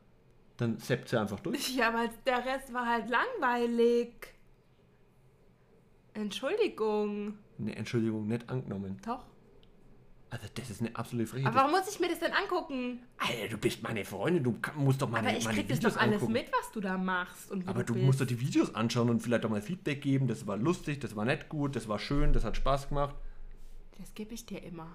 dann 0.56 0.78
seppt 0.78 1.08
sie 1.08 1.20
einfach 1.20 1.40
durch. 1.40 1.74
Ja, 1.74 1.88
aber 1.88 2.08
der 2.26 2.44
Rest 2.46 2.72
war 2.72 2.86
halt 2.86 3.10
langweilig. 3.10 4.14
Entschuldigung. 6.14 7.38
Ne, 7.58 7.76
Entschuldigung, 7.76 8.26
nicht 8.26 8.48
angenommen. 8.48 8.98
Doch. 9.04 9.24
Also 10.30 10.46
das 10.54 10.68
ist 10.68 10.80
eine 10.82 10.94
absolute 10.94 11.26
Frechheit. 11.26 11.46
Aber 11.46 11.56
warum 11.56 11.70
muss 11.70 11.88
ich 11.90 12.00
mir 12.00 12.08
das 12.08 12.20
denn 12.20 12.32
angucken? 12.32 13.00
Alter, 13.16 13.48
du 13.48 13.56
bist 13.56 13.82
meine 13.82 14.04
Freundin, 14.04 14.44
du 14.44 14.58
musst 14.76 15.00
doch 15.00 15.08
meine, 15.08 15.28
Aber 15.28 15.38
ich 15.38 15.44
meine 15.44 15.56
krieg 15.58 15.68
das 15.68 15.78
Videos 15.78 15.94
doch 15.94 16.00
alles 16.00 16.14
angucken. 16.16 16.32
mit, 16.34 16.52
was 16.52 16.70
du 16.72 16.80
da 16.80 16.98
machst. 16.98 17.50
Und 17.50 17.66
Aber 17.66 17.82
du 17.82 17.94
bist. 17.94 18.04
musst 18.04 18.20
doch 18.20 18.26
die 18.26 18.38
Videos 18.40 18.74
anschauen 18.74 19.08
und 19.08 19.20
vielleicht 19.20 19.46
auch 19.46 19.50
mal 19.50 19.62
Feedback 19.62 20.02
geben. 20.02 20.28
Das 20.28 20.46
war 20.46 20.58
lustig, 20.58 21.00
das 21.00 21.16
war 21.16 21.24
nicht 21.24 21.48
gut, 21.48 21.76
das 21.76 21.88
war 21.88 21.98
schön, 21.98 22.32
das 22.34 22.44
hat 22.44 22.56
Spaß 22.56 22.90
gemacht. 22.90 23.14
Das 23.98 24.14
gebe 24.14 24.34
ich 24.34 24.44
dir 24.44 24.62
immer. 24.62 24.88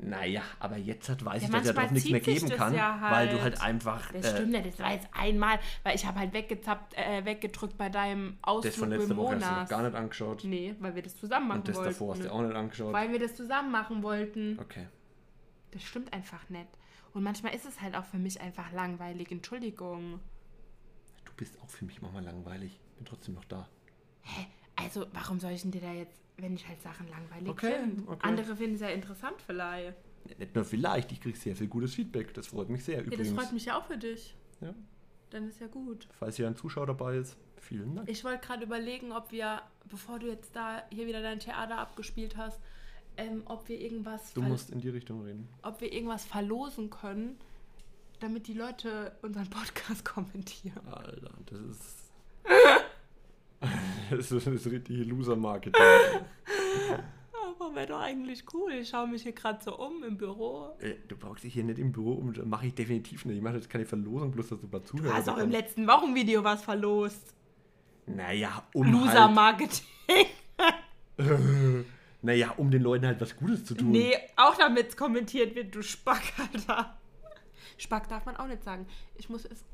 Naja, 0.00 0.42
aber 0.60 0.76
jetzt 0.76 1.08
hat, 1.08 1.24
weiß 1.24 1.42
Ja, 1.42 1.48
ich, 1.48 1.54
dass 1.54 1.66
er 1.66 1.74
doch 1.74 1.90
nichts 1.90 2.08
mehr 2.08 2.20
geben 2.20 2.48
kann, 2.50 2.72
ja 2.72 3.00
weil 3.10 3.26
du 3.28 3.42
halt. 3.42 3.58
halt 3.58 3.62
einfach 3.62 4.12
Das 4.12 4.26
äh, 4.26 4.36
stimmt 4.36 4.52
nicht, 4.52 4.66
das 4.66 4.78
war 4.78 4.92
jetzt 4.92 5.08
einmal, 5.12 5.58
weil 5.82 5.96
ich 5.96 6.06
habe 6.06 6.20
halt 6.20 6.32
weggezappt, 6.32 6.94
äh, 6.96 7.24
weggedrückt 7.24 7.76
bei 7.76 7.88
deinem 7.88 8.38
Ausflug 8.42 8.72
das 8.72 8.76
von 8.78 8.90
letzter 8.90 9.16
Woche 9.16 9.34
hast 9.34 9.44
du 9.44 9.60
noch 9.60 9.68
gar 9.68 9.82
nicht 9.82 9.96
angeschaut. 9.96 10.44
Nee, 10.44 10.76
weil 10.78 10.94
wir 10.94 11.02
das 11.02 11.16
zusammen 11.16 11.48
machen 11.48 11.58
und 11.60 11.68
das 11.68 11.76
wollten. 11.76 11.90
davor 11.90 12.14
hast 12.14 12.24
du 12.24 12.32
auch 12.32 12.42
nicht 12.42 12.54
angeschaut. 12.54 12.92
Weil 12.92 13.10
wir 13.10 13.18
das 13.18 13.34
zusammen 13.34 13.72
machen 13.72 14.02
wollten. 14.04 14.58
Okay. 14.60 14.86
Das 15.72 15.82
stimmt 15.82 16.12
einfach 16.12 16.48
nicht. 16.48 16.68
Und 17.12 17.24
manchmal 17.24 17.54
ist 17.54 17.66
es 17.66 17.80
halt 17.80 17.96
auch 17.96 18.04
für 18.04 18.18
mich 18.18 18.40
einfach 18.40 18.70
langweilig. 18.70 19.32
Entschuldigung. 19.32 20.20
Du 21.24 21.32
bist 21.36 21.60
auch 21.60 21.68
für 21.68 21.84
mich 21.84 22.00
manchmal 22.00 22.22
langweilig. 22.24 22.78
Bin 22.96 23.04
trotzdem 23.04 23.34
noch 23.34 23.44
da. 23.46 23.68
Hä? 24.22 24.46
Also, 24.80 25.06
warum 25.12 25.40
soll 25.40 25.52
ich 25.52 25.62
denn 25.62 25.70
dir 25.72 25.80
da 25.80 25.92
jetzt, 25.92 26.20
wenn 26.36 26.54
ich 26.54 26.66
halt 26.68 26.80
Sachen 26.82 27.08
langweilig 27.08 27.48
Okay, 27.48 27.74
finde? 27.80 28.02
okay. 28.10 28.18
Andere 28.28 28.56
finden 28.56 28.74
es 28.76 28.80
ja 28.80 28.88
interessant 28.88 29.36
vielleicht. 29.44 29.94
Nicht 30.38 30.54
nur 30.54 30.64
vielleicht, 30.64 31.10
ich 31.12 31.20
kriege 31.20 31.38
sehr 31.38 31.56
viel 31.56 31.68
gutes 31.68 31.94
Feedback. 31.94 32.34
Das 32.34 32.48
freut 32.48 32.68
mich 32.68 32.84
sehr 32.84 32.96
Ja, 32.96 33.02
das 33.04 33.12
übrigens. 33.14 33.32
freut 33.40 33.52
mich 33.52 33.64
ja 33.64 33.78
auch 33.78 33.84
für 33.86 33.96
dich. 33.96 34.34
Ja. 34.60 34.74
Dann 35.30 35.48
ist 35.48 35.60
ja 35.60 35.66
gut. 35.66 36.06
Falls 36.18 36.36
hier 36.36 36.46
ein 36.46 36.56
Zuschauer 36.56 36.86
dabei 36.86 37.16
ist, 37.16 37.36
vielen 37.56 37.96
Dank. 37.96 38.08
Ich 38.08 38.24
wollte 38.24 38.46
gerade 38.46 38.64
überlegen, 38.64 39.12
ob 39.12 39.32
wir, 39.32 39.62
bevor 39.88 40.18
du 40.18 40.26
jetzt 40.28 40.54
da 40.54 40.82
hier 40.90 41.06
wieder 41.06 41.22
dein 41.22 41.38
Theater 41.40 41.78
abgespielt 41.78 42.36
hast, 42.36 42.60
ähm, 43.16 43.42
ob 43.46 43.68
wir 43.68 43.80
irgendwas 43.80 44.32
Du 44.34 44.42
musst 44.42 44.70
in 44.70 44.80
die 44.80 44.88
Richtung 44.90 45.22
reden. 45.22 45.48
ob 45.62 45.80
wir 45.80 45.92
irgendwas 45.92 46.24
verlosen 46.24 46.88
können, 46.90 47.36
damit 48.20 48.46
die 48.48 48.54
Leute 48.54 49.12
unseren 49.22 49.48
Podcast 49.50 50.04
kommentieren. 50.14 50.86
Alter, 50.88 51.30
das 51.46 51.60
ist. 51.60 52.10
das 54.16 54.30
ist, 54.32 54.46
das 54.46 54.54
ist 54.54 54.66
richtig 54.70 55.06
Loser-Marketing. 55.06 55.80
Aber 57.60 57.74
wäre 57.74 57.86
doch 57.88 58.00
eigentlich 58.00 58.44
cool. 58.54 58.72
Ich 58.72 58.88
schaue 58.88 59.08
mich 59.08 59.22
hier 59.22 59.32
gerade 59.32 59.58
so 59.64 59.76
um 59.78 60.02
im 60.04 60.16
Büro. 60.16 60.76
Äh, 60.80 60.94
du 61.08 61.16
brauchst 61.16 61.42
dich 61.44 61.54
hier 61.54 61.64
nicht 61.64 61.78
im 61.78 61.92
Büro 61.92 62.12
um. 62.12 62.32
Mache 62.48 62.66
ich 62.68 62.74
definitiv 62.74 63.24
nicht. 63.24 63.36
Ich 63.38 63.42
mache 63.42 63.56
jetzt 63.56 63.68
keine 63.68 63.84
Verlosung, 63.84 64.30
bloß 64.30 64.48
dass 64.50 64.60
du 64.60 64.66
mal 64.68 64.78
Du 64.80 64.84
zuhörst. 64.86 65.14
hast 65.14 65.28
auch 65.28 65.38
im 65.38 65.50
letzten 65.50 65.86
Wochenvideo 65.86 66.44
was 66.44 66.62
verlost. 66.62 67.34
Naja, 68.06 68.62
um 68.74 68.84
halt, 68.86 68.94
Loser-Marketing. 68.94 69.82
Naja, 72.20 72.52
um 72.56 72.70
den 72.70 72.82
Leuten 72.82 73.06
halt 73.06 73.20
was 73.20 73.36
Gutes 73.36 73.64
zu 73.64 73.74
tun. 73.76 73.92
Nee, 73.92 74.12
auch 74.36 74.56
damit 74.56 74.88
es 74.88 74.96
kommentiert 74.96 75.54
wird, 75.54 75.72
du 75.74 75.82
Spack, 75.82 76.32
Alter. 76.52 76.98
Spack 77.78 78.08
darf 78.08 78.26
man 78.26 78.36
auch 78.36 78.46
nicht 78.46 78.62
sagen. 78.64 78.86
Ich 79.16 79.28
muss 79.30 79.44
es. 79.44 79.64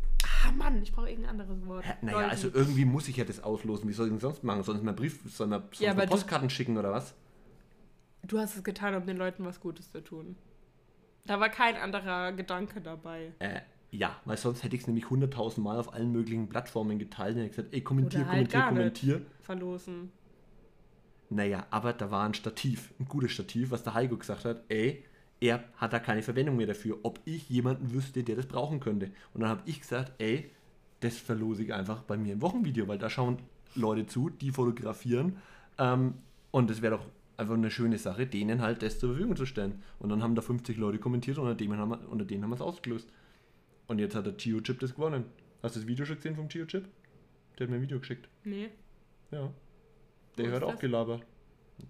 Ah, 0.47 0.53
Mann, 0.53 0.83
ich 0.83 0.93
brauche 0.93 1.09
irgendein 1.09 1.31
anderes 1.41 1.67
Wort. 1.67 1.85
Hä, 1.85 1.95
Naja, 2.03 2.19
Leute. 2.19 2.31
also 2.31 2.49
irgendwie 2.55 2.85
muss 2.85 3.09
ich 3.09 3.17
ja 3.17 3.25
das 3.25 3.43
auslosen. 3.43 3.89
Wie 3.89 3.93
soll 3.93 4.07
ich 4.07 4.13
denn 4.13 4.21
sonst 4.21 4.45
machen? 4.45 4.61
Ich 4.61 4.83
mal 4.83 4.93
Brief, 4.93 5.21
soll 5.31 5.51
Ja, 5.79 5.91
aber 5.91 6.07
du- 6.07 6.11
Postkarten 6.13 6.49
schicken 6.51 6.77
oder 6.79 6.93
was? 6.93 7.15
Du 8.23 8.39
hast 8.39 8.57
es 8.57 8.65
getan, 8.65 8.95
um 8.95 9.07
den 9.07 9.17
Leuten 9.19 9.45
was 9.45 9.61
Gutes 9.61 9.91
zu 9.91 10.03
tun. 10.03 10.37
Da 11.27 11.41
war 11.41 11.49
kein 11.51 11.77
anderer 11.77 12.33
Gedanke 12.33 12.81
dabei. 12.81 13.33
Äh, 13.39 13.61
ja, 13.91 14.17
weil 14.25 14.37
sonst 14.37 14.63
hätte 14.63 14.77
ich 14.77 14.83
es 14.83 14.87
nämlich 14.87 15.05
100.000 15.07 15.61
Mal 15.63 15.79
auf 15.79 15.93
allen 15.93 16.11
möglichen 16.13 16.49
Plattformen 16.49 16.99
geteilt 16.99 17.37
und 17.37 17.43
hätte 17.43 17.51
gesagt, 17.57 17.75
ey, 17.75 17.81
kommentier, 17.83 18.27
halt 18.27 18.51
kommentier, 18.51 18.63
kommentier. 18.69 19.23
Verlosen. 19.41 20.11
Naja, 21.31 21.67
aber 21.71 21.93
da 21.93 22.11
war 22.11 22.25
ein 22.27 22.35
Stativ, 22.35 22.93
ein 23.01 23.07
gutes 23.07 23.33
Stativ, 23.33 23.71
was 23.71 23.83
der 23.83 23.95
Heiko 23.95 24.17
gesagt 24.17 24.45
hat, 24.45 24.65
ey, 24.69 25.05
er 25.45 25.63
hat 25.77 25.93
da 25.93 25.99
keine 25.99 26.23
Verwendung 26.23 26.57
mehr 26.57 26.67
dafür, 26.67 26.99
ob 27.03 27.21
ich 27.27 27.51
jemanden 27.51 27.93
wüsste, 27.93 28.25
der 28.25 28.37
das 28.37 28.47
brauchen 28.47 28.81
könnte. 28.81 29.11
Und 29.35 29.43
dann 29.43 29.51
habe 29.51 29.63
ich 29.67 29.79
gesagt, 29.81 30.13
ey, 30.19 30.51
das 31.01 31.19
verlose 31.19 31.65
ich 31.65 31.75
einfach 31.75 32.03
bei 32.03 32.17
mir 32.17 32.33
im 32.33 32.41
Wochenvideo, 32.41 32.89
weil 32.89 32.97
da 32.97 33.11
schauen 33.11 33.37
Leute 33.75 34.07
zu, 34.07 34.31
die 34.31 34.51
fotografieren. 34.51 35.37
Ähm, 35.79 36.15
und 36.51 36.71
es 36.71 36.81
wäre 36.81 36.97
doch 36.97 37.07
einfach 37.37 37.55
eine 37.55 37.71
schöne 37.71 37.99
Sache, 37.99 38.27
denen 38.27 38.63
halt 38.63 38.83
das 38.83 38.99
zur 38.99 39.11
Verfügung 39.11 39.37
zu 39.37 39.45
stellen. 39.45 39.83
Und 39.99 40.09
dann 40.09 40.23
haben 40.23 40.35
da 40.35 40.41
50 40.41 40.79
Leute 40.79 40.99
kommentiert 40.99 41.37
und 41.37 41.45
unter 41.45 41.57
denen 41.57 41.79
haben 41.79 41.91
wir, 41.91 42.09
unter 42.09 42.25
denen 42.25 42.43
haben 42.43 42.51
wir 42.51 42.57
es 42.57 42.63
ausgelöst. 42.63 43.13
Und 43.87 43.99
jetzt 43.99 44.15
hat 44.15 44.25
der 44.25 44.33
Geo-Chip 44.33 44.81
das 44.81 44.95
gewonnen. 44.95 45.27
Hast 45.63 45.77
du 45.77 45.81
das 45.81 45.87
Video 45.87 46.07
schon 46.07 46.17
gesehen 46.17 46.37
vom 46.37 46.49
Geo-Chip? 46.49 46.89
Der 47.59 47.67
hat 47.67 47.71
mir 47.71 47.77
ein 47.77 47.83
Video 47.83 47.99
geschickt. 47.99 48.29
Nee. 48.45 48.71
Ja. 49.31 49.43
Wo 49.43 49.53
Der 50.39 50.47
ist 50.47 50.53
hört 50.53 50.63
auch 50.63 50.71
das? 50.71 50.81
Gelaber. 50.81 51.21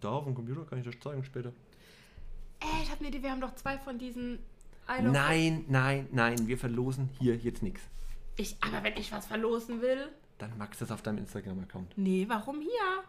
Da 0.01 0.09
auf 0.11 0.25
dem 0.25 0.35
Computer 0.35 0.65
kann 0.65 0.81
ich 0.81 0.85
das 0.85 0.99
zeigen 0.99 1.23
später. 1.23 1.53
Ey, 2.61 2.83
ich 2.83 2.91
habe 2.91 3.01
eine 3.01 3.09
Idee, 3.09 3.23
wir 3.23 3.31
haben 3.31 3.41
doch 3.41 3.55
zwei 3.55 3.79
von 3.79 3.99
diesen. 3.99 4.39
I 4.89 5.03
Nein, 5.03 5.65
nein, 5.69 6.09
nein, 6.13 6.47
wir 6.47 6.59
verlosen 6.59 7.09
hier 7.19 7.37
jetzt 7.37 7.63
nichts. 7.63 7.81
Ich, 8.37 8.57
aber 8.61 8.83
wenn 8.83 8.97
ich 8.97 9.13
was 9.13 9.27
verlosen 9.27 9.81
will. 9.81 10.09
Dann 10.39 10.57
magst 10.59 10.81
du 10.81 10.85
das 10.85 10.93
auf 10.93 11.01
deinem 11.01 11.19
Instagram-Account. 11.19 11.97
Nee, 11.97 12.27
warum 12.29 12.61
hier? 12.61 13.05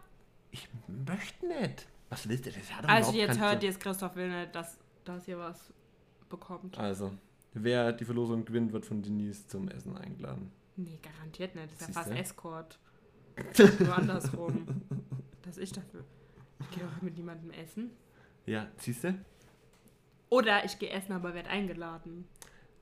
Ich 0.52 0.68
möchte 0.86 1.46
nicht. 1.46 1.86
Was 2.08 2.28
willst 2.28 2.46
du? 2.46 2.50
Das 2.52 2.72
hat 2.72 2.88
Also 2.88 3.12
jetzt 3.12 3.38
hört 3.38 3.62
ihr 3.62 3.70
es, 3.70 3.78
Christoph 3.78 4.14
will 4.16 4.30
nicht, 4.30 4.54
dass, 4.54 4.78
dass 5.04 5.26
ihr 5.26 5.38
was 5.38 5.72
bekommt. 6.28 6.78
Also, 6.78 7.12
wer 7.52 7.92
die 7.92 8.04
Verlosung 8.04 8.44
gewinnt, 8.44 8.72
wird 8.72 8.86
von 8.86 9.02
Denise 9.02 9.46
zum 9.48 9.68
Essen 9.68 9.96
eingeladen. 9.96 10.52
Nee, 10.76 10.98
garantiert 11.02 11.54
nicht. 11.54 11.72
Das 11.72 11.88
ist 11.88 11.88
ja 11.88 12.02
fast 12.02 12.12
Escort. 12.12 12.78
Nur 13.80 13.96
andersrum. 13.96 14.66
Dass 15.42 15.58
ich 15.58 15.72
dafür. 15.72 16.04
Ich 16.60 16.70
gehe 16.70 16.84
doch 16.84 17.02
mit 17.02 17.16
niemandem 17.16 17.50
essen. 17.50 17.90
Ja, 18.46 18.68
siehst 18.78 19.04
du? 19.04 19.14
Oder 20.28 20.64
ich 20.64 20.78
gehe 20.78 20.90
essen, 20.90 21.12
aber 21.12 21.34
werde 21.34 21.48
eingeladen. 21.50 22.26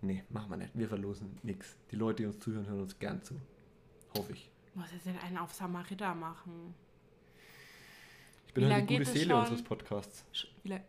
Nee, 0.01 0.25
machen 0.31 0.51
wir 0.51 0.57
nicht. 0.57 0.77
Wir 0.77 0.89
verlosen 0.89 1.39
nichts. 1.43 1.77
Die 1.91 1.97
Leute, 1.97 2.23
die 2.23 2.27
uns 2.27 2.39
zuhören, 2.41 2.67
hören 2.67 2.81
uns 2.81 2.99
gern 2.99 3.23
zu. 3.23 3.41
Hoffe 4.17 4.33
ich. 4.33 4.51
Muss 4.75 4.93
jetzt 4.93 5.07
denn 5.07 5.19
einen 5.19 5.39
auf 5.39 5.53
Samarita 5.55 6.15
machen? 6.15 6.75
Ich 8.47 8.55
bin 8.55 8.73
halt 8.73 8.89
die 8.89 8.99
gute 8.99 9.11
Seele 9.11 9.31
schon? 9.31 9.41
unseres 9.41 9.63
Podcasts. 9.63 10.25
Wie 10.63 10.69
lang- 10.69 10.83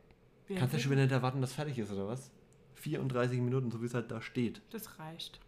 wie 0.48 0.54
lang 0.54 0.60
Kannst 0.60 0.74
du 0.74 0.78
geht- 0.78 0.84
schon 0.84 0.92
wieder 0.92 1.02
nicht 1.04 1.12
erwarten, 1.12 1.42
dass 1.42 1.54
fertig 1.54 1.78
ist, 1.80 1.92
oder 1.92 2.08
was? 2.08 2.32
34 2.76 3.40
Minuten, 3.42 3.72
so 3.72 3.82
wie 3.82 3.86
es 3.86 3.94
halt 3.94 4.12
da 4.12 4.22
steht. 4.22 4.62
Das 4.72 5.00
reicht. 5.00 5.40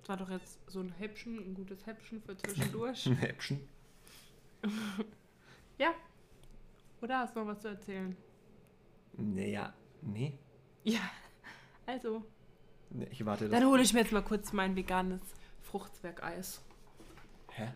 Das 0.00 0.08
war 0.08 0.16
doch 0.16 0.30
jetzt 0.30 0.58
so 0.66 0.80
ein 0.80 0.92
Häppchen, 0.92 1.38
ein 1.38 1.54
gutes 1.54 1.84
Häppchen 1.86 2.22
für 2.22 2.36
zwischendurch. 2.36 3.06
Ein 3.06 3.16
Häppchen. 3.16 3.60
ja. 5.78 5.94
Oder 7.02 7.18
hast 7.20 7.34
du 7.36 7.40
noch 7.40 7.46
was 7.48 7.60
zu 7.60 7.68
erzählen? 7.68 8.16
Naja, 9.16 9.74
nee. 10.02 10.38
Ja. 10.84 11.00
Also, 11.86 12.22
nee. 12.90 13.06
Ich 13.10 13.24
warte. 13.24 13.48
dann 13.48 13.64
hole 13.66 13.82
ich 13.82 13.92
mir 13.92 14.00
jetzt 14.00 14.12
mal 14.12 14.22
kurz 14.22 14.52
mein 14.52 14.76
veganes 14.76 15.20
Fruchtzwergeis. 15.62 16.62
Hä? 17.52 17.68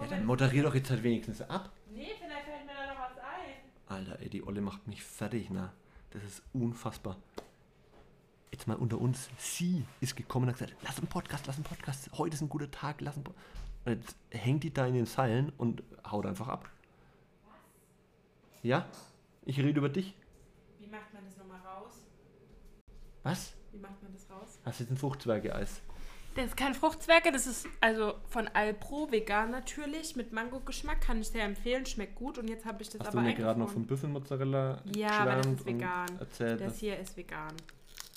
Ja, 0.00 0.06
dann 0.06 0.26
moderier 0.26 0.62
doch 0.62 0.74
jetzt 0.74 0.90
halt 0.90 1.02
wenigstens 1.02 1.42
ab. 1.42 1.72
Nee, 1.90 2.10
vielleicht 2.18 2.44
fällt 2.44 2.66
mir 2.66 2.72
da 2.74 2.92
noch 2.92 3.00
was 3.00 3.18
ein. 3.18 3.54
Alter, 3.88 4.20
ey, 4.20 4.28
die 4.28 4.42
Olle 4.42 4.60
macht 4.60 4.86
mich 4.86 5.02
fertig, 5.02 5.48
na. 5.50 5.72
Das 6.10 6.22
ist 6.22 6.42
unfassbar. 6.52 7.16
Jetzt 8.50 8.66
mal 8.66 8.76
unter 8.76 8.98
uns. 8.98 9.28
Sie 9.36 9.84
ist 10.00 10.16
gekommen 10.16 10.46
und 10.46 10.54
hat 10.54 10.58
gesagt, 10.58 10.76
lass 10.82 10.98
einen 10.98 11.08
Podcast, 11.08 11.46
lass 11.46 11.56
einen 11.56 11.64
Podcast. 11.64 12.10
Heute 12.16 12.34
ist 12.34 12.40
ein 12.40 12.48
guter 12.48 12.70
Tag, 12.70 13.00
lass 13.00 13.16
einen 13.16 13.24
Podcast. 13.24 13.46
Und 13.84 13.92
jetzt 13.92 14.16
hängt 14.30 14.64
die 14.64 14.72
da 14.72 14.86
in 14.86 14.94
den 14.94 15.06
Seilen 15.06 15.52
und 15.56 15.82
haut 16.04 16.26
einfach 16.26 16.48
ab. 16.48 16.70
Ja? 18.62 18.86
Ich 19.44 19.58
rede 19.58 19.78
über 19.78 19.88
dich. 19.88 20.14
Wie 20.88 20.96
macht 20.96 21.12
man 21.12 21.22
das 21.22 21.36
nochmal 21.36 21.60
raus? 21.60 21.92
Was? 23.22 23.52
Wie 23.72 23.78
macht 23.78 24.02
man 24.02 24.10
das 24.10 24.30
raus? 24.30 24.58
Hast 24.64 24.80
jetzt 24.80 24.90
ein 24.90 24.96
Fruchtzwerge-Eis? 24.96 25.82
Das 26.34 26.46
ist 26.46 26.56
kein 26.56 26.72
Fruchtzwerge, 26.74 27.30
das 27.30 27.46
ist 27.46 27.66
also 27.80 28.14
von 28.28 28.48
Alpro, 28.48 29.10
vegan 29.12 29.50
natürlich, 29.50 30.16
mit 30.16 30.32
Mango-Geschmack, 30.32 31.02
kann 31.02 31.20
ich 31.20 31.28
sehr 31.28 31.44
empfehlen, 31.44 31.84
schmeckt 31.84 32.14
gut. 32.14 32.38
Und 32.38 32.48
jetzt 32.48 32.64
habe 32.64 32.82
ich 32.82 32.88
das 32.88 33.00
Hast 33.00 33.12
du 33.12 33.18
aber 33.18 33.26
mir 33.26 33.34
gerade 33.34 33.60
noch 33.60 33.68
von 33.68 33.86
Büffelmozzarella 33.86 34.80
Ja, 34.96 35.10
aber 35.10 35.36
das 35.36 35.46
ist 35.48 35.66
vegan. 35.66 36.18
erzählt? 36.18 36.60
Das 36.62 36.78
hier 36.78 36.98
ist 36.98 37.14
vegan. 37.18 37.54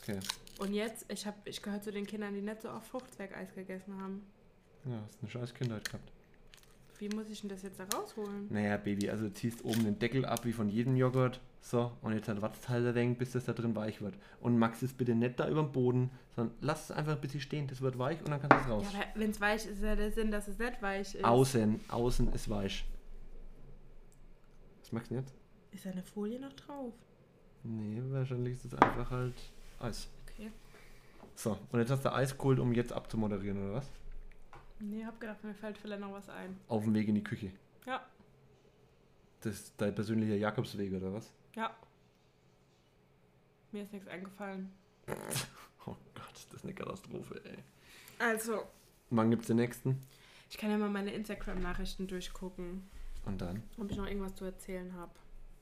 Okay. 0.01 0.19
Und 0.59 0.73
jetzt, 0.73 1.11
ich, 1.11 1.27
hab, 1.27 1.45
ich 1.45 1.61
gehöre 1.61 1.81
zu 1.81 1.91
den 1.91 2.07
Kindern, 2.07 2.33
die 2.33 2.41
nicht 2.41 2.61
so 2.61 2.69
oft 2.69 2.87
Fruchtzwergeis 2.87 3.53
gegessen 3.53 3.99
haben. 4.01 4.25
Ja, 4.85 4.97
hast 5.03 5.17
eine 5.21 5.29
scheiß 5.29 5.53
Kindheit 5.53 5.83
gehabt. 5.83 6.09
Wie 7.01 7.09
muss 7.09 7.31
ich 7.31 7.41
denn 7.41 7.49
das 7.49 7.63
jetzt 7.63 7.79
da 7.79 7.85
rausholen? 7.97 8.45
Naja, 8.51 8.77
Baby, 8.77 9.09
also 9.09 9.23
du 9.23 9.33
ziehst 9.33 9.65
oben 9.65 9.85
den 9.85 9.97
Deckel 9.97 10.23
ab 10.23 10.45
wie 10.45 10.53
von 10.53 10.69
jedem 10.69 10.95
Joghurt. 10.95 11.41
So, 11.59 11.91
und 12.03 12.13
jetzt 12.13 12.27
halt 12.27 12.43
wartest 12.43 12.69
halt 12.69 12.85
ein 12.85 12.93
wenig, 12.93 13.17
bis 13.17 13.31
das 13.31 13.45
da 13.45 13.53
drin 13.53 13.75
weich 13.75 14.03
wird. 14.03 14.13
Und 14.39 14.59
Max 14.59 14.83
ist 14.83 14.99
bitte 14.99 15.15
nicht 15.15 15.39
da 15.39 15.49
über 15.49 15.63
dem 15.63 15.71
Boden, 15.71 16.11
sondern 16.35 16.55
lass 16.61 16.83
es 16.83 16.91
einfach 16.91 17.13
ein 17.13 17.21
bisschen 17.21 17.41
stehen. 17.41 17.65
Das 17.65 17.81
wird 17.81 17.97
weich 17.97 18.19
und 18.19 18.29
dann 18.29 18.39
kannst 18.39 18.55
du 18.55 18.61
es 18.61 18.69
raus. 18.69 18.93
Ja, 18.93 18.99
wenn 19.15 19.31
es 19.31 19.41
weich 19.41 19.65
ist, 19.65 19.77
ist 19.77 19.81
ja 19.81 19.95
der 19.95 20.11
Sinn, 20.11 20.29
dass 20.29 20.47
es 20.47 20.59
nicht 20.59 20.79
weich 20.83 21.15
ist. 21.15 21.25
außen, 21.25 21.79
außen 21.87 22.33
ist 22.33 22.49
weich. 22.51 22.85
Was 24.81 24.91
magst 24.91 25.09
du 25.09 25.15
denn 25.15 25.23
jetzt? 25.23 25.33
Ist 25.71 25.85
da 25.87 25.89
eine 25.89 26.03
Folie 26.03 26.39
noch 26.39 26.53
drauf? 26.53 26.93
Nee, 27.63 27.99
wahrscheinlich 28.11 28.53
ist 28.53 28.65
es 28.65 28.75
einfach 28.75 29.09
halt 29.09 29.33
Eis. 29.79 30.07
Okay. 30.29 30.51
So, 31.33 31.57
und 31.71 31.79
jetzt 31.79 31.89
hast 31.89 32.05
du 32.05 32.13
Eis 32.13 32.37
geholt, 32.37 32.59
um 32.59 32.71
jetzt 32.73 32.93
abzumoderieren, 32.93 33.57
oder 33.57 33.73
was? 33.77 33.89
Nee, 34.81 35.05
hab 35.05 35.19
gedacht, 35.19 35.43
mir 35.43 35.53
fällt 35.53 35.77
vielleicht 35.77 36.01
noch 36.01 36.11
was 36.11 36.27
ein. 36.29 36.57
Auf 36.67 36.83
dem 36.83 36.93
Weg 36.93 37.07
in 37.07 37.15
die 37.15 37.23
Küche. 37.23 37.51
Ja, 37.85 38.01
Das 39.41 39.53
ist 39.55 39.73
dein 39.77 39.93
persönlicher 39.95 40.35
Jakobsweg, 40.35 40.91
oder 40.93 41.13
was? 41.13 41.31
ja. 41.55 41.75
Mir 43.71 43.83
ist 43.83 43.93
nichts 43.93 44.07
eingefallen. 44.07 44.71
Oh 45.87 45.95
Gott, 46.13 46.33
das 46.51 46.57
ist 46.57 46.63
eine 46.63 46.75
Katastrophe, 46.75 47.41
ey. 47.43 47.57
Also, 48.19 48.67
Wann 49.09 49.31
gibt's 49.31 49.47
den 49.47 49.55
nächsten? 49.57 49.99
ich 50.47 50.57
kann 50.59 50.69
ja 50.69 50.77
mal 50.77 50.89
meine 50.91 51.11
Instagram-Nachrichten 51.11 52.05
durchgucken, 52.05 52.83
Und 53.25 53.41
dann? 53.41 53.63
ob 53.79 53.89
ich 53.89 53.97
noch 53.97 54.05
irgendwas 54.05 54.35
zu 54.35 54.45
erzählen 54.45 54.93
habe. 54.93 55.11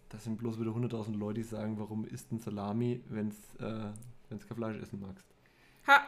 Das 0.09 0.25
sind 0.25 0.37
bloß 0.37 0.59
wieder 0.59 0.71
100.000 0.71 1.15
Leute, 1.17 1.35
die 1.35 1.43
sagen, 1.43 1.79
warum 1.79 2.03
isst 2.03 2.33
ein 2.33 2.39
Salami, 2.39 3.01
wenn 3.07 3.29
es 3.29 3.55
äh, 3.61 3.91
wenn's 4.27 4.45
kein 4.45 4.57
Fleisch 4.57 4.77
essen 4.81 4.99
magst. 4.99 5.25
Ha! 5.87 6.01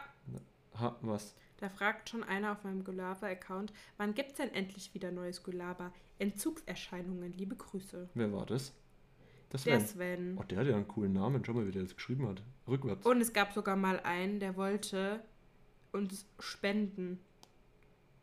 Ha, 0.78 0.96
was? 1.00 1.34
Da 1.62 1.68
fragt 1.68 2.10
schon 2.10 2.24
einer 2.24 2.50
auf 2.50 2.64
meinem 2.64 2.82
Gulaber-Account, 2.82 3.72
wann 3.96 4.14
gibt's 4.14 4.34
denn 4.34 4.52
endlich 4.52 4.94
wieder 4.94 5.12
neues 5.12 5.44
Gulaber? 5.44 5.92
Entzugserscheinungen, 6.18 7.32
liebe 7.34 7.54
Grüße. 7.54 8.08
Wer 8.14 8.32
war 8.32 8.46
das? 8.46 8.72
Das 9.48 9.62
Der 9.62 9.80
Sven. 9.80 10.36
Oh, 10.40 10.42
der 10.42 10.58
hat 10.58 10.66
ja 10.66 10.74
einen 10.74 10.88
coolen 10.88 11.12
Namen. 11.12 11.44
Schau 11.44 11.52
mal, 11.52 11.64
wie 11.64 11.70
der 11.70 11.84
das 11.84 11.94
geschrieben 11.94 12.26
hat. 12.26 12.42
Rückwärts. 12.66 13.06
Und 13.06 13.20
es 13.20 13.32
gab 13.32 13.52
sogar 13.52 13.76
mal 13.76 14.00
einen, 14.00 14.40
der 14.40 14.56
wollte 14.56 15.22
uns 15.92 16.26
spenden. 16.40 17.20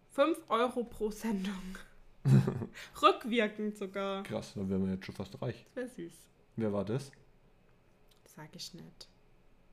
5 0.09 0.37
Euro 0.49 0.83
pro 0.83 1.09
Sendung. 1.09 1.77
Rückwirkend 3.01 3.77
sogar. 3.77 4.23
Krass, 4.23 4.55
dann 4.55 4.69
wären 4.69 4.83
wir 4.85 4.95
jetzt 4.95 5.05
schon 5.05 5.15
fast 5.15 5.41
reich. 5.41 5.65
Das 5.75 5.75
wäre 5.75 6.09
süß. 6.09 6.13
Wer 6.57 6.73
war 6.73 6.83
das? 6.83 7.09
Sag 8.25 8.53
ich 8.53 8.73
nicht. 8.73 9.07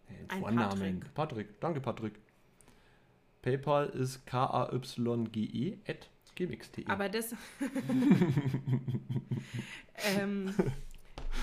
Hey, 0.04 0.24
Ein 0.28 0.40
Vornamen. 0.40 1.04
Patrick. 1.14 1.60
Danke, 1.60 1.80
Patrick. 1.80 2.20
PayPal 3.46 3.86
ist 3.90 4.26
k-a-y-g-e 4.26 5.78
at 5.88 6.10
gmx.de. 6.34 6.84
Aber 6.88 7.08
das. 7.08 7.32
ähm, 10.18 10.52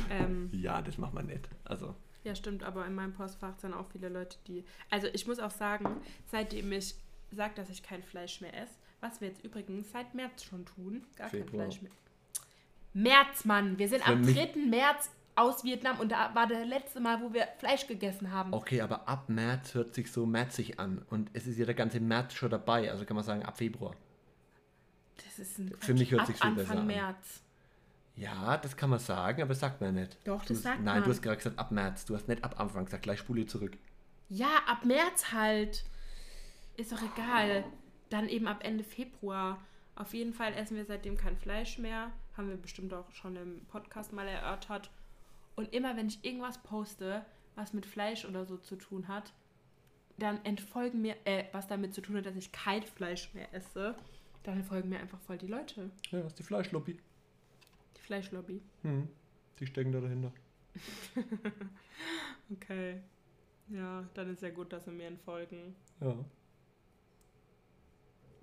ähm, 0.10 0.50
Ja, 0.52 0.82
das 0.82 0.98
macht 0.98 1.14
man 1.14 1.28
nicht. 1.28 1.48
Also, 1.64 1.96
ja, 2.26 2.36
stimmt, 2.36 2.64
aber 2.64 2.86
in 2.86 2.94
meinem 2.94 3.14
Postfach 3.14 3.58
sind 3.60 3.74
auch 3.74 3.90
viele 3.92 4.10
Leute, 4.10 4.38
die. 4.48 4.66
Also, 4.90 5.08
ich 5.14 5.26
muss 5.28 5.40
auch 5.40 5.52
sagen, 5.52 5.86
seitdem 6.26 6.72
ich 6.74 6.96
sage, 7.32 7.54
dass 7.56 7.70
ich 7.70 7.84
kein 7.84 8.04
Fleisch 8.04 8.42
mehr 8.42 8.54
esse, 8.62 8.74
was 9.00 9.22
wir 9.22 9.30
jetzt 9.30 9.44
übrigens 9.46 9.90
seit 9.92 10.14
März 10.14 10.44
schon 10.44 10.66
tun, 10.66 11.06
gar 11.16 11.30
Februar. 11.30 11.64
kein 11.64 11.72
Fleisch 11.72 11.82
mehr. 11.82 11.92
März, 12.94 13.46
Mann! 13.46 13.80
Wir 13.80 13.88
sind 13.88 14.04
Für 14.04 14.12
am 14.12 14.22
mich- 14.22 14.36
3. 14.36 14.60
März 14.70 15.10
aus 15.36 15.64
Vietnam 15.64 16.00
und 16.00 16.12
da 16.12 16.34
war 16.36 16.48
der 16.48 16.66
letzte 16.66 17.00
Mal, 17.00 17.22
wo 17.22 17.34
wir 17.34 17.48
Fleisch 17.58 17.88
gegessen 17.88 18.32
haben. 18.32 18.54
okay, 18.54 18.82
aber 18.82 19.08
ab 19.08 19.30
März 19.30 19.74
hört 19.74 19.94
sich 19.96 20.12
so 20.12 20.26
märzig 20.26 20.80
an. 20.80 21.04
Und 21.10 21.30
es 21.34 21.48
ist 21.48 21.58
ja 21.58 21.66
der 21.66 21.74
ganze 21.76 22.00
März 22.00 22.34
schon 22.34 22.50
dabei. 22.52 22.92
Also 22.92 23.06
kann 23.06 23.16
man 23.16 23.24
sagen, 23.26 23.44
ab 23.44 23.58
Februar. 23.58 23.96
Das 25.24 25.40
ist 25.40 25.58
ein 25.60 25.74
Für 25.80 25.94
mich 25.94 26.12
hört 26.12 26.22
ab 26.22 26.28
sich's 26.28 26.40
viel 26.40 26.50
Anfang 26.50 26.66
besser 26.66 26.80
an. 26.80 26.88
März. 26.88 27.42
Ja, 28.16 28.58
das 28.58 28.78
kann 28.78 28.90
man 28.92 29.00
sagen, 29.00 29.42
aber 29.42 29.50
das 29.50 29.60
sagt 29.60 29.82
man 29.82 29.96
nicht. 29.96 30.18
Doch, 30.28 30.42
Du 30.44 30.50
das 30.50 30.58
hast- 30.58 30.64
sagt 30.64 30.82
Nein, 30.84 30.96
man. 30.98 31.04
du 31.04 31.10
hast 31.10 31.22
gerade 31.22 31.38
gesagt 31.38 31.58
ab 31.58 31.72
März. 31.72 32.06
Du 32.06 32.16
hast 32.16 32.28
nicht 32.28 32.44
ab 32.44 32.60
Anfang 32.60 32.86
gesagt. 32.86 33.04
Gleich 33.04 33.20
spule 33.20 33.46
zurück. 33.48 33.76
Ja, 34.30 34.58
ab 34.68 34.86
März 34.86 35.32
halt. 35.32 35.84
Ist 36.78 36.92
doch 36.92 37.02
egal. 37.02 37.64
Dann 38.10 38.30
eben 38.30 38.48
ab 38.48 38.60
Ende 38.64 38.84
Februar. 38.84 39.60
Auf 39.96 40.14
jeden 40.14 40.34
Fall 40.34 40.54
essen 40.54 40.76
wir 40.78 40.86
seitdem 40.86 41.18
kein 41.18 41.38
Fleisch 41.38 41.80
mehr. 41.80 42.12
Haben 42.38 42.50
wir 42.50 42.58
bestimmt 42.58 42.94
auch 42.94 43.10
schon 43.12 43.36
im 43.36 43.66
Podcast 43.66 44.14
mal 44.14 44.28
erörtert. 44.28 44.92
Und 45.56 45.74
immer 45.74 45.96
wenn 45.98 46.08
ich 46.08 46.24
irgendwas 46.26 46.58
poste, 46.64 47.26
was 47.56 47.74
mit 47.74 47.86
Fleisch 47.86 48.26
oder 48.26 48.46
so 48.46 48.58
zu 48.58 48.76
tun 48.76 49.08
hat, 49.08 49.34
dann 50.18 50.44
entfolgen 50.46 51.02
mir, 51.02 51.16
äh, 51.26 51.46
was 51.52 51.68
damit 51.68 51.94
zu 51.94 52.02
tun 52.02 52.18
hat, 52.18 52.26
dass 52.26 52.36
ich 52.36 52.52
kein 52.52 52.84
Fleisch 52.84 53.34
mehr 53.34 53.52
esse, 53.54 53.96
dann 54.44 54.58
entfolgen 54.58 54.90
mir 54.90 55.00
einfach 55.00 55.20
voll 55.22 55.38
die 55.38 55.48
Leute. 55.48 55.90
Ja, 56.12 56.20
das 56.20 56.34
ist 56.34 56.40
die 56.40 56.44
Fleischlobby. 56.44 57.00
Die 57.98 58.02
Fleischlobby. 58.02 58.62
Hm. 58.84 59.08
Die 59.60 59.66
stecken 59.68 59.92
da 59.92 60.02
dahinter. 60.02 60.32
Okay. 62.52 63.02
Ja, 63.70 64.04
dann 64.14 64.30
ist 64.34 64.42
ja 64.44 64.50
gut, 64.50 64.74
dass 64.74 64.86
sie 64.86 64.92
mir 64.92 65.08
entfolgen. 65.08 65.76
Ja. 66.02 66.14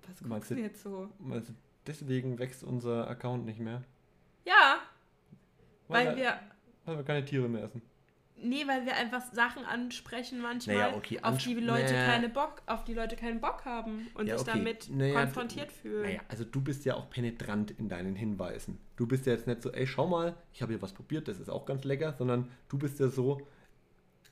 Was 0.07 0.21
Meinst 0.21 0.29
guckst 0.29 0.51
du 0.51 0.55
du- 0.55 0.61
jetzt 0.61 0.81
so? 0.81 1.09
Also 1.29 1.53
deswegen 1.85 2.39
wächst 2.39 2.63
unser 2.63 3.07
Account 3.07 3.45
nicht 3.45 3.59
mehr. 3.59 3.83
Ja, 4.45 4.79
weil 5.87 6.15
wir 6.15 6.39
weil 6.85 6.97
wir 6.97 7.03
keine 7.03 7.25
Tiere 7.25 7.47
mehr 7.47 7.63
essen. 7.63 7.81
Nee, 8.43 8.65
weil 8.67 8.85
wir 8.87 8.95
einfach 8.95 9.21
Sachen 9.33 9.65
ansprechen 9.65 10.41
manchmal, 10.41 10.75
Naja, 10.77 10.95
okay, 10.95 11.19
auf 11.21 11.37
die 11.37 11.53
Leute 11.53 11.93
naja. 11.93 12.05
keine 12.11 12.27
Bock, 12.27 12.63
auf 12.65 12.83
die 12.85 12.95
Leute 12.95 13.15
keinen 13.15 13.39
Bock 13.39 13.65
haben 13.65 14.07
und 14.15 14.25
Ja, 14.25 14.37
sich 14.37 14.47
okay. 14.47 14.57
damit 14.57 14.89
Naja, 14.89 15.21
konfrontiert 15.21 15.71
fühlen. 15.71 16.01
Naja, 16.03 16.21
also 16.27 16.43
du 16.43 16.59
bist 16.59 16.83
ja 16.85 16.95
auch 16.95 17.07
penetrant 17.11 17.69
in 17.71 17.87
deinen 17.87 18.15
Hinweisen. 18.15 18.79
Du 18.95 19.05
bist 19.05 19.27
ja 19.27 19.33
jetzt 19.33 19.45
nicht 19.45 19.61
so, 19.61 19.71
ey, 19.71 19.85
schau 19.85 20.07
mal, 20.07 20.35
ich 20.53 20.63
habe 20.63 20.73
hier 20.73 20.81
was 20.81 20.93
probiert, 20.93 21.27
das 21.27 21.39
ist 21.39 21.49
auch 21.49 21.67
ganz 21.67 21.83
lecker, 21.83 22.13
sondern 22.17 22.49
du 22.67 22.79
bist 22.79 22.99
ja 22.99 23.09
so, 23.09 23.45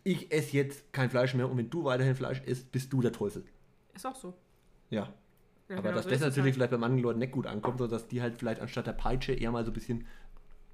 ich 0.04 0.32
esse 0.32 0.58
jetzt 0.58 0.92
kein 0.92 1.12
Fleisch 1.12 1.36
mehr 1.36 1.48
und 1.48 1.58
wenn 1.58 1.70
du 1.70 1.84
weiterhin 1.84 2.16
Fleisch 2.16 2.42
isst, 2.46 2.72
bist 2.72 2.92
du 2.92 3.02
der 3.02 3.12
Teufel. 3.12 3.44
Ist 3.94 4.08
auch 4.08 4.16
so. 4.16 4.34
Ja. 4.90 5.14
Ja, 5.68 5.76
Aber 5.78 5.84
genau 5.90 5.96
dass 5.98 6.06
so 6.06 6.10
das 6.10 6.22
natürlich 6.22 6.46
halt. 6.46 6.54
vielleicht 6.56 6.72
bei 6.72 6.78
manchen 6.80 7.04
Leuten 7.04 7.20
nicht 7.20 7.32
gut 7.32 7.46
ankommt, 7.46 7.78
sodass 7.78 8.08
die 8.08 8.24
halt 8.24 8.38
vielleicht 8.40 8.60
anstatt 8.60 8.88
der 8.88 8.94
Peitsche 8.94 9.34
eher 9.34 9.52
mal 9.52 9.64
so 9.66 9.70
ein 9.70 9.74
bisschen 9.76 10.08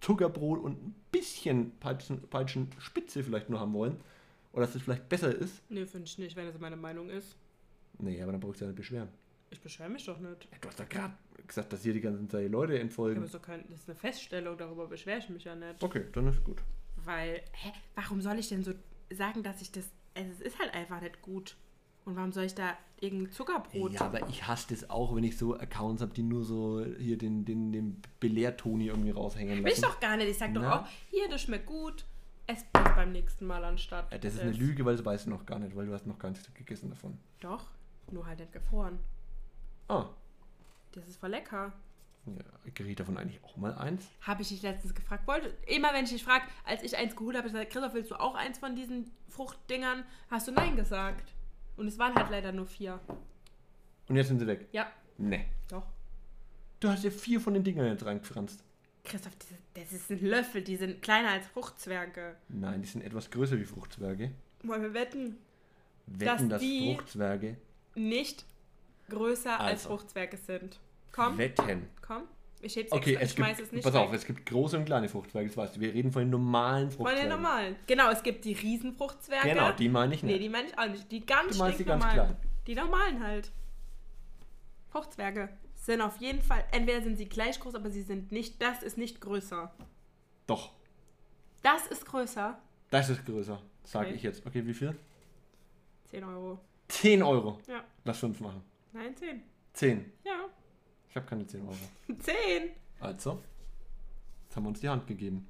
Zuckerbrot 0.06 0.60
und 0.60 0.74
ein 0.84 0.95
bisschen 1.12 1.72
Peitschen, 1.80 2.22
Peitschenspitze 2.30 3.24
vielleicht 3.24 3.49
nur 3.49 3.60
haben 3.60 3.74
wollen. 3.74 3.97
Oder 4.53 4.68
dass 4.68 4.76
es 4.76 4.84
vielleicht 4.84 5.10
besser 5.10 5.34
ist. 5.34 5.64
Nee, 5.70 5.86
finde 5.88 6.06
ich 6.06 6.18
nicht, 6.20 6.36
wenn 6.36 6.45
das 6.45 6.60
meine 6.60 6.76
Meinung 6.78 7.10
ist. 7.10 7.36
Nee, 7.97 8.22
aber 8.22 8.32
dann 8.32 8.39
brauchst 8.39 8.62
du 8.62 8.66
ja 8.66 8.70
nicht 8.70 8.78
beschweren. 8.78 9.10
Ich 9.49 9.60
beschwere 9.60 9.89
mich 9.89 10.06
doch 10.06 10.20
nicht. 10.20 10.47
Ja, 10.51 10.58
du 10.62 10.68
hast 10.68 10.80
doch 10.80 10.88
gerade 10.88 11.14
gesagt, 11.47 11.74
dass 11.74 11.82
hier 11.82 11.93
die 11.93 12.01
ganzen 12.01 12.30
Zeit 12.30 12.51
Leute 12.51 12.74
Aber 12.74 12.82
entfolgen. 12.82 13.24
ist 13.24 13.34
doch 13.34 13.41
kein, 13.41 13.64
das 13.70 13.80
ist 13.80 13.89
eine 13.89 13.95
Feststellung, 13.97 14.58
darüber 14.58 14.88
beschwere 14.88 15.18
ich 15.20 15.30
mich 15.30 15.43
ja 15.43 15.56
nicht. 15.56 15.82
Okay, 15.84 16.06
dann 16.14 16.28
ist 16.28 16.43
gut. 16.43 16.62
Weil, 16.97 17.41
hä, 17.53 17.72
warum 17.95 18.22
soll 18.22 18.38
ich 18.38 18.49
denn 18.49 18.64
so 18.64 18.74
sagen, 19.12 19.41
dass 19.43 19.62
ich 19.62 19.72
das. 19.72 19.89
Also 20.14 20.30
es 20.32 20.41
ist 20.41 20.60
halt 20.60 20.74
einfach 20.74 21.01
nicht 21.01 21.22
gut. 21.22 21.56
Und 22.06 22.16
warum 22.16 22.32
soll 22.32 22.43
ich 22.45 22.53
da 22.56 22.78
irgendein 22.99 23.32
Zuckerbrot? 23.32 23.93
Ja, 23.93 24.01
aber 24.01 24.30
ich 24.30 24.47
hasse 24.47 24.68
das 24.70 24.89
auch, 24.89 25.16
wenn 25.16 25.24
ich 25.24 25.38
so 25.38 25.56
Accounts 25.58 26.01
habe, 26.03 26.14
die 26.14 26.22
nur 26.24 26.43
so 26.45 26.86
hier 26.99 27.18
den, 27.18 27.45
den, 27.45 27.72
den 27.72 28.01
Belehrtoni 28.20 28.88
irgendwie 28.88 29.10
raushängen 29.12 29.64
Will 29.64 29.72
ich 29.72 29.82
lassen. 29.82 29.93
doch 29.93 29.99
gar 29.99 30.16
nicht. 30.18 30.30
Ich 30.30 30.38
sag 30.38 30.53
doch 30.53 30.62
Na? 30.62 30.82
auch, 30.82 30.88
hier, 31.10 31.28
das 31.30 31.41
schmeckt 31.41 31.66
gut. 31.66 32.06
Ess 32.47 32.64
das 32.74 32.84
beim 32.95 33.12
nächsten 33.12 33.47
Mal 33.47 33.64
anstatt. 33.64 34.12
Ja, 34.12 34.20
das 34.20 34.36
ist 34.36 34.41
eine 34.41 34.51
Lüge, 34.51 34.86
weil 34.86 34.95
das 34.95 35.03
weißt 35.03 35.26
du 35.26 35.32
noch 35.32 35.47
gar 35.47 35.58
nicht, 35.58 35.76
weil 35.76 35.88
du 35.88 35.93
hast 35.93 36.06
noch 36.06 36.20
gar 36.20 36.30
nichts 36.30 36.47
gegessen 36.53 36.91
davon. 36.91 37.18
Doch, 37.41 37.66
nur 38.12 38.28
halt 38.28 38.39
nicht 38.39 38.51
gefroren. 38.53 38.99
Ah, 39.88 40.06
Das 40.91 41.08
ist 41.08 41.18
voll 41.18 41.30
lecker. 41.32 41.74
ja, 42.28 42.72
kriege 42.72 42.93
davon 42.95 43.18
eigentlich 43.18 43.43
auch 43.43 43.58
mal 43.58 43.74
eins. 43.74 44.06
Habe 44.22 44.43
ich 44.43 44.49
dich 44.49 44.62
letztens 44.62 44.93
gefragt. 44.93 45.26
Wollte, 45.28 45.56
immer 45.66 45.91
wenn 45.93 46.06
ich 46.06 46.12
dich 46.12 46.24
frage, 46.24 46.45
als 46.66 46.84
ich 46.84 46.95
eins 46.95 47.16
geholt 47.16 47.36
habe, 47.36 47.47
ich 47.47 47.53
gesagt, 47.53 47.72
Christoph, 47.72 47.93
willst 47.95 48.12
du 48.12 48.16
auch 48.20 48.36
eins 48.36 48.60
von 48.60 48.76
diesen 48.76 49.10
Fruchtdingern? 49.30 50.03
Hast 50.30 50.47
du 50.47 50.51
Nein 50.51 50.76
gesagt. 50.76 51.34
Und 51.78 51.88
es 51.88 51.98
waren 51.98 52.16
halt 52.16 52.30
leider 52.30 52.52
nur 52.52 52.66
vier. 52.66 53.00
Und 54.08 54.16
jetzt 54.16 54.28
sind 54.28 54.40
sie 54.40 54.48
weg. 54.48 54.68
Ja, 54.72 54.88
Ne. 55.18 55.46
doch. 55.68 55.86
Du 56.80 56.90
hast 56.90 57.04
ja 57.04 57.10
vier 57.12 57.40
von 57.40 57.54
den 57.54 57.64
Dingern 57.64 57.88
jetzt 57.88 58.06
reingefranst. 58.06 58.64
Christoph, 59.04 59.34
das, 59.38 59.48
das 59.76 59.94
ist 59.94 60.10
ein 60.12 60.24
Löffel, 60.26 60.62
die 60.62 60.76
sind 60.76 61.02
kleiner 61.02 61.30
als 61.30 61.48
Fruchtzwerge. 61.48 62.36
Nein, 62.50 62.82
die 62.82 62.88
sind 62.88 63.02
etwas 63.04 63.30
größer 63.30 63.58
wie 63.60 63.64
Fruchtzwerge. 63.66 64.32
Wollen 64.64 64.82
wir 64.82 64.94
wetten? 64.94 65.38
Wetten, 66.08 66.50
dass 66.50 66.62
die- 66.62 66.96
Fruchtzwerge. 66.96 67.58
Nicht 67.96 68.46
größer 69.10 69.60
als 69.60 69.86
Also. 69.86 69.90
Fruchtzwerge 69.98 70.38
sind. 70.38 70.80
Komm, 71.12 71.38
Wetten. 71.38 71.88
komm. 72.02 72.24
Ich 72.66 72.76
heb's 72.76 72.91
Okay, 72.91 73.16
extra, 73.16 73.24
ich 73.24 73.30
es 73.30 73.36
schmeiß 73.36 73.57
gibt, 73.57 73.68
es 73.68 73.74
nicht 73.74 73.84
pass 73.84 73.93
weg. 73.93 74.01
auf, 74.01 74.13
es 74.13 74.26
gibt 74.26 74.45
große 74.47 74.78
und 74.78 74.86
kleine 74.86 75.07
Fruchtzwerge, 75.07 75.47
das 75.49 75.55
weißt 75.57 75.76
du. 75.76 75.80
Wir 75.82 75.93
reden 75.93 76.11
von 76.11 76.24
den 76.24 76.32
normalen 76.32 76.89
Von 76.89 77.05
Fruchtzwergen. 77.05 77.30
den 77.30 77.41
normalen. 77.41 77.76
Genau, 77.86 78.09
es 78.09 78.24
gibt 78.24 78.43
die 78.45 78.53
Riesenfruchtzwerge. 78.53 79.49
Genau, 79.49 79.72
die 79.72 79.88
meine 79.89 80.16
ich 80.16 80.24
Nee, 80.24 80.32
nicht. 80.34 80.43
die 80.45 80.49
meine 80.49 80.68
ich 80.68 80.78
auch 80.80 80.88
nicht. 80.88 81.11
Die 81.11 81.26
ganz 81.26 81.51
Du 81.51 81.57
meinst 81.59 81.80
die 81.80 81.86
ganz 81.86 82.03
kleinen. 82.07 82.36
Die 82.68 82.76
normalen 82.76 83.24
halt. 83.24 83.51
Fruchtzwerge 84.89 85.49
sind 85.76 86.01
auf 86.01 86.18
jeden 86.18 86.41
Fall, 86.41 86.63
entweder 86.72 87.01
sind 87.01 87.18
sie 87.18 87.26
gleich 87.30 87.59
groß, 87.59 87.76
aber 87.76 87.89
sie 87.91 88.01
sind 88.01 88.32
nicht, 88.32 88.61
das 88.61 88.82
ist 88.82 88.97
nicht 88.97 89.22
größer. 89.22 89.72
Doch, 90.47 90.72
Das 91.61 91.86
ist 91.88 92.05
größer. 92.05 92.57
das 92.89 93.09
ist 93.09 93.26
größer, 93.26 93.61
sage 93.84 94.07
Okay. 94.07 94.16
ich 94.16 94.24
jetzt. 94.24 94.45
Okay, 94.45 94.66
wie 94.66 94.74
viel? 94.74 94.95
10 96.05 96.24
Euro. 96.24 96.59
10 96.88 97.22
Euro. 97.24 97.59
Ja. 97.68 97.84
Lass 98.03 98.20
5 98.20 98.39
machen. 98.39 98.63
Nein, 98.93 99.16
10. 99.18 99.41
10. 99.74 100.11
Ja. 100.24 100.45
Ich 101.16 101.18
habe 101.18 101.28
keine 101.30 101.47
10 101.47 101.61
Euro. 101.61 101.74
10. 102.20 102.36
Also, 102.99 103.41
jetzt 104.43 104.55
haben 104.57 104.63
wir 104.63 104.68
uns 104.68 104.82
die 104.82 104.89
Hand 104.89 105.07
gegeben. 105.07 105.47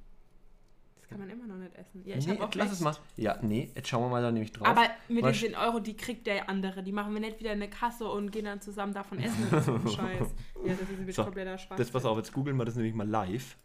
Das 0.94 1.08
kann 1.08 1.18
man 1.18 1.28
immer 1.28 1.44
noch 1.48 1.56
nicht 1.56 1.74
essen. 1.74 2.02
Ja, 2.06 2.14
ich 2.14 2.24
nee, 2.28 2.38
auch 2.38 2.54
lass 2.54 2.70
es 2.70 2.78
mal. 2.78 2.94
Ja, 3.16 3.36
nee, 3.42 3.72
jetzt 3.74 3.88
schauen 3.88 4.04
wir 4.04 4.08
mal 4.08 4.22
da 4.22 4.30
nämlich 4.30 4.52
drauf. 4.52 4.68
Aber 4.68 4.82
mit 5.08 5.18
den 5.18 5.24
Was- 5.24 5.40
10 5.40 5.56
Euro, 5.56 5.80
die 5.80 5.96
kriegt 5.96 6.28
der 6.28 6.48
andere. 6.48 6.84
Die 6.84 6.92
machen 6.92 7.12
wir 7.14 7.20
nicht 7.20 7.40
wieder 7.40 7.52
in 7.52 7.60
eine 7.60 7.68
Kasse 7.68 8.08
und 8.08 8.30
gehen 8.30 8.44
dann 8.44 8.60
zusammen 8.60 8.94
davon 8.94 9.18
essen. 9.18 9.44
Das 9.50 9.66
ist 9.66 9.74
ein 9.74 9.88
Scheiß. 9.88 10.28
Ja, 10.64 10.72
das 10.74 10.80
ist 10.88 10.98
ein 11.00 11.12
So, 11.12 11.24
kompletter 11.24 11.58
Schwachsinn. 11.58 11.78
Das, 11.78 11.90
pass 11.90 12.04
auf, 12.04 12.16
jetzt 12.16 12.32
googeln 12.32 12.56
wir 12.56 12.64
das 12.64 12.76
nämlich 12.76 12.94
mal 12.94 13.08
live. 13.08 13.56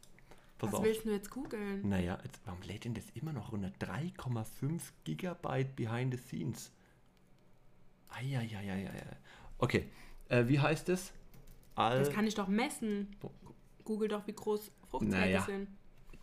Pass 0.58 0.72
Was 0.72 0.80
auf. 0.80 0.84
willst 0.84 1.06
du 1.06 1.12
jetzt 1.12 1.30
googeln? 1.30 1.88
Naja, 1.88 2.18
jetzt, 2.24 2.42
warum 2.46 2.64
lädt 2.64 2.84
denn 2.86 2.96
das 2.96 3.06
immer 3.14 3.32
noch 3.32 3.52
runter? 3.52 3.72
3,5 3.80 4.82
Gigabyte 5.04 5.76
behind 5.76 6.16
the 6.16 6.20
scenes. 6.20 6.72
Eieieiei. 8.10 8.90
Okay, 9.60 9.86
äh, 10.30 10.48
wie 10.48 10.60
heißt 10.60 10.90
es? 10.90 11.14
All, 11.76 12.00
Das 12.00 12.10
kann 12.12 12.28
ich 12.28 12.36
doch 12.36 12.48
messen. 12.48 13.16
Google 13.84 14.08
doch, 14.10 14.26
wie 14.28 14.34
groß 14.34 14.72
Fruchtzwerge 14.90 15.16
Naja, 15.26 15.42
sind. 15.44 15.68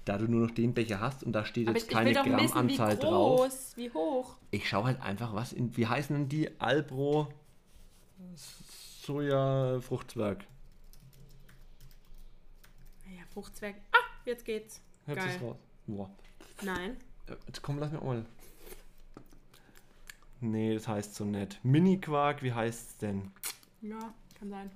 da 0.04 0.16
du 0.18 0.26
nur 0.28 0.46
noch 0.46 0.54
den 0.54 0.74
Becher 0.74 1.00
hast 1.00 1.24
und 1.24 1.32
da 1.32 1.44
steht 1.44 1.66
Aber 1.68 1.76
jetzt 1.76 1.84
ich, 1.86 1.90
ich 1.90 1.94
keine 1.96 2.12
doch 2.12 2.24
wissen, 2.24 2.38
wie 2.38 2.46
Grammanzahl 2.76 2.96
drauf. 2.98 3.40
groß, 3.40 3.76
wie 3.76 3.90
hoch. 3.90 4.36
Ich 4.50 4.68
schaue 4.68 4.84
halt 4.84 5.00
einfach, 5.02 5.34
was 5.34 5.52
in, 5.52 5.76
wie 5.76 5.86
heißen 5.86 6.14
denn 6.14 6.28
die 6.28 6.60
Albro 6.60 7.28
Soja 9.02 9.80
Fruchtzwerg? 9.80 10.44
Naja, 13.06 13.22
Fruchtzwerg. 13.32 13.76
Ah, 13.92 13.96
jetzt 14.24 14.44
geht's. 14.44 14.80
Hört 15.06 15.18
Geil. 15.18 15.38
raus. 15.42 15.56
Boah. 15.86 16.10
Nein. 16.62 16.96
Äh, 17.26 17.36
Jetzt 17.46 17.62
komm, 17.62 17.78
lass 17.78 17.90
mir 17.92 18.00
mal. 18.00 18.24
Nee, 20.40 20.74
das 20.74 20.86
heißt 20.86 21.14
so 21.14 21.24
nett. 21.24 21.58
Mini-Quark, 21.62 22.42
wie 22.42 22.52
heißt 22.52 22.90
es 22.90 22.96
denn? 22.98 23.32
Ja, 23.80 23.98
kann 24.38 24.50
sein. 24.50 24.70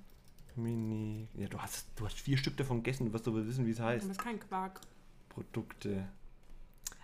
Mini. 0.56 1.28
Ja, 1.34 1.48
du 1.48 1.58
hast, 1.58 1.88
du 1.96 2.04
hast 2.04 2.18
vier 2.18 2.36
Stück 2.36 2.56
davon 2.56 2.78
gegessen, 2.82 3.06
du 3.06 3.12
wirst 3.12 3.26
aber 3.28 3.46
wissen, 3.46 3.66
wie 3.66 3.70
es 3.70 3.80
heißt. 3.80 4.04
Aber 4.04 4.12
ist 4.12 4.20
kein 4.20 4.38
Quark. 4.40 4.80
Produkte. 5.28 6.08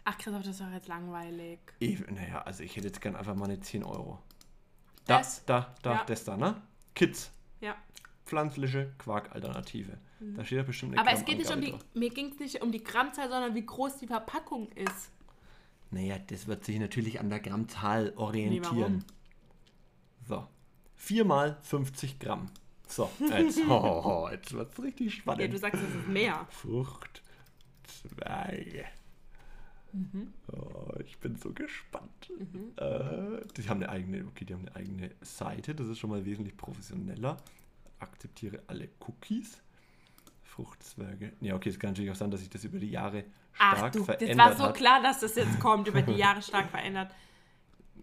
Ach, 0.05 0.17
Christoph, 0.19 0.43
das 0.43 0.53
ist 0.53 0.61
doch 0.61 0.71
jetzt 0.73 0.89
langweilig. 0.89 1.59
Naja, 2.11 2.43
also 2.43 2.63
ich 2.63 2.77
hätte 2.77 2.87
jetzt 2.87 3.01
gern 3.01 3.17
einfach 3.17 3.35
mal 3.35 3.45
eine 3.47 3.61
10 3.61 3.85
Euro. 3.85 4.19
Da, 5.07 5.19
Das? 5.19 5.45
da, 5.45 5.75
da, 5.83 5.93
Ja. 5.95 6.05
das 6.05 6.25
da, 6.25 6.37
ne? 6.37 6.61
Kids. 6.95 7.31
Ja. 7.61 7.75
Pflanzliche 8.27 8.93
Quark-Alternative. 8.99 9.99
Da 10.21 10.45
steht 10.45 10.59
ja 10.59 10.63
bestimmt 10.65 10.93
eine 10.93 11.03
Mhm. 11.03 11.09
Aber 11.09 11.17
es 11.17 11.25
geht 11.25 11.39
nicht 11.39 11.51
um 11.51 11.61
die, 11.61 11.71
drauf. 11.71 11.85
mir 11.95 12.11
ging 12.11 12.31
es 12.33 12.39
nicht 12.39 12.61
um 12.63 12.73
die 12.73 12.83
Grammzahl, 12.83 13.29
sondern 13.31 13.55
wie 13.55 13.65
groß 13.65 13.99
die 13.99 14.07
Verpackung 14.07 14.69
ist. 14.73 15.11
Naja, 15.91 16.19
das 16.19 16.47
wird 16.47 16.65
sich 16.65 16.79
natürlich 16.79 17.21
an 17.21 17.31
der 17.31 17.41
Grammzahl 17.41 18.07
Nee, 18.11 18.17
orientieren. 18.17 18.65
warum? 18.67 19.05
so. 20.27 20.47
4 20.97 21.25
mal 21.25 21.57
50 21.63 22.19
Gramm. 22.19 22.51
So, 22.89 23.11
jetzt, 23.21 23.61
oh, 23.69 24.29
jetzt 24.31 24.53
wird 24.53 24.73
es 24.73 24.83
richtig 24.83 25.15
Ja, 25.15 25.21
spannend. 25.21 25.53
du 25.53 25.59
sagst, 25.59 25.83
es 25.83 25.95
ist 25.95 26.09
mehr. 26.09 26.47
Fruchtzweige. 26.51 28.85
Mhm. 29.93 30.33
Oh, 30.53 30.93
ich 31.05 31.19
bin 31.19 31.37
so 31.37 31.53
gespannt. 31.53 32.31
Äh, 32.77 33.41
die 33.57 33.69
haben 33.69 33.83
eine 33.83 33.89
eigene, 33.89 34.25
okay, 34.27 34.45
die 34.45 34.55
haben 34.55 34.67
eine 34.69 34.77
eigene 34.77 35.11
Seite, 35.23 35.75
das 35.75 35.89
ist 35.89 35.99
schon 35.99 36.11
mal 36.11 36.25
wesentlich 36.25 36.57
professioneller. 36.57 37.37
Akzeptiere 37.99 38.63
alle 38.67 38.89
Cookies. 39.07 39.63
Fruchtzwerge. 40.43 41.33
Ja, 41.41 41.55
okay, 41.55 41.71
es 41.71 41.79
kann 41.79 41.91
natürlich 41.91 42.11
auch 42.11 42.15
sein, 42.17 42.31
dass 42.31 42.41
sich 42.41 42.51
das 42.51 42.65
über 42.65 42.79
die 42.79 42.91
Jahre 42.91 43.25
Ach 43.59 43.77
stark 43.77 43.93
du, 43.93 44.05
verändert 44.05 44.31
das 44.31 44.39
war 44.39 44.57
so 44.57 44.65
hat. 44.65 44.75
klar, 44.77 45.03
dass 45.03 45.21
das 45.21 45.35
jetzt 45.37 45.59
kommt, 45.61 45.89
über 45.89 46.03
die 46.03 46.13
Jahre 46.17 46.43
stark 46.43 46.71
verändert. 46.71 47.15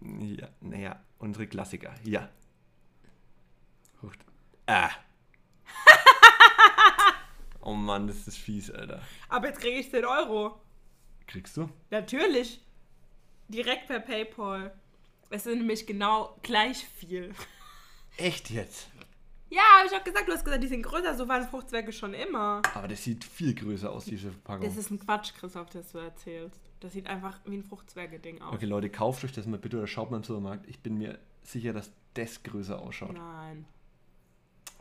Ja, 0.02 0.48
naja, 0.60 1.00
unsere 1.18 1.46
Klassiker. 1.46 1.94
Ja. 2.04 2.28
Ah. 4.66 4.90
oh 7.60 7.74
Mann, 7.74 8.06
das 8.06 8.26
ist 8.26 8.38
fies, 8.38 8.70
Alter. 8.70 9.00
Aber 9.28 9.48
jetzt 9.48 9.60
kriege 9.60 9.78
ich 9.78 9.90
10 9.90 10.04
Euro. 10.04 10.60
Kriegst 11.26 11.56
du? 11.56 11.68
Natürlich. 11.90 12.60
Direkt 13.48 13.86
per 13.86 14.00
PayPal. 14.00 14.72
Es 15.30 15.44
sind 15.44 15.58
nämlich 15.58 15.86
genau 15.86 16.36
gleich 16.42 16.86
viel. 16.86 17.32
Echt 18.16 18.50
jetzt? 18.50 18.88
Ja, 19.50 19.62
habe 19.78 19.88
ich 19.88 19.94
auch 19.96 20.02
gesagt. 20.02 20.28
Du 20.28 20.32
hast 20.32 20.44
gesagt, 20.44 20.62
die 20.62 20.68
sind 20.68 20.82
größer. 20.82 21.14
So 21.14 21.28
waren 21.28 21.46
Fruchtzwerge 21.48 21.92
schon 21.92 22.14
immer. 22.14 22.62
Aber 22.74 22.88
das 22.88 23.04
sieht 23.04 23.24
viel 23.24 23.54
größer 23.54 23.90
aus, 23.90 24.04
diese 24.04 24.30
Verpackung. 24.30 24.66
Das 24.66 24.76
ist 24.76 24.90
ein 24.90 24.98
Quatsch, 24.98 25.32
Christoph, 25.34 25.70
das 25.70 25.92
du 25.92 25.98
erzählst. 25.98 26.60
Das 26.80 26.92
sieht 26.92 27.06
einfach 27.06 27.38
wie 27.44 27.56
ein 27.56 27.64
Fruchtzwerge-Ding 27.64 28.42
aus. 28.42 28.54
Okay, 28.54 28.66
Leute, 28.66 28.90
kauft 28.90 29.24
euch 29.24 29.32
das 29.32 29.46
mal 29.46 29.58
bitte 29.58 29.78
oder 29.78 29.86
schaut 29.86 30.10
mal 30.10 30.18
im 30.18 30.24
Supermarkt. 30.24 30.68
Ich 30.68 30.80
bin 30.80 30.98
mir 30.98 31.18
sicher, 31.42 31.72
dass 31.72 31.90
das 32.14 32.42
größer 32.42 32.80
ausschaut. 32.80 33.14
Nein. 33.14 33.66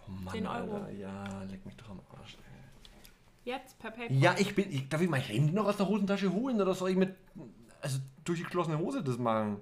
Mann, 0.07 0.33
10 0.33 0.47
Euro. 0.47 0.75
Alter. 0.75 0.91
Ja, 0.91 1.43
leck 1.43 1.65
mich 1.65 1.75
doch 1.75 1.89
am 1.89 2.01
Arsch. 2.17 2.37
Ey. 2.37 3.51
Jetzt 3.53 3.77
per 3.79 3.91
PayPal. 3.91 4.17
Ja, 4.17 4.35
ich 4.37 4.55
bin. 4.55 4.71
Ich, 4.71 4.89
darf 4.89 5.01
ich 5.01 5.09
mein 5.09 5.21
Handy 5.21 5.53
noch 5.53 5.65
aus 5.65 5.77
der 5.77 5.87
Hosentasche 5.87 6.31
holen 6.31 6.59
oder 6.61 6.73
soll 6.73 6.91
ich 6.91 6.97
mit. 6.97 7.15
Also 7.81 7.99
durch 8.23 8.39
die 8.39 8.45
geschlossene 8.45 8.77
Hose 8.79 9.03
das 9.03 9.17
machen? 9.17 9.59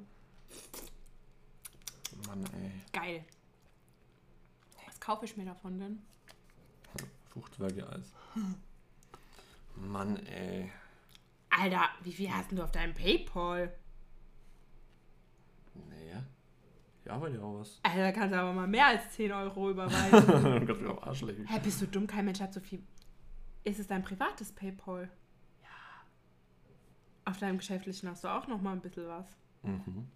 Mann, 2.27 2.45
ey. 2.53 2.71
Geil. 2.93 3.25
Was 4.85 4.99
kaufe 4.99 5.25
ich 5.25 5.35
mir 5.35 5.45
davon 5.45 5.79
denn? 5.79 6.01
Fruchtzwerge-Eis. 7.29 8.13
Mann, 9.75 10.17
ey. 10.27 10.71
Alter, 11.49 11.89
wie 12.03 12.13
viel 12.13 12.31
hast 12.31 12.51
denn 12.51 12.57
du 12.57 12.63
auf 12.63 12.71
deinem 12.71 12.93
PayPal? 12.93 13.73
Naja. 15.89 16.23
Ja, 17.05 17.13
aber 17.13 17.29
ja 17.29 17.41
auch 17.41 17.59
was. 17.59 17.79
Alter, 17.83 17.99
da 17.99 18.11
kannst 18.11 18.33
du 18.33 18.39
aber 18.39 18.53
mal 18.53 18.67
mehr 18.67 18.87
als 18.87 19.09
10 19.11 19.31
Euro 19.31 19.71
überweisen. 19.71 20.11
Dann 20.27 20.65
kannst 20.65 20.81
du 20.81 20.85
mir 20.85 20.91
am 20.91 20.99
Arsch 20.99 21.21
lecken. 21.21 21.45
Hä, 21.47 21.59
bist 21.61 21.81
du 21.81 21.87
dumm? 21.87 22.07
Kein 22.07 22.25
Mensch 22.25 22.39
hat 22.39 22.53
so 22.53 22.61
viel. 22.61 22.81
Ist 23.65 23.79
es 23.79 23.87
dein 23.87 24.03
privates 24.03 24.51
PayPal? 24.51 25.09
Ja. 25.61 25.69
Auf 27.25 27.37
deinem 27.37 27.57
geschäftlichen 27.57 28.09
hast 28.09 28.23
du 28.23 28.29
auch 28.29 28.47
noch 28.47 28.61
mal 28.61 28.71
ein 28.71 28.81
bisschen 28.81 29.07
was. 29.07 29.25
Mhm. 29.63 30.07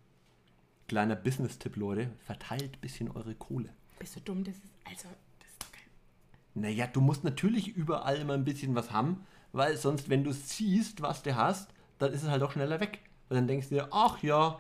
Kleiner 0.88 1.16
Business-Tipp, 1.16 1.76
Leute. 1.76 2.12
Verteilt 2.20 2.78
ein 2.78 2.82
bisschen 2.82 3.12
eure 3.12 3.36
Kohle. 3.36 3.74
Bist 4.00 4.16
du 4.16 4.22
dumm? 4.22 4.44
Das 4.46 4.56
ist. 4.56 4.74
Also, 4.86 5.10
das 5.40 5.50
ist 5.50 5.62
doch 5.62 5.72
kein. 5.72 6.62
Naja, 6.62 6.88
du 6.88 7.02
musst 7.02 7.26
natürlich 7.26 7.76
überall 7.76 8.18
immer 8.18 8.34
ein 8.34 8.46
bisschen 8.46 8.76
was 8.76 8.92
haben, 8.92 9.26
weil 9.52 9.76
sonst, 9.76 10.10
wenn 10.10 10.24
du 10.24 10.32
siehst, 10.32 11.02
was 11.02 11.24
du 11.24 11.36
hast, 11.36 11.74
dann 12.00 12.14
ist 12.14 12.24
es 12.24 12.30
halt 12.30 12.44
auch 12.44 12.52
schneller 12.52 12.80
weg. 12.80 13.02
Weil 13.28 13.40
dann 13.40 13.48
denkst 13.48 13.68
du 13.70 13.76
dir, 13.76 13.90
ach 13.92 14.24
ja, 14.24 14.60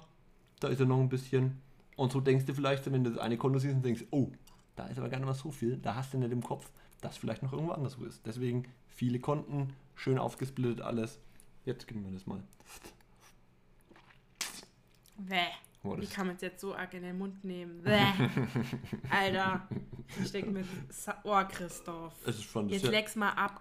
da 0.59 0.67
ist 0.67 0.79
ja 0.79 0.85
noch 0.85 0.99
ein 0.99 1.07
bisschen. 1.07 1.61
Und 1.97 2.11
so 2.11 2.21
denkst 2.21 2.45
du 2.45 2.53
vielleicht, 2.53 2.89
wenn 2.89 3.03
du 3.03 3.09
das 3.09 3.19
eine 3.19 3.37
Konto 3.37 3.59
siehst 3.59 3.75
und 3.75 3.83
denkst, 3.83 4.05
oh, 4.11 4.31
da 4.75 4.85
ist 4.87 4.99
aber 4.99 5.09
gar 5.09 5.17
nicht 5.17 5.25
mal 5.25 5.33
so 5.33 5.51
viel, 5.51 5.77
da 5.77 5.95
hast 5.95 6.13
du 6.13 6.17
nicht 6.19 6.31
im 6.31 6.43
Kopf, 6.43 6.69
dass 7.01 7.17
vielleicht 7.17 7.43
noch 7.43 7.51
irgendwo 7.51 7.73
anders 7.73 7.99
wo 7.99 8.05
ist. 8.05 8.25
Deswegen 8.25 8.65
viele 8.87 9.19
Konten, 9.19 9.73
schön 9.95 10.19
aufgesplittet 10.19 10.79
alles. 10.81 11.19
Jetzt 11.65 11.87
geben 11.87 12.05
wir 12.05 12.11
das 12.11 12.25
mal. 12.27 12.41
Bäh. 15.17 15.47
Oh, 15.83 15.97
Wie 15.97 16.05
kann 16.05 16.27
man 16.27 16.35
es 16.35 16.41
jetzt 16.43 16.61
so 16.61 16.75
arg 16.75 16.93
in 16.93 17.01
den 17.01 17.17
Mund 17.17 17.43
nehmen? 17.43 17.81
Bäh. 17.81 17.99
Alter. 19.09 19.67
Ich 20.23 20.31
denke 20.31 20.51
mir, 20.51 20.65
oh 21.23 21.41
Christoph. 21.49 22.13
es 22.25 22.37
ist 22.37 22.43
schon 22.43 22.69
Jetzt 22.69 22.83
sehr, 22.83 22.91
leck's 22.91 23.15
mal 23.15 23.31
ab, 23.31 23.59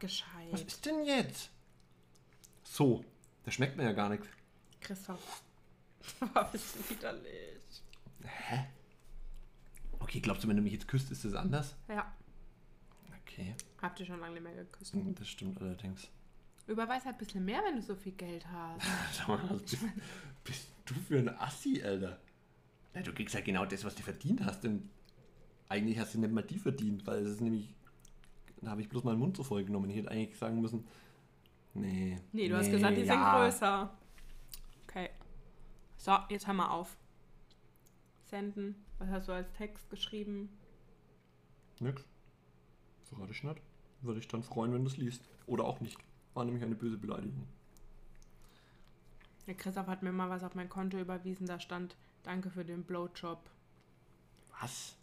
Was 0.50 0.62
ist 0.62 0.84
denn 0.84 1.04
jetzt? 1.04 1.50
So, 2.64 3.02
das 3.44 3.54
schmeckt 3.54 3.76
mir 3.76 3.84
ja 3.84 3.92
gar 3.92 4.10
nichts. 4.10 4.26
Christoph. 4.80 5.42
Boah, 6.20 6.48
bist 6.52 6.76
du 6.76 6.90
widerlich. 6.90 7.55
Hä? 8.26 8.66
Okay, 9.98 10.20
glaubst 10.20 10.44
du, 10.44 10.48
wenn 10.48 10.56
du 10.56 10.62
mich 10.62 10.72
jetzt 10.72 10.88
küsst, 10.88 11.10
ist 11.10 11.24
das 11.24 11.34
anders? 11.34 11.74
Ja, 11.88 12.12
Okay, 13.22 13.54
habt 13.82 14.00
ihr 14.00 14.06
schon 14.06 14.20
lange 14.20 14.34
nicht 14.34 14.42
mehr 14.44 14.54
geküsst. 14.54 14.94
hm, 14.94 15.14
das 15.14 15.28
stimmt 15.28 15.60
allerdings. 15.60 16.08
Überweis 16.66 17.04
halt 17.04 17.16
ein 17.16 17.18
bisschen 17.18 17.44
mehr, 17.44 17.60
wenn 17.64 17.76
du 17.76 17.82
so 17.82 17.94
viel 17.94 18.12
Geld 18.12 18.46
hast. 18.50 18.86
Sag 19.12 19.28
mal, 19.28 19.38
was 19.50 19.62
bist, 19.62 19.84
bist 20.42 20.68
du 20.86 20.94
für 20.94 21.18
ein 21.18 21.28
Assi, 21.38 21.82
Alter? 21.82 22.18
Ja, 22.94 23.02
du 23.02 23.12
kriegst 23.12 23.34
ja 23.34 23.40
genau 23.42 23.66
das, 23.66 23.84
was 23.84 23.94
du 23.94 24.02
verdient 24.02 24.44
hast, 24.44 24.64
denn 24.64 24.88
eigentlich 25.68 25.98
hast 25.98 26.14
du 26.14 26.20
nicht 26.20 26.32
mal 26.32 26.42
die 26.42 26.58
verdient, 26.58 27.06
weil 27.06 27.18
es 27.18 27.32
ist 27.32 27.40
nämlich, 27.40 27.74
da 28.62 28.70
habe 28.70 28.80
ich 28.80 28.88
bloß 28.88 29.04
meinen 29.04 29.18
Mund 29.18 29.36
so 29.36 29.44
voll 29.44 29.64
genommen. 29.64 29.90
Ich 29.90 29.96
hätte 29.96 30.10
eigentlich 30.10 30.38
sagen 30.38 30.60
müssen, 30.60 30.86
nee. 31.74 32.18
Nee, 32.32 32.48
du 32.48 32.56
hast 32.56 32.70
gesagt, 32.70 32.96
die 32.96 33.04
sind 33.04 33.20
ja. 33.20 33.38
größer. 33.38 33.92
Okay. 34.88 35.10
So, 35.98 36.16
jetzt 36.30 36.46
hör 36.46 36.54
mal 36.54 36.68
auf. 36.68 36.96
Senden. 38.26 38.74
Was 38.98 39.08
hast 39.08 39.28
du 39.28 39.32
als 39.32 39.52
Text 39.52 39.88
geschrieben? 39.90 40.48
Nix. 41.80 42.04
Verrate 43.04 43.32
ich 43.32 43.42
nicht. 43.42 43.60
Würde 44.02 44.20
ich 44.20 44.28
dann 44.28 44.42
freuen, 44.42 44.72
wenn 44.72 44.84
du 44.84 44.90
es 44.90 44.96
liest. 44.96 45.22
Oder 45.46 45.64
auch 45.64 45.80
nicht. 45.80 45.98
War 46.34 46.44
nämlich 46.44 46.64
eine 46.64 46.74
böse 46.74 46.98
Beleidigung. 46.98 47.46
Der 49.46 49.54
Christoph 49.54 49.86
hat 49.86 50.02
mir 50.02 50.12
mal 50.12 50.28
was 50.28 50.42
auf 50.42 50.54
mein 50.54 50.68
Konto 50.68 50.98
überwiesen. 50.98 51.46
Da 51.46 51.60
stand, 51.60 51.96
danke 52.24 52.50
für 52.50 52.64
den 52.64 52.84
Blowjob. 52.84 53.38
Was? 54.60 54.96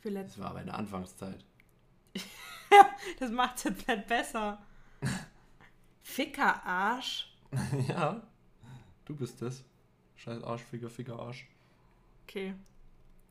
Für 0.00 0.10
Das 0.10 0.38
war 0.38 0.50
aber 0.50 0.60
in 0.60 0.66
der 0.66 0.76
Anfangszeit. 0.76 1.44
das 3.18 3.30
macht's 3.30 3.64
jetzt 3.64 3.88
nicht 3.88 4.06
besser. 4.06 4.62
Ficker 6.02 6.64
Arsch. 6.64 7.34
ja. 7.88 8.22
Du 9.04 9.16
bist 9.16 9.40
das. 9.40 9.64
Scheiß 10.16 10.42
Arsch, 10.42 10.62
Ficker, 10.62 10.90
Ficker, 10.90 11.18
Arsch. 11.18 11.46
Okay. 12.28 12.54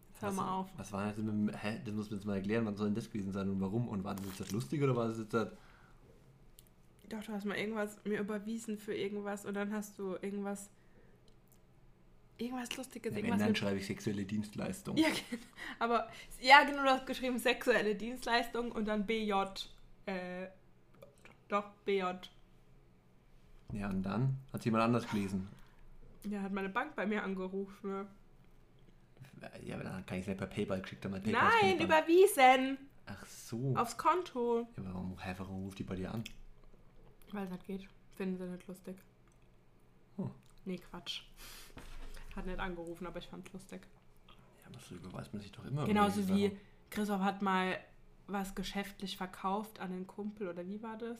Jetzt 0.09 0.21
hör 0.21 0.29
Was- 0.29 0.35
mal 0.35 0.51
auf. 0.59 0.69
Was 0.77 0.91
war 0.93 1.05
das 1.07 1.15
denn 1.15 1.25
mit 1.25 1.53
dem, 1.53 1.59
hä? 1.59 1.81
Das 1.83 1.93
muss 1.93 2.09
man 2.09 2.19
jetzt 2.19 2.25
mal 2.25 2.35
erklären, 2.35 2.65
wann 2.65 2.75
soll 2.75 2.87
denn 2.87 2.95
das 2.95 3.09
gewesen 3.11 3.31
sein 3.33 3.49
und 3.49 3.59
warum? 3.59 3.87
Und 3.89 4.03
war 4.03 4.15
das 4.15 4.25
jetzt 4.25 4.39
das 4.39 4.51
lustig 4.51 4.81
oder 4.81 4.95
war 4.95 5.07
das 5.09 5.17
jetzt 5.17 5.33
das, 5.33 5.49
Doch, 7.09 7.21
du 7.23 7.33
hast 7.33 7.45
mal 7.45 7.57
irgendwas 7.57 7.97
mir 8.05 8.19
überwiesen 8.19 8.77
für 8.77 8.95
irgendwas 8.95 9.45
und 9.45 9.53
dann 9.55 9.71
hast 9.73 9.99
du 9.99 10.15
irgendwas. 10.21 10.69
Irgendwas 12.37 12.75
Lustiges, 12.75 13.11
ja, 13.11 13.17
wenn, 13.17 13.25
irgendwas 13.25 13.39
dann 13.39 13.49
mit 13.49 13.57
schreibe 13.57 13.77
ich 13.79 13.85
sexuelle 13.85 14.25
Dienstleistung. 14.25 14.97
Ja, 14.97 15.07
gen- 15.09 15.39
aber 15.79 16.09
ja, 16.41 16.63
genau, 16.63 16.83
du 16.83 16.89
hast 16.89 17.05
geschrieben 17.05 17.37
sexuelle 17.39 17.95
Dienstleistung 17.95 18.71
und 18.73 18.85
dann 18.85 19.05
BJ. 19.05 19.33
Äh, 20.05 20.47
doch, 21.47 21.69
BJ. 21.85 22.03
Ja, 23.73 23.89
und 23.89 24.03
dann 24.03 24.37
hat 24.51 24.65
jemand 24.65 24.83
anders 24.83 25.07
gelesen. 25.09 25.47
Ja, 26.29 26.41
hat 26.41 26.51
meine 26.51 26.69
Bank 26.69 26.95
bei 26.95 27.05
mir 27.05 27.23
angerufen. 27.23 27.89
Ne? 27.89 28.07
Ja, 29.63 29.75
aber 29.75 29.83
dann 29.83 30.05
kann 30.05 30.17
ich 30.17 30.23
es 30.23 30.27
nicht 30.27 30.37
per 30.37 30.47
Paypal 30.47 30.81
geschickt 30.81 31.05
haben. 31.05 31.13
PayPal 31.13 31.31
Nein, 31.61 31.79
überwiesen. 31.79 32.77
Ach 33.05 33.25
so. 33.25 33.75
Aufs 33.75 33.97
Konto. 33.97 34.67
Ja, 34.77 34.83
aber 34.83 34.93
warum, 34.93 35.17
hä, 35.19 35.35
warum 35.37 35.63
ruft 35.63 35.79
die 35.79 35.83
bei 35.83 35.95
dir 35.95 36.13
an? 36.13 36.23
Weil 37.31 37.45
es 37.45 37.51
halt 37.51 37.65
geht. 37.65 37.87
Finden 38.15 38.37
sie 38.37 38.45
nicht 38.45 38.67
lustig. 38.67 38.95
Hm. 40.17 40.31
Nee, 40.65 40.77
Quatsch. 40.77 41.21
Hat 42.35 42.45
nicht 42.45 42.59
angerufen, 42.59 43.05
aber 43.05 43.19
ich 43.19 43.27
fand's 43.27 43.51
lustig. 43.53 43.81
Ja, 44.61 44.69
aber 44.69 44.79
so 44.79 44.95
überweist 44.95 45.33
man 45.33 45.41
sich 45.41 45.51
doch 45.51 45.65
immer. 45.65 45.85
Genauso 45.85 46.27
wie 46.29 46.47
Sachen. 46.47 46.59
Christoph 46.89 47.21
hat 47.21 47.41
mal 47.41 47.77
was 48.27 48.55
geschäftlich 48.55 49.17
verkauft 49.17 49.79
an 49.79 49.91
den 49.91 50.07
Kumpel 50.07 50.47
oder 50.47 50.65
wie 50.65 50.81
war 50.81 50.97
das? 50.97 51.17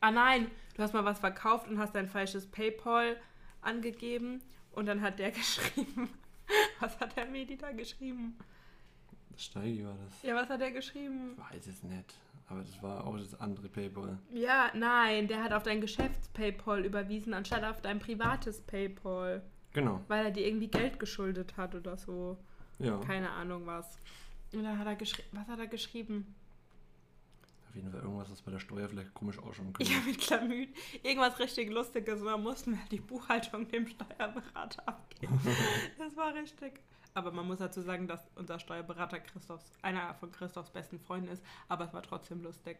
Ah 0.00 0.10
nein, 0.10 0.50
du 0.74 0.82
hast 0.82 0.94
mal 0.94 1.04
was 1.04 1.18
verkauft 1.18 1.68
und 1.68 1.78
hast 1.78 1.94
dein 1.94 2.08
falsches 2.08 2.46
PayPal 2.46 3.16
angegeben 3.60 4.42
und 4.72 4.86
dann 4.86 5.00
hat 5.00 5.18
der 5.18 5.30
geschrieben. 5.32 6.10
Was 6.80 6.98
hat 7.00 7.16
der 7.16 7.26
Medi 7.26 7.56
da 7.56 7.72
geschrieben? 7.72 8.36
Das 9.30 9.44
Steigi 9.44 9.84
war 9.84 9.94
das. 10.04 10.22
Ja, 10.22 10.34
was 10.34 10.48
hat 10.48 10.62
er 10.62 10.70
geschrieben? 10.70 11.36
Ich 11.36 11.54
weiß 11.54 11.66
es 11.66 11.82
nicht. 11.82 12.14
Aber 12.48 12.60
das 12.60 12.82
war 12.82 13.06
auch 13.06 13.18
das 13.18 13.38
andere 13.40 13.68
Paypal. 13.68 14.18
Ja, 14.32 14.70
nein, 14.74 15.26
der 15.26 15.42
hat 15.42 15.52
auf 15.52 15.64
dein 15.64 15.80
Geschäfts-PayPal 15.80 16.84
überwiesen, 16.84 17.34
anstatt 17.34 17.64
auf 17.64 17.82
dein 17.82 17.98
privates 17.98 18.60
PayPal. 18.62 19.42
Genau. 19.72 20.00
Weil 20.08 20.26
er 20.26 20.30
dir 20.30 20.46
irgendwie 20.46 20.68
Geld 20.68 20.98
geschuldet 20.98 21.56
hat 21.56 21.74
oder 21.74 21.96
so. 21.96 22.38
Ja. 22.78 22.98
Keine 22.98 23.30
Ahnung 23.30 23.66
was. 23.66 23.98
Und 24.52 24.64
dann 24.64 24.78
hat 24.78 24.86
er 24.86 24.96
geschrieben. 24.96 25.28
Was 25.32 25.48
hat 25.48 25.58
er 25.58 25.66
geschrieben? 25.66 26.34
Jeden 27.76 27.90
Fall 27.92 28.00
irgendwas, 28.00 28.30
was 28.30 28.42
bei 28.42 28.50
der 28.50 28.58
Steuer 28.58 28.88
vielleicht 28.88 29.14
komisch 29.14 29.38
ausschauen 29.38 29.72
könnte. 29.72 29.92
Ja, 29.92 29.98
mit 30.04 30.18
Klamüt. 30.18 30.70
Irgendwas 31.02 31.38
richtig 31.38 31.70
Lustiges. 31.70 32.20
Und 32.20 32.26
dann 32.26 32.42
mussten 32.42 32.72
wir 32.72 32.80
die 32.90 33.00
Buchhaltung 33.00 33.68
dem 33.68 33.86
Steuerberater 33.86 34.88
abgeben. 34.88 35.38
Das 35.98 36.16
war 36.16 36.34
richtig. 36.34 36.80
Aber 37.14 37.30
man 37.32 37.46
muss 37.46 37.58
dazu 37.58 37.80
sagen, 37.82 38.08
dass 38.08 38.20
unser 38.34 38.58
Steuerberater 38.58 39.20
Christophs, 39.20 39.70
einer 39.82 40.14
von 40.14 40.30
Christophs 40.32 40.70
besten 40.70 40.98
Freunden 40.98 41.28
ist. 41.28 41.42
Aber 41.68 41.84
es 41.84 41.92
war 41.94 42.02
trotzdem 42.02 42.42
lustig. 42.42 42.78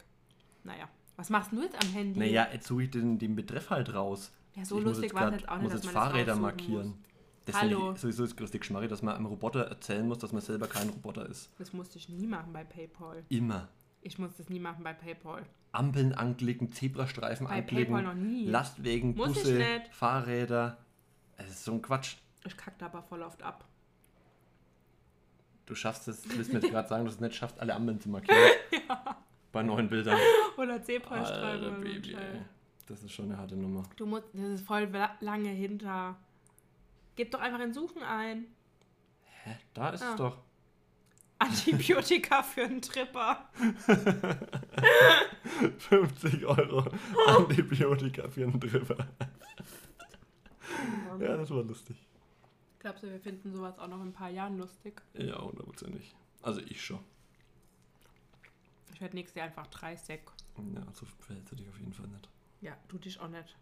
Naja. 0.64 0.88
Was 1.16 1.30
machst 1.30 1.52
du 1.52 1.62
jetzt 1.62 1.82
am 1.82 1.90
Handy? 1.92 2.18
Naja, 2.18 2.46
jetzt 2.52 2.66
suche 2.66 2.82
ich 2.84 2.90
den, 2.90 3.18
den 3.18 3.36
Betreff 3.36 3.70
halt 3.70 3.94
raus. 3.94 4.32
Ja, 4.54 4.64
so 4.64 4.78
Ich 4.78 4.84
lustig 4.84 5.14
war 5.14 5.28
es 5.28 5.40
jetzt 5.40 5.48
auch 5.48 5.54
nicht, 5.56 5.62
muss 5.64 5.72
dass 5.72 5.84
jetzt 5.84 5.94
man 5.94 6.02
Fahrräder 6.04 6.36
markieren. 6.36 6.86
muss. 6.88 6.96
Das 7.46 7.60
Hallo. 7.60 7.92
ist 7.92 8.00
sowieso 8.00 8.24
das 8.24 8.34
größte 8.34 8.58
Geschmarri, 8.58 8.88
dass 8.88 9.02
man 9.02 9.14
einem 9.14 9.26
Roboter 9.26 9.60
erzählen 9.68 10.06
muss, 10.06 10.18
dass 10.18 10.32
man 10.32 10.42
selber 10.42 10.66
kein 10.66 10.88
Roboter 10.88 11.26
ist. 11.28 11.50
Das 11.58 11.72
musste 11.72 11.96
ich 11.96 12.08
nie 12.08 12.26
machen 12.26 12.52
bei 12.52 12.64
PayPal. 12.64 13.24
Immer. 13.28 13.68
Ich 14.02 14.18
musste 14.18 14.42
es 14.42 14.48
nie 14.48 14.60
machen 14.60 14.84
bei 14.84 14.92
PayPal. 14.94 15.44
Ampeln 15.72 16.14
anklicken, 16.14 16.72
Zebrastreifen 16.72 17.46
Bei 17.46 17.58
anklicken, 17.58 17.94
PayPal 17.94 18.14
noch 18.14 18.20
nie. 18.20 18.46
Lastwegen, 18.46 19.14
Muss 19.14 19.28
Busse. 19.34 19.82
Fahrräder. 19.92 20.78
Es 21.36 21.48
ist 21.50 21.64
so 21.64 21.72
ein 21.72 21.82
Quatsch. 21.82 22.16
Ich 22.44 22.56
kack 22.56 22.78
da 22.78 22.86
aber 22.86 23.02
voll 23.02 23.22
oft 23.22 23.42
ab. 23.42 23.64
Du 25.66 25.74
schaffst 25.74 26.06
es, 26.08 26.22
du 26.22 26.36
willst 26.36 26.52
mir 26.52 26.60
jetzt 26.60 26.70
gerade 26.70 26.88
sagen, 26.88 27.04
dass 27.04 27.14
du 27.18 27.24
es 27.24 27.28
nicht 27.30 27.38
schaffst, 27.38 27.58
alle 27.58 27.74
Ampeln 27.74 28.00
zu 28.00 28.08
markieren. 28.08 28.38
Bei 29.52 29.62
neuen 29.62 29.88
Bildern. 29.88 30.18
Oder 30.56 30.82
Zebrastreifen. 30.82 31.64
Alter, 31.64 31.70
Baby, 31.80 32.14
ey. 32.14 32.42
Das 32.86 33.02
ist 33.02 33.10
schon 33.12 33.26
eine 33.26 33.38
harte 33.38 33.56
Nummer. 33.56 33.82
Du 33.96 34.06
musst, 34.06 34.26
das 34.32 34.44
ist 34.60 34.66
voll 34.66 34.84
la- 34.92 35.16
lange 35.20 35.48
hinter. 35.48 36.16
Gib 37.16 37.32
doch 37.32 37.40
einfach 37.40 37.58
in 37.60 37.72
Suchen 37.72 38.02
ein. 38.02 38.46
Hä? 39.42 39.56
Da 39.74 39.88
ist 39.90 40.02
Ah. 40.02 40.10
es 40.10 40.16
doch. 40.16 40.38
Antibiotika 41.38 42.42
für 42.42 42.64
einen 42.64 42.80
Tripper. 42.80 43.48
50 45.78 46.46
Euro 46.46 46.84
Antibiotika 47.26 48.28
für 48.28 48.44
einen 48.44 48.58
Drüber. 48.58 49.06
Ja, 51.20 51.36
das 51.36 51.50
war 51.50 51.62
lustig. 51.62 51.96
Glaubst 52.78 53.02
du, 53.02 53.10
wir 53.10 53.20
finden 53.20 53.52
sowas 53.52 53.78
auch 53.78 53.88
noch 53.88 54.00
in 54.00 54.08
ein 54.08 54.12
paar 54.12 54.30
Jahren 54.30 54.58
lustig? 54.58 55.00
Ja, 55.14 55.40
hundertprozentig. 55.40 56.14
Also 56.42 56.60
ich 56.60 56.84
schon. 56.84 57.00
Ich 58.94 59.00
werde 59.00 59.16
nächstes 59.16 59.36
Jahr 59.36 59.46
einfach 59.46 59.66
30. 59.66 60.20
Ja, 60.74 60.82
so 60.92 61.06
verhältst 61.20 61.52
du 61.52 61.56
dich 61.56 61.68
auf 61.68 61.78
jeden 61.78 61.92
Fall 61.92 62.06
nicht. 62.08 62.28
Ja, 62.60 62.76
du 62.88 62.98
dich 62.98 63.18
auch 63.20 63.28
nicht. 63.28 63.56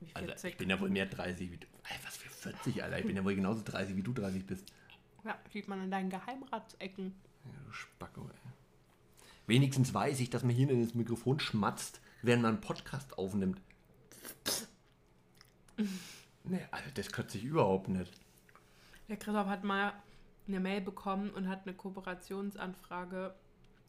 Wie 0.00 0.14
Also 0.14 0.26
40. 0.28 0.50
ich 0.52 0.56
bin 0.58 0.70
ja 0.70 0.80
wohl 0.80 0.90
mehr 0.90 1.06
30 1.06 1.50
wie 1.50 1.56
du. 1.56 1.66
Ey, 1.88 1.96
was 2.04 2.16
für 2.16 2.28
40, 2.28 2.82
Alter. 2.82 2.98
Ich 3.00 3.06
bin 3.06 3.16
ja 3.16 3.24
wohl 3.24 3.34
genauso 3.34 3.62
30 3.64 3.96
wie 3.96 4.02
du 4.02 4.12
30 4.12 4.46
bist. 4.46 4.72
Ja, 5.24 5.38
sieht 5.52 5.68
man 5.68 5.82
in 5.82 5.90
deinen 5.90 6.10
Geheimratsecken. 6.10 7.14
Ja, 7.44 7.50
du 7.66 7.72
Spacko, 7.72 8.22
ey. 8.22 8.36
Wenigstens 9.46 9.94
weiß 9.94 10.20
ich, 10.20 10.30
dass 10.30 10.42
man 10.42 10.54
hier 10.54 10.68
in 10.68 10.82
das 10.84 10.94
Mikrofon 10.94 11.40
schmatzt, 11.40 12.00
während 12.22 12.42
man 12.42 12.54
einen 12.54 12.60
Podcast 12.60 13.16
aufnimmt. 13.18 13.60
Nee, 16.44 16.66
also 16.70 16.90
das 16.94 17.10
kotze 17.12 17.38
ich 17.38 17.44
überhaupt 17.44 17.88
nicht. 17.88 18.12
Der 19.08 19.16
Christoph 19.16 19.46
hat 19.46 19.64
mal 19.64 19.92
eine 20.46 20.60
Mail 20.60 20.80
bekommen 20.80 21.30
und 21.30 21.48
hat 21.48 21.62
eine 21.66 21.74
Kooperationsanfrage. 21.74 23.34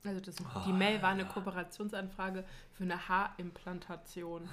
Also 0.06 0.20
das, 0.22 0.36
die 0.36 0.44
Oh, 0.70 0.74
Mail 0.74 1.02
war 1.02 1.10
eine. 1.10 1.26
Kooperationsanfrage 1.26 2.46
für 2.74 2.84
eine 2.84 3.08
Haarimplantation. 3.10 4.48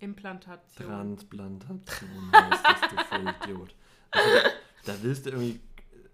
Implantation. 0.00 0.86
Transplantation 0.88 2.32
heißt 2.32 2.64
das, 2.64 2.80
du 2.90 2.96
Vollidiot. 3.04 3.74
Also, 4.10 4.48
da 4.84 4.94
willst 5.02 5.26
du 5.26 5.30
irgendwie 5.30 5.60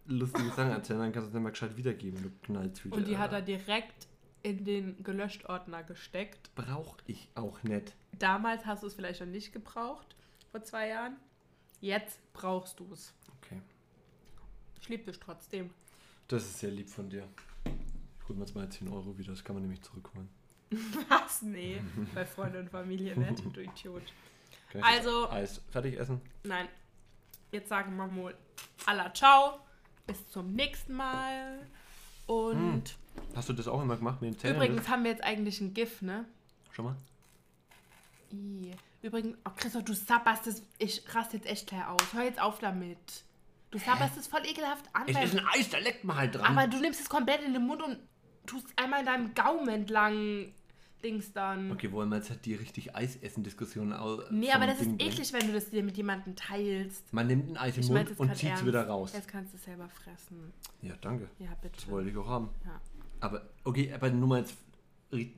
lustige 0.07 0.49
Sachen 0.51 0.71
erzählen, 0.71 1.01
dann 1.01 1.13
kannst 1.13 1.27
du 1.27 1.29
es 1.29 1.35
nicht 1.35 1.43
mal 1.43 1.51
gescheit 1.51 1.77
wiedergeben, 1.77 2.23
du 2.23 2.31
Knalltüte. 2.47 2.95
Und 2.95 3.07
die 3.09 3.17
hat 3.19 3.31
er 3.33 3.37
Alter. 3.37 3.47
direkt 3.47 4.07
in 4.43 4.65
den 4.65 5.03
Gelöscht-Ordner 5.03 5.83
gesteckt. 5.85 6.51
Brauch 6.55 6.97
ich 7.07 7.29
auch 7.35 7.63
nicht. 7.63 7.95
Damals 8.19 8.67
hast 8.67 8.83
du 8.83 8.87
es 8.89 8.95
vielleicht 8.95 9.21
noch 9.21 9.27
nicht 9.27 9.53
gebraucht, 9.53 10.15
vor 10.51 10.63
zwei 10.63 10.89
Jahren. 10.89 11.17
Jetzt 11.81 12.19
brauchst 12.35 12.79
du 12.81 12.87
es. 12.93 13.15
Okay. 13.43 13.61
Ich 14.81 14.89
liebe 14.89 15.05
dich 15.11 15.19
trotzdem. 15.19 15.71
Das 16.29 16.45
ist 16.45 16.59
sehr 16.59 16.71
lieb 16.71 16.89
von 16.91 17.09
dir. 17.09 17.27
Ich 17.65 18.29
hol 18.29 18.37
mir 18.37 18.43
jetzt 18.45 18.55
mal 18.55 18.69
10 18.69 18.89
Euro 18.89 19.17
wieder, 19.19 19.33
das 19.33 19.45
kann 19.45 19.57
man 19.57 19.63
nämlich 19.63 19.83
zurückholen. 19.83 20.29
Was? 21.09 21.43
Nee, 21.43 21.81
bei 22.15 22.25
Freunde 22.25 22.61
und 22.61 22.71
Familie 22.71 23.17
nicht, 23.19 23.43
du 23.55 23.61
Idiot. 23.63 24.03
Also- 24.81 25.29
Eis 25.31 25.61
fertig 25.71 25.99
essen? 25.99 26.21
Nein, 26.43 26.69
jetzt 27.55 27.69
sagen 27.69 27.97
wir 27.97 28.07
mal 28.07 28.35
alla 28.87 29.13
ciao, 29.15 29.61
bis 30.07 30.29
zum 30.29 30.53
nächsten 30.53 30.95
Mal. 30.95 31.59
Und 32.27 32.83
Hast 33.35 33.49
du 33.49 33.53
das 33.53 33.69
auch 33.69 33.81
immer 33.83 33.97
gemacht 33.97 34.21
mit 34.21 34.33
den 34.33 34.39
Zähnen? 34.39 34.57
übrigens 34.57 34.89
haben 34.89 35.05
wir 35.05 35.11
jetzt 35.13 35.25
eigentlich 35.25 35.61
ein 35.61 35.73
GIF, 35.73 36.03
ne? 36.03 36.25
Schon 36.73 36.87
mal? 36.87 36.97
I. 38.33 38.73
Übrigens, 39.03 39.37
oh 39.47 39.51
Christoph, 39.57 39.85
du 39.85 39.93
sabberst 39.95 40.47
das. 40.47 40.63
Ich 40.79 41.03
raste 41.15 41.37
jetzt 41.37 41.47
echt 41.47 41.69
gleich 41.69 41.87
aus. 41.87 42.13
Hör 42.13 42.25
jetzt 42.25 42.41
auf 42.41 42.59
damit. 42.59 42.99
Du 43.71 43.79
sabberst 43.79 44.17
es 44.17 44.27
voll 44.27 44.45
ekelhaft 44.47 44.85
an. 44.93 45.03
Es 45.07 45.33
ist 45.33 45.39
ein 45.39 45.47
Eis, 45.55 45.69
da 45.69 45.79
leckt 45.79 46.05
man 46.05 46.17
halt 46.17 46.35
dran. 46.35 46.45
aber 46.57 46.67
du 46.69 46.79
nimmst 46.79 47.01
es 47.01 47.09
komplett 47.09 47.43
in 47.43 47.53
den 47.53 47.67
Mund 47.67 47.83
und 47.83 47.99
tust 48.47 48.67
einmal 48.77 49.01
in 49.01 49.07
deinem 49.07 49.35
Gaumen 49.35 49.69
entlang. 49.69 50.53
Dings 51.05 51.33
dann. 51.33 51.71
okay, 51.71 51.93
wollen 51.93 52.09
wir 52.09 52.17
jetzt 52.17 52.31
halt 52.31 52.45
die 52.45 52.55
richtig 52.55 52.97
Eisessen-Diskussion 52.97 53.93
aus. 53.93 54.25
Nee, 54.31 54.51
aber 54.51 54.67
das 54.67 54.79
Ding 54.79 54.99
ist 54.99 55.07
eklig, 55.07 55.33
wenn 55.33 55.47
du 55.47 55.53
das 55.53 55.71
dir 55.71 55.83
mit 55.83 55.97
jemandem 55.97 56.35
teilst. 56.35 57.13
Man 57.13 57.27
nimmt 57.27 57.51
ein 57.51 57.57
Eis 57.57 57.77
im 57.77 57.87
Mund 57.95 58.19
und 58.19 58.37
zieht 58.37 58.55
es 58.55 58.65
wieder 58.65 58.87
raus. 58.87 59.13
Jetzt 59.13 59.29
kannst 59.29 59.53
du 59.53 59.57
es 59.59 59.65
selber 59.65 59.89
fressen. 59.89 60.53
Ja, 60.83 60.95
danke. 61.01 61.29
Ja, 61.39 61.51
bitte. 61.61 61.77
Das 61.77 61.89
wollte 61.91 62.11
ich 62.11 62.17
auch 62.17 62.29
haben. 62.29 62.49
Ja. 62.65 62.81
Aber, 63.21 63.43
okay, 63.65 63.93
aber 63.93 64.11
nur 64.11 64.29
mal 64.29 64.41
jetzt, 64.41 64.57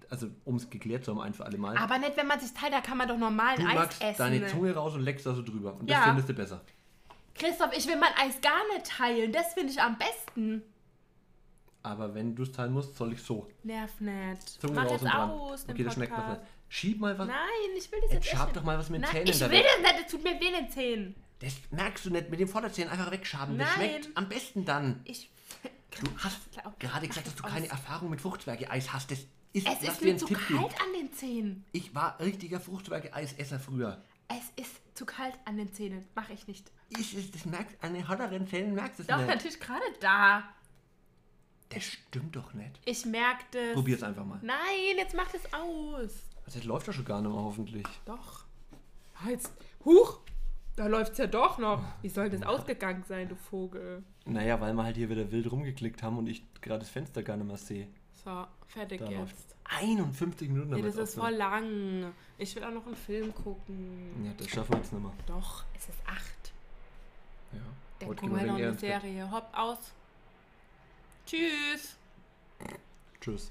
also 0.08 0.28
um 0.44 0.56
es 0.56 0.70
geklärt 0.70 1.04
zu 1.04 1.12
haben, 1.12 1.20
ein 1.20 1.34
für 1.34 1.44
alle 1.44 1.58
Mal. 1.58 1.76
Aber 1.76 1.98
nicht, 1.98 2.16
wenn 2.16 2.26
man 2.26 2.40
sich 2.40 2.52
teilt, 2.52 2.72
da 2.72 2.80
kann 2.80 2.96
man 2.96 3.08
doch 3.08 3.18
normal 3.18 3.56
du 3.56 3.62
ein 3.62 3.68
Eis 3.68 3.74
magst 3.74 4.02
essen. 4.02 4.18
deine 4.18 4.40
ne? 4.40 4.46
Zunge 4.46 4.74
raus 4.74 4.94
und 4.94 5.02
leckst 5.02 5.26
da 5.26 5.34
so 5.34 5.42
drüber. 5.42 5.74
Und 5.74 5.90
Ja. 5.90 5.98
das 5.98 6.06
findest 6.06 6.28
du 6.28 6.34
besser. 6.34 6.64
Christoph, 7.34 7.76
ich 7.76 7.86
will 7.86 7.96
mein 7.96 8.12
Eis 8.16 8.40
gar 8.40 8.66
nicht 8.72 8.86
teilen. 8.86 9.32
Das 9.32 9.52
finde 9.54 9.72
ich 9.72 9.80
am 9.80 9.96
besten. 9.98 10.62
Aber 11.87 12.14
wenn 12.14 12.34
du 12.34 12.43
es 12.43 12.51
teilen 12.53 12.72
musst, 12.72 12.97
soll 12.97 13.12
ich 13.12 13.22
so. 13.22 13.47
Nerv 13.62 14.01
nicht. 14.01 14.49
Zunge 14.61 14.74
Mach 14.74 14.84
raus 14.87 15.01
jetzt 15.03 15.14
aus, 15.14 15.66
Okay, 15.68 15.84
das 15.84 15.95
schmeckt 15.95 16.16
noch 16.16 16.28
nicht. 16.28 16.41
Schieb 16.68 16.99
mal 17.01 17.16
was. 17.16 17.28
Nein, 17.28 17.37
ich 17.78 17.91
will 17.93 18.01
das 18.03 18.12
Jetzt 18.12 18.24
jetzt 18.26 18.37
schab 18.37 18.53
doch 18.53 18.64
mal 18.64 18.76
was 18.76 18.91
mit 18.91 19.03
den 19.03 19.09
Zähnen 19.11 19.28
ich 19.28 19.41
will 19.41 19.51
weg. 19.51 19.64
das 19.82 19.93
nicht. 19.93 20.05
Das 20.05 20.11
tut 20.11 20.24
mir 20.24 20.41
weh 20.41 20.47
in 20.49 20.55
den 20.64 20.70
Zähnen. 20.70 21.14
Das 21.39 21.53
merkst 21.70 22.05
du 22.07 22.11
nicht 22.11 22.28
mit 22.28 22.41
dem 22.41 22.49
Vorderzähnen 22.49 22.91
einfach 22.91 23.11
wegschaben. 23.12 23.57
Das 23.57 23.68
Nein. 23.76 23.91
schmeckt 24.03 24.16
am 24.16 24.28
besten 24.28 24.64
dann. 24.64 25.01
Ich... 25.05 25.30
Du 26.01 26.07
hast 26.18 26.41
gerade 26.80 27.07
gesagt, 27.09 27.26
dass 27.26 27.34
du 27.37 27.43
keine 27.45 27.68
Erfahrung 27.68 28.11
mit 28.11 28.20
Fruchtzwerge-Eis 28.20 28.93
hast. 28.93 29.11
Das 29.12 29.20
ist, 29.53 29.66
Es 29.66 29.82
ist 29.82 30.03
mir 30.03 30.16
zu 30.18 30.26
Tipp 30.26 30.39
kalt 30.49 30.74
an 30.82 30.93
den 30.99 31.12
Zähnen. 31.12 31.64
Ich 31.72 31.95
war 31.95 32.18
richtiger 32.20 32.59
Fruchtzwerge-Eisesser 32.61 33.61
früher. 33.61 34.03
Es 34.28 34.62
ist 34.62 34.72
zu 34.95 35.07
kalt 35.07 35.34
an 35.45 35.57
den 35.57 35.72
Zähnen. 35.72 36.05
Mach 36.14 36.28
ich 36.30 36.47
nicht. 36.49 36.70
Ich, 36.91 37.16
ich- 37.16 37.30
das 37.30 37.47
merkst, 37.47 37.76
an 37.80 37.95
den 37.95 38.07
hotteren 38.09 38.47
Zähnen 38.49 38.74
merkst 38.74 38.99
du 38.99 39.03
es 39.05 39.09
Doch, 39.09 39.18
nicht. 39.18 39.28
natürlich 39.28 39.61
gerade 39.61 39.84
da. 40.01 40.43
Das 41.70 41.82
stimmt 41.84 42.36
doch 42.36 42.54
nicht. 42.54 42.80
Ich 42.84 43.04
merke 43.06 43.44
das. 43.50 43.74
Probier's 43.74 44.02
einfach 44.02 44.24
mal. 44.24 44.38
Nein, 44.42 44.96
jetzt 44.96 45.14
mach 45.16 45.30
das 45.32 45.42
aus. 45.52 46.12
Also, 46.44 46.58
das 46.58 46.64
läuft 46.64 46.86
doch 46.88 46.92
schon 46.92 47.04
gar 47.04 47.20
nicht 47.20 47.30
mehr, 47.32 47.40
hoffentlich. 47.42 47.86
Doch. 48.04 48.44
Ah, 49.24 49.30
Jetzt. 49.30 49.50
Huch! 49.84 50.20
Da 50.76 50.86
läuft's 50.88 51.16
ja 51.18 51.26
doch 51.26 51.58
noch. 51.58 51.82
Wie 52.02 52.08
soll 52.10 52.28
das 52.28 52.42
ausgegangen 52.42 53.02
sein, 53.08 53.28
du 53.28 53.34
Vogel? 53.34 54.02
Naja, 54.26 54.60
weil 54.60 54.74
wir 54.74 54.84
halt 54.84 54.96
hier 54.96 55.08
wieder 55.08 55.30
wild 55.32 55.50
rumgeklickt 55.50 56.02
haben 56.02 56.18
und 56.18 56.26
ich 56.28 56.42
gerade 56.60 56.80
das 56.80 56.90
Fenster 56.90 57.22
gar 57.22 57.36
nicht 57.38 57.46
mehr 57.46 57.56
sehe. 57.56 57.88
So, 58.24 58.44
fertig 58.68 58.98
Da 59.00 59.06
jetzt. 59.06 59.18
läuft's. 59.18 59.44
51 59.68 60.48
Minuten 60.50 60.74
Nee, 60.74 60.82
das 60.82 60.96
ist 60.96 61.14
voll 61.14 61.32
lang. 61.32 62.12
Ich 62.38 62.54
will 62.54 62.62
auch 62.62 62.70
noch 62.72 62.86
einen 62.86 62.94
Film 62.94 63.34
gucken. 63.34 64.24
Ja, 64.24 64.32
das 64.36 64.48
schaffen 64.50 64.72
wir 64.74 64.78
jetzt 64.78 64.92
nicht 64.92 65.02
mehr. 65.02 65.12
Doch, 65.26 65.64
es 65.76 65.88
ist 65.88 65.98
acht. 66.06 66.52
Ja. 67.52 67.58
Dann 68.00 68.08
gucken 68.10 68.36
wir 68.36 68.46
noch 68.46 68.54
eine. 68.56 68.74
Serie. 68.74 69.30
Hopp 69.30 69.48
aus. 69.52 69.78
Tschüss. 71.27 71.97
Tschüss. 73.20 73.51